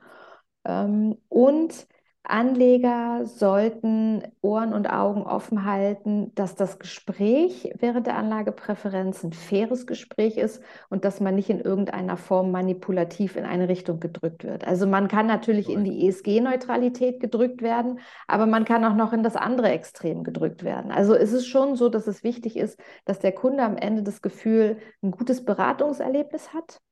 Ähm, 0.69 1.17
und 1.29 1.89
Anleger 2.29 3.25
sollten 3.25 4.23
Ohren 4.43 4.75
und 4.75 4.91
Augen 4.91 5.23
offen 5.23 5.65
halten, 5.65 6.35
dass 6.35 6.55
das 6.57 6.79
Gespräch 6.79 7.73
während 7.79 8.07
der 8.07 8.17
Anlagepräferenz 8.17 9.25
ein 9.25 9.33
faires 9.33 9.87
Gespräch 9.87 10.37
ist 10.37 10.63
und 10.91 11.07
dass 11.07 11.21
man 11.21 11.35
nicht 11.37 11.49
in 11.49 11.61
irgendeiner 11.61 12.19
Form 12.19 12.51
manipulativ 12.51 13.37
in 13.37 13.47
eine 13.47 13.69
Richtung 13.71 13.99
gedrückt 13.99 14.45
wird. 14.45 14.67
Also 14.67 14.87
man 14.87 15.09
kann 15.09 15.27
natürlich 15.27 15.71
in 15.71 15.85
die 15.85 16.07
ESG-Neutralität 16.07 17.19
gedrückt 17.19 17.63
werden, 17.63 17.99
aber 18.27 18.45
man 18.45 18.67
kann 18.67 18.85
auch 18.85 18.95
noch 18.95 19.15
in 19.15 19.23
das 19.23 19.37
andere 19.37 19.71
Extrem 19.71 20.23
gedrückt 20.23 20.65
werden. 20.65 20.91
Also 20.91 21.15
es 21.15 21.33
ist 21.33 21.47
schon 21.47 21.77
so, 21.77 21.89
dass 21.89 22.07
es 22.07 22.23
wichtig 22.23 22.59
ist, 22.59 22.79
dass 23.07 23.21
der 23.21 23.33
Kunde 23.33 23.63
am 23.63 23.79
Ende 23.79 24.03
das 24.03 24.21
Gefühl, 24.21 24.77
ein 25.03 25.13
gutes 25.13 25.47
Beratungserlebnis 25.47 26.53
hat 26.53 26.83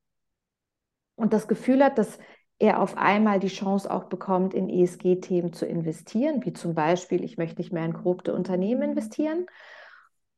und 1.16 1.32
das 1.32 1.48
Gefühl 1.48 1.84
hat, 1.84 1.98
dass 1.98 2.18
er 2.58 2.80
auf 2.80 2.96
einmal 2.96 3.38
die 3.38 3.48
Chance 3.48 3.90
auch 3.90 4.04
bekommt, 4.04 4.54
in 4.54 4.68
ESG-Themen 4.68 5.52
zu 5.52 5.66
investieren, 5.66 6.44
wie 6.44 6.52
zum 6.52 6.74
Beispiel, 6.74 7.22
ich 7.22 7.36
möchte 7.36 7.60
nicht 7.60 7.72
mehr 7.72 7.84
in 7.84 7.92
korrupte 7.92 8.32
Unternehmen 8.34 8.82
investieren, 8.82 9.46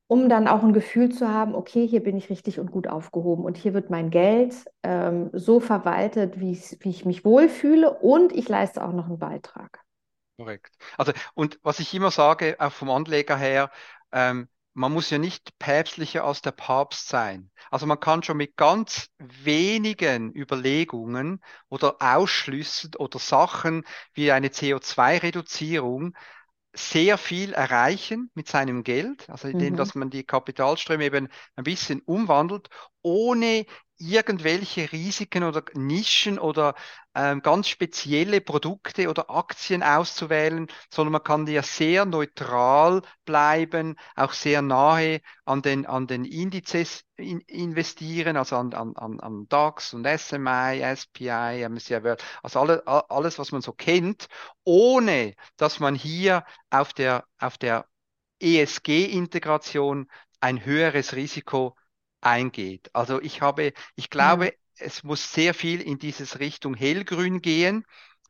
um 0.09 0.29
dann 0.29 0.49
auch 0.49 0.63
ein 0.63 0.73
Gefühl 0.73 1.11
zu 1.11 1.29
haben, 1.29 1.55
okay, 1.55 1.87
hier 1.87 2.03
bin 2.03 2.17
ich 2.17 2.31
richtig 2.31 2.59
und 2.59 2.73
gut 2.73 2.89
aufgehoben 2.89 3.45
und 3.45 3.57
hier 3.57 3.75
wird 3.75 3.91
mein 3.91 4.11
Geld 4.11 4.55
ähm, 4.83 5.31
so 5.33 5.61
verwaltet, 5.61 6.41
wie 6.41 6.53
ich, 6.53 6.79
wie 6.81 6.91
ich 6.91 7.05
mich 7.05 7.25
wohlfühle 7.25 7.99
und 7.99 8.33
ich 8.33 8.49
leiste 8.49 8.85
auch 8.85 8.93
noch 8.93 9.07
einen 9.07 9.19
Beitrag. 9.19 9.83
Korrekt. 10.39 10.77
Also, 10.97 11.13
und 11.35 11.59
was 11.63 11.79
ich 11.79 11.93
immer 11.95 12.11
sage, 12.11 12.57
auch 12.59 12.73
vom 12.73 12.91
Anleger 12.91 13.37
her, 13.37 13.71
ähm, 14.13 14.49
man 14.79 14.93
muss 14.93 15.11
ja 15.11 15.19
nicht 15.19 15.59
päpstlicher 15.59 16.25
als 16.25 16.41
der 16.41 16.53
Papst 16.53 17.09
sein. 17.09 17.51
Also 17.69 17.85
man 17.85 17.99
kann 17.99 18.23
schon 18.23 18.37
mit 18.37 18.57
ganz 18.57 19.09
wenigen 19.19 20.33
Überlegungen 20.33 21.43
oder 21.69 21.97
Ausschlüssen 22.01 22.93
oder 22.97 23.19
Sachen 23.19 23.85
wie 24.15 24.31
eine 24.31 24.49
CO2-Reduzierung 24.49 26.17
sehr 26.73 27.19
viel 27.19 27.55
erreichen 27.55 28.31
mit 28.35 28.47
seinem 28.47 28.85
Geld, 28.85 29.29
also 29.29 29.49
indem, 29.49 29.73
mhm. 29.73 29.79
dass 29.79 29.97
man 29.97 30.11
die 30.11 30.23
Kapitalströme 30.23 31.05
eben 31.05 31.29
ein 31.57 31.65
bisschen 31.65 32.01
umwandelt, 32.03 32.69
ohne 33.03 33.67
irgendwelche 33.99 34.91
Risiken 34.93 35.43
oder 35.45 35.63
Nischen 35.75 36.39
oder 36.39 36.75
ähm, 37.15 37.43
ganz 37.43 37.69
spezielle 37.69 38.41
Produkte 38.41 39.09
oder 39.09 39.29
Aktien 39.31 39.83
auszuwählen, 39.83 40.69
sondern 40.93 41.13
man 41.13 41.25
kann 41.25 41.47
ja 41.47 41.63
sehr 41.63 42.05
neutral 42.05 43.03
bleiben, 43.25 43.97
auch 44.17 44.33
sehr 44.33 44.63
nahe 44.63 45.21
an 45.45 45.63
den, 45.63 45.87
an 45.87 46.07
den 46.07 46.25
Indizes 46.25 47.05
in, 47.17 47.41
investieren, 47.43 48.37
also 48.37 48.57
an, 48.57 48.73
an, 48.75 48.95
an 49.21 49.47
DAX 49.49 49.95
und 49.95 50.07
SMI, 50.07 50.83
SPI, 50.97 51.69
MSCI 51.69 52.03
World, 52.05 52.25
also 52.43 52.61
alle, 52.61 52.87
alles, 52.87 53.39
was 53.39 53.53
man 53.53 53.63
so 53.63 53.73
kennt, 53.73 54.29
ohne 54.65 55.35
dass 55.57 55.81
man 55.81 55.95
hier 55.95 56.45
auf 56.71 56.93
der, 56.93 57.25
auf 57.39 57.59
der 57.59 57.87
ESG-Integration 58.41 60.09
ein 60.41 60.65
höheres 60.65 61.15
Risiko 61.15 61.77
eingeht. 62.21 62.91
Also 62.95 63.21
ich 63.21 63.41
habe, 63.41 63.73
ich 63.97 64.11
glaube, 64.11 64.47
mhm. 64.47 64.51
es 64.79 65.03
muss 65.05 65.33
sehr 65.33 65.55
viel 65.55 65.81
in 65.81 65.99
dieses 65.99 66.39
Richtung 66.39 66.75
hellgrün 66.75 67.41
gehen, 67.41 67.85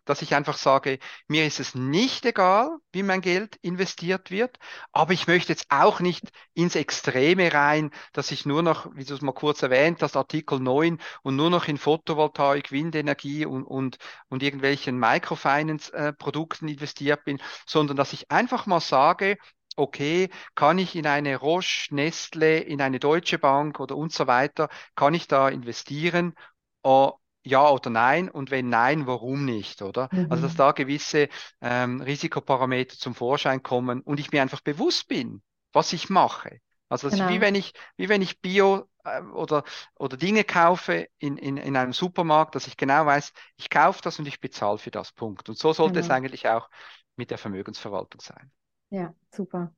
dass 0.08 0.22
ich 0.22 0.34
einfach 0.34 0.56
sage, 0.56 0.98
mir 1.26 1.46
ist 1.46 1.60
es 1.60 1.74
nicht 1.74 2.24
egal, 2.24 2.78
wie 2.92 3.02
mein 3.02 3.20
Geld 3.20 3.56
investiert 3.56 4.30
wird, 4.30 4.58
aber 4.90 5.12
ich 5.12 5.26
möchte 5.26 5.52
jetzt 5.52 5.66
auch 5.68 6.00
nicht 6.00 6.24
ins 6.54 6.76
Extreme 6.76 7.52
rein, 7.52 7.90
dass 8.14 8.30
ich 8.30 8.46
nur 8.46 8.62
noch, 8.62 8.88
wie 8.94 9.04
du 9.04 9.14
es 9.14 9.20
mal 9.20 9.32
kurz 9.32 9.62
erwähnt 9.62 10.02
hast, 10.02 10.16
Artikel 10.16 10.60
9 10.60 10.98
und 11.22 11.36
nur 11.36 11.50
noch 11.50 11.68
in 11.68 11.76
Photovoltaik, 11.76 12.72
Windenergie 12.72 13.44
und, 13.44 13.64
und, 13.64 13.98
und 14.28 14.42
irgendwelchen 14.42 14.98
Microfinance-Produkten 14.98 16.68
investiert 16.68 17.24
bin, 17.24 17.38
sondern 17.66 17.98
dass 17.98 18.14
ich 18.14 18.30
einfach 18.30 18.64
mal 18.64 18.80
sage, 18.80 19.36
okay, 19.78 20.30
kann 20.54 20.78
ich 20.78 20.94
in 20.96 21.06
eine 21.06 21.36
Roche, 21.36 21.94
Nestle, 21.94 22.58
in 22.60 22.80
eine 22.82 22.98
Deutsche 23.00 23.38
Bank 23.38 23.80
oder 23.80 23.96
und 23.96 24.12
so 24.12 24.26
weiter, 24.26 24.68
kann 24.96 25.14
ich 25.14 25.28
da 25.28 25.48
investieren? 25.48 26.34
Oh, 26.82 27.12
ja 27.44 27.68
oder 27.70 27.90
nein 27.90 28.28
und 28.28 28.50
wenn 28.50 28.68
nein, 28.68 29.06
warum 29.06 29.44
nicht, 29.44 29.82
oder? 29.82 30.08
Mhm. 30.12 30.20
Also 30.28 30.42
dass 30.42 30.54
mhm. 30.54 30.56
da 30.56 30.72
gewisse 30.72 31.28
ähm, 31.60 32.00
Risikoparameter 32.00 32.96
zum 32.98 33.14
Vorschein 33.14 33.62
kommen 33.62 34.00
und 34.02 34.20
ich 34.20 34.32
mir 34.32 34.42
einfach 34.42 34.60
bewusst 34.60 35.08
bin, 35.08 35.42
was 35.72 35.92
ich 35.92 36.10
mache. 36.10 36.60
Also 36.88 37.08
ist 37.08 37.26
wie 37.26 37.40
wenn 37.40 37.54
ich, 37.54 37.74
wie 37.96 38.08
wenn 38.08 38.22
ich 38.22 38.40
Bio 38.40 38.88
äh, 39.04 39.20
oder, 39.22 39.64
oder 39.96 40.16
Dinge 40.16 40.44
kaufe 40.44 41.08
in, 41.18 41.36
in, 41.36 41.56
in 41.56 41.76
einem 41.76 41.92
Supermarkt, 41.92 42.54
dass 42.54 42.66
ich 42.66 42.76
genau 42.76 43.06
weiß, 43.06 43.32
ich 43.56 43.70
kaufe 43.70 44.00
das 44.02 44.18
und 44.18 44.26
ich 44.26 44.40
bezahle 44.40 44.78
für 44.78 44.90
das 44.90 45.12
Punkt. 45.12 45.48
Und 45.48 45.58
so 45.58 45.72
sollte 45.72 46.00
es 46.00 46.10
Genau. 46.10 46.10
eigentlich 46.10 46.48
auch 46.48 46.68
mit 47.16 47.30
der 47.30 47.38
Vermögensverwaltung 47.38 48.20
sein. 48.20 48.50
Ja, 48.90 49.14
super. 49.30 49.72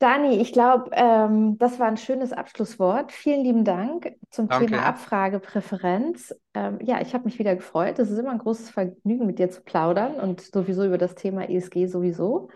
Dani, 0.00 0.40
ich 0.40 0.52
glaube, 0.52 0.90
ähm, 0.94 1.58
das 1.58 1.78
war 1.78 1.86
ein 1.86 1.98
schönes 1.98 2.32
Abschlusswort. 2.32 3.12
Vielen 3.12 3.44
lieben 3.44 3.64
Dank 3.64 4.16
zum 4.30 4.48
Danke. 4.48 4.66
Thema 4.66 4.86
Abfragepräferenz. 4.86 6.34
Ähm, 6.54 6.78
ja, 6.82 7.02
ich 7.02 7.12
habe 7.12 7.24
mich 7.24 7.38
wieder 7.38 7.54
gefreut. 7.54 7.98
Es 7.98 8.10
ist 8.10 8.18
immer 8.18 8.30
ein 8.30 8.38
großes 8.38 8.70
Vergnügen, 8.70 9.26
mit 9.26 9.38
dir 9.38 9.50
zu 9.50 9.60
plaudern 9.60 10.14
und 10.14 10.40
sowieso 10.40 10.86
über 10.86 10.96
das 10.96 11.16
Thema 11.16 11.50
ESG 11.50 11.86
sowieso. 11.86 12.48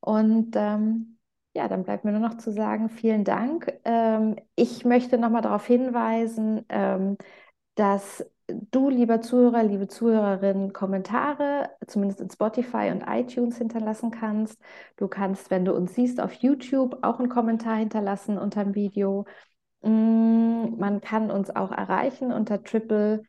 Und 0.00 0.56
ähm, 0.56 1.18
ja, 1.54 1.68
dann 1.68 1.84
bleibt 1.84 2.04
mir 2.04 2.12
nur 2.12 2.20
noch 2.20 2.38
zu 2.38 2.50
sagen, 2.50 2.88
vielen 2.88 3.24
Dank. 3.24 3.78
Ähm, 3.84 4.36
ich 4.54 4.86
möchte 4.86 5.18
nochmal 5.18 5.42
darauf 5.42 5.66
hinweisen, 5.66 6.64
ähm, 6.70 7.18
dass 7.74 8.24
du, 8.48 8.88
lieber 8.88 9.20
Zuhörer, 9.20 9.62
liebe 9.62 9.88
Zuhörerin, 9.88 10.72
Kommentare, 10.72 11.70
zumindest 11.86 12.20
in 12.20 12.30
Spotify 12.30 12.90
und 12.92 13.02
iTunes 13.06 13.58
hinterlassen 13.58 14.10
kannst. 14.10 14.60
Du 14.96 15.08
kannst, 15.08 15.50
wenn 15.50 15.64
du 15.64 15.74
uns 15.74 15.94
siehst, 15.94 16.20
auf 16.20 16.32
YouTube 16.34 16.98
auch 17.02 17.18
einen 17.18 17.28
Kommentar 17.28 17.76
hinterlassen 17.76 18.38
unter 18.38 18.64
dem 18.64 18.74
Video. 18.74 19.26
Mm, 19.82 20.76
man 20.78 21.00
kann 21.00 21.30
uns 21.30 21.54
auch 21.54 21.72
erreichen 21.72 22.32
unter 22.32 22.62
triple-s.li. 22.62 23.24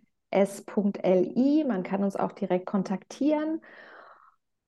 Man 1.65 1.83
kann 1.83 2.03
uns 2.03 2.15
auch 2.15 2.31
direkt 2.31 2.65
kontaktieren. 2.65 3.61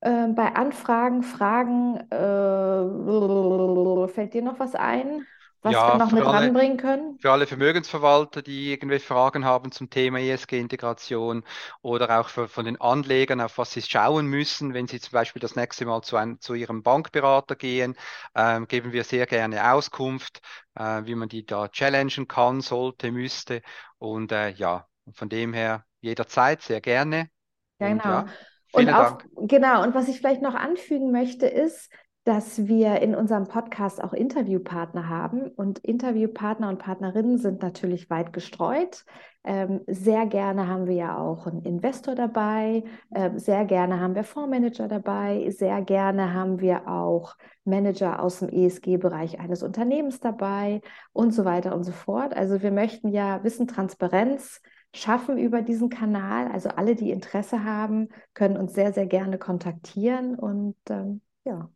Ähm, 0.02 0.34
bei 0.34 0.54
Anfragen, 0.54 1.22
Fragen, 1.22 1.96
äh, 2.10 4.08
fällt 4.08 4.34
dir 4.34 4.42
noch 4.42 4.58
was 4.58 4.74
ein? 4.74 5.26
Was 5.62 5.86
Ja, 5.86 5.86
wir 5.86 5.94
noch 5.94 6.12
mit 6.12 6.26
alle- 6.26 6.54
ranbringen 6.54 6.76
können? 6.76 7.18
Für 7.20 7.32
alle 7.32 7.46
Vermögensverwalter, 7.46 8.42
die 8.42 8.72
irgendwelche 8.72 9.06
Fragen 9.06 9.44
haben 9.44 9.72
zum 9.72 9.90
Thema 9.90 10.20
ESG-Integration 10.20 11.44
oder 11.82 12.20
auch 12.20 12.28
für, 12.30 12.48
von 12.48 12.64
den 12.66 12.80
Anlegern, 12.80 13.40
auf 13.42 13.58
was 13.58 13.72
sie 13.72 13.82
schauen 13.82 14.26
müssen, 14.26 14.74
wenn 14.74 14.88
sie 14.88 15.00
zum 15.00 15.12
Beispiel 15.12 15.40
das 15.40 15.56
nächste 15.56 15.86
Mal 15.86 16.02
zu, 16.02 16.16
einem, 16.16 16.40
zu 16.40 16.54
ihrem 16.54 16.82
Bankberater 16.82 17.56
gehen, 17.56 17.96
ähm, 18.34 18.68
geben 18.68 18.92
wir 18.92 19.04
sehr 19.04 19.26
gerne 19.26 19.72
Auskunft, 19.72 20.42
äh, 20.76 21.04
wie 21.06 21.14
man 21.16 21.28
die 21.28 21.46
da 21.46 21.68
challengen 21.68 22.28
kann, 22.28 22.60
sollte, 22.62 23.12
müsste. 23.12 23.62
Und 23.98 24.32
äh, 24.32 24.50
ja, 24.50 24.88
von 25.12 25.28
dem 25.28 25.52
her 25.54 25.86
jederzeit 26.00 26.62
sehr 26.62 26.80
gerne. 26.82 27.30
Ja, 27.78 27.88
Und 27.88 28.04
genau. 28.04 28.04
ja, 28.06 28.26
Und 28.72 28.88
auch, 28.90 29.12
Dank. 29.12 29.26
genau, 29.36 29.82
und 29.82 29.94
was 29.94 30.08
ich 30.08 30.18
vielleicht 30.18 30.42
noch 30.42 30.54
anfügen 30.54 31.10
möchte, 31.10 31.46
ist, 31.46 31.90
dass 32.24 32.66
wir 32.66 33.00
in 33.00 33.14
unserem 33.14 33.48
Podcast 33.48 34.02
auch 34.02 34.12
Interviewpartner 34.12 35.08
haben. 35.08 35.48
Und 35.48 35.78
Interviewpartner 35.78 36.68
und 36.68 36.78
Partnerinnen 36.78 37.38
sind 37.38 37.62
natürlich 37.62 38.10
weit 38.10 38.32
gestreut. 38.32 39.04
Ähm, 39.42 39.80
sehr 39.86 40.26
gerne 40.26 40.68
haben 40.68 40.86
wir 40.86 40.94
ja 40.94 41.16
auch 41.16 41.46
einen 41.46 41.62
Investor 41.62 42.14
dabei, 42.14 42.84
ähm, 43.14 43.38
sehr 43.38 43.64
gerne 43.64 43.98
haben 43.98 44.14
wir 44.14 44.22
Fondsmanager 44.22 44.86
dabei, 44.86 45.48
sehr 45.50 45.80
gerne 45.80 46.34
haben 46.34 46.60
wir 46.60 46.86
auch 46.86 47.36
Manager 47.64 48.22
aus 48.22 48.40
dem 48.40 48.50
ESG-Bereich 48.50 49.40
eines 49.40 49.62
Unternehmens 49.62 50.20
dabei 50.20 50.82
und 51.14 51.32
so 51.32 51.46
weiter 51.46 51.74
und 51.74 51.84
so 51.84 51.92
fort. 51.92 52.36
Also 52.36 52.60
wir 52.60 52.70
möchten 52.70 53.08
ja 53.08 53.42
Wissen, 53.42 53.66
Transparenz 53.66 54.60
schaffen 54.94 55.38
über 55.38 55.62
diesen 55.62 55.88
Kanal. 55.88 56.48
Also 56.48 56.68
alle, 56.70 56.94
die 56.94 57.10
Interesse 57.10 57.64
haben, 57.64 58.08
können 58.34 58.58
uns 58.58 58.74
sehr, 58.74 58.92
sehr 58.92 59.06
gerne 59.06 59.38
kontaktieren 59.38 60.34
und 60.34 60.76
ähm, 60.90 61.22
ja. 61.44 61.70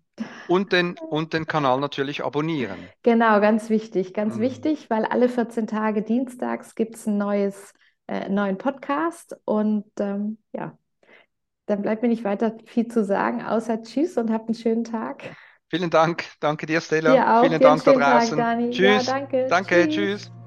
Und 0.47 0.73
den, 0.73 0.97
und 1.09 1.33
den 1.33 1.47
Kanal 1.47 1.81
natürlich 1.81 2.23
abonnieren. 2.25 2.91
Genau, 3.03 3.41
ganz 3.41 3.71
wichtig, 3.71 4.13
ganz 4.15 4.37
Mhm. 4.37 4.41
wichtig, 4.43 4.91
weil 4.91 5.05
alle 5.05 5.29
14 5.29 5.67
Tage 5.67 6.03
dienstags 6.03 6.75
gibt 6.75 6.97
es 6.97 7.07
ein 7.07 7.17
neues, 7.19 7.73
äh, 8.07 8.29
neuen 8.29 8.59
Podcast 8.59 9.37
und 9.45 9.87
ähm, 9.99 10.39
ja, 10.53 10.77
dann 11.67 11.83
bleibt 11.83 12.03
mir 12.03 12.09
nicht 12.09 12.25
weiter 12.25 12.57
viel 12.67 12.89
zu 12.89 13.05
sagen, 13.05 13.43
außer 13.45 13.83
Tschüss 13.83 14.17
und 14.19 14.31
habt 14.31 14.49
einen 14.49 14.55
schönen 14.55 14.85
Tag. 14.85 15.37
Vielen 15.69 15.91
Dank. 15.91 16.25
Danke 16.41 16.67
dir, 16.67 16.81
Stella. 16.81 17.13
Dir 17.13 17.35
auch. 17.41 17.41
Vielen 17.41 17.61
Dir 17.61 17.69
einen 17.71 17.79
Dank 17.79 17.85
da 17.85 17.93
schönen 17.93 18.03
Tag, 18.03 18.03
draußen. 18.13 18.37
Dani. 18.37 18.79
Ja, 18.81 19.03
Tschüss. 19.03 19.07
danke. 19.07 19.49
Danke. 19.49 19.89
Tschüss. 19.89 19.89
Tschüss. 19.89 20.44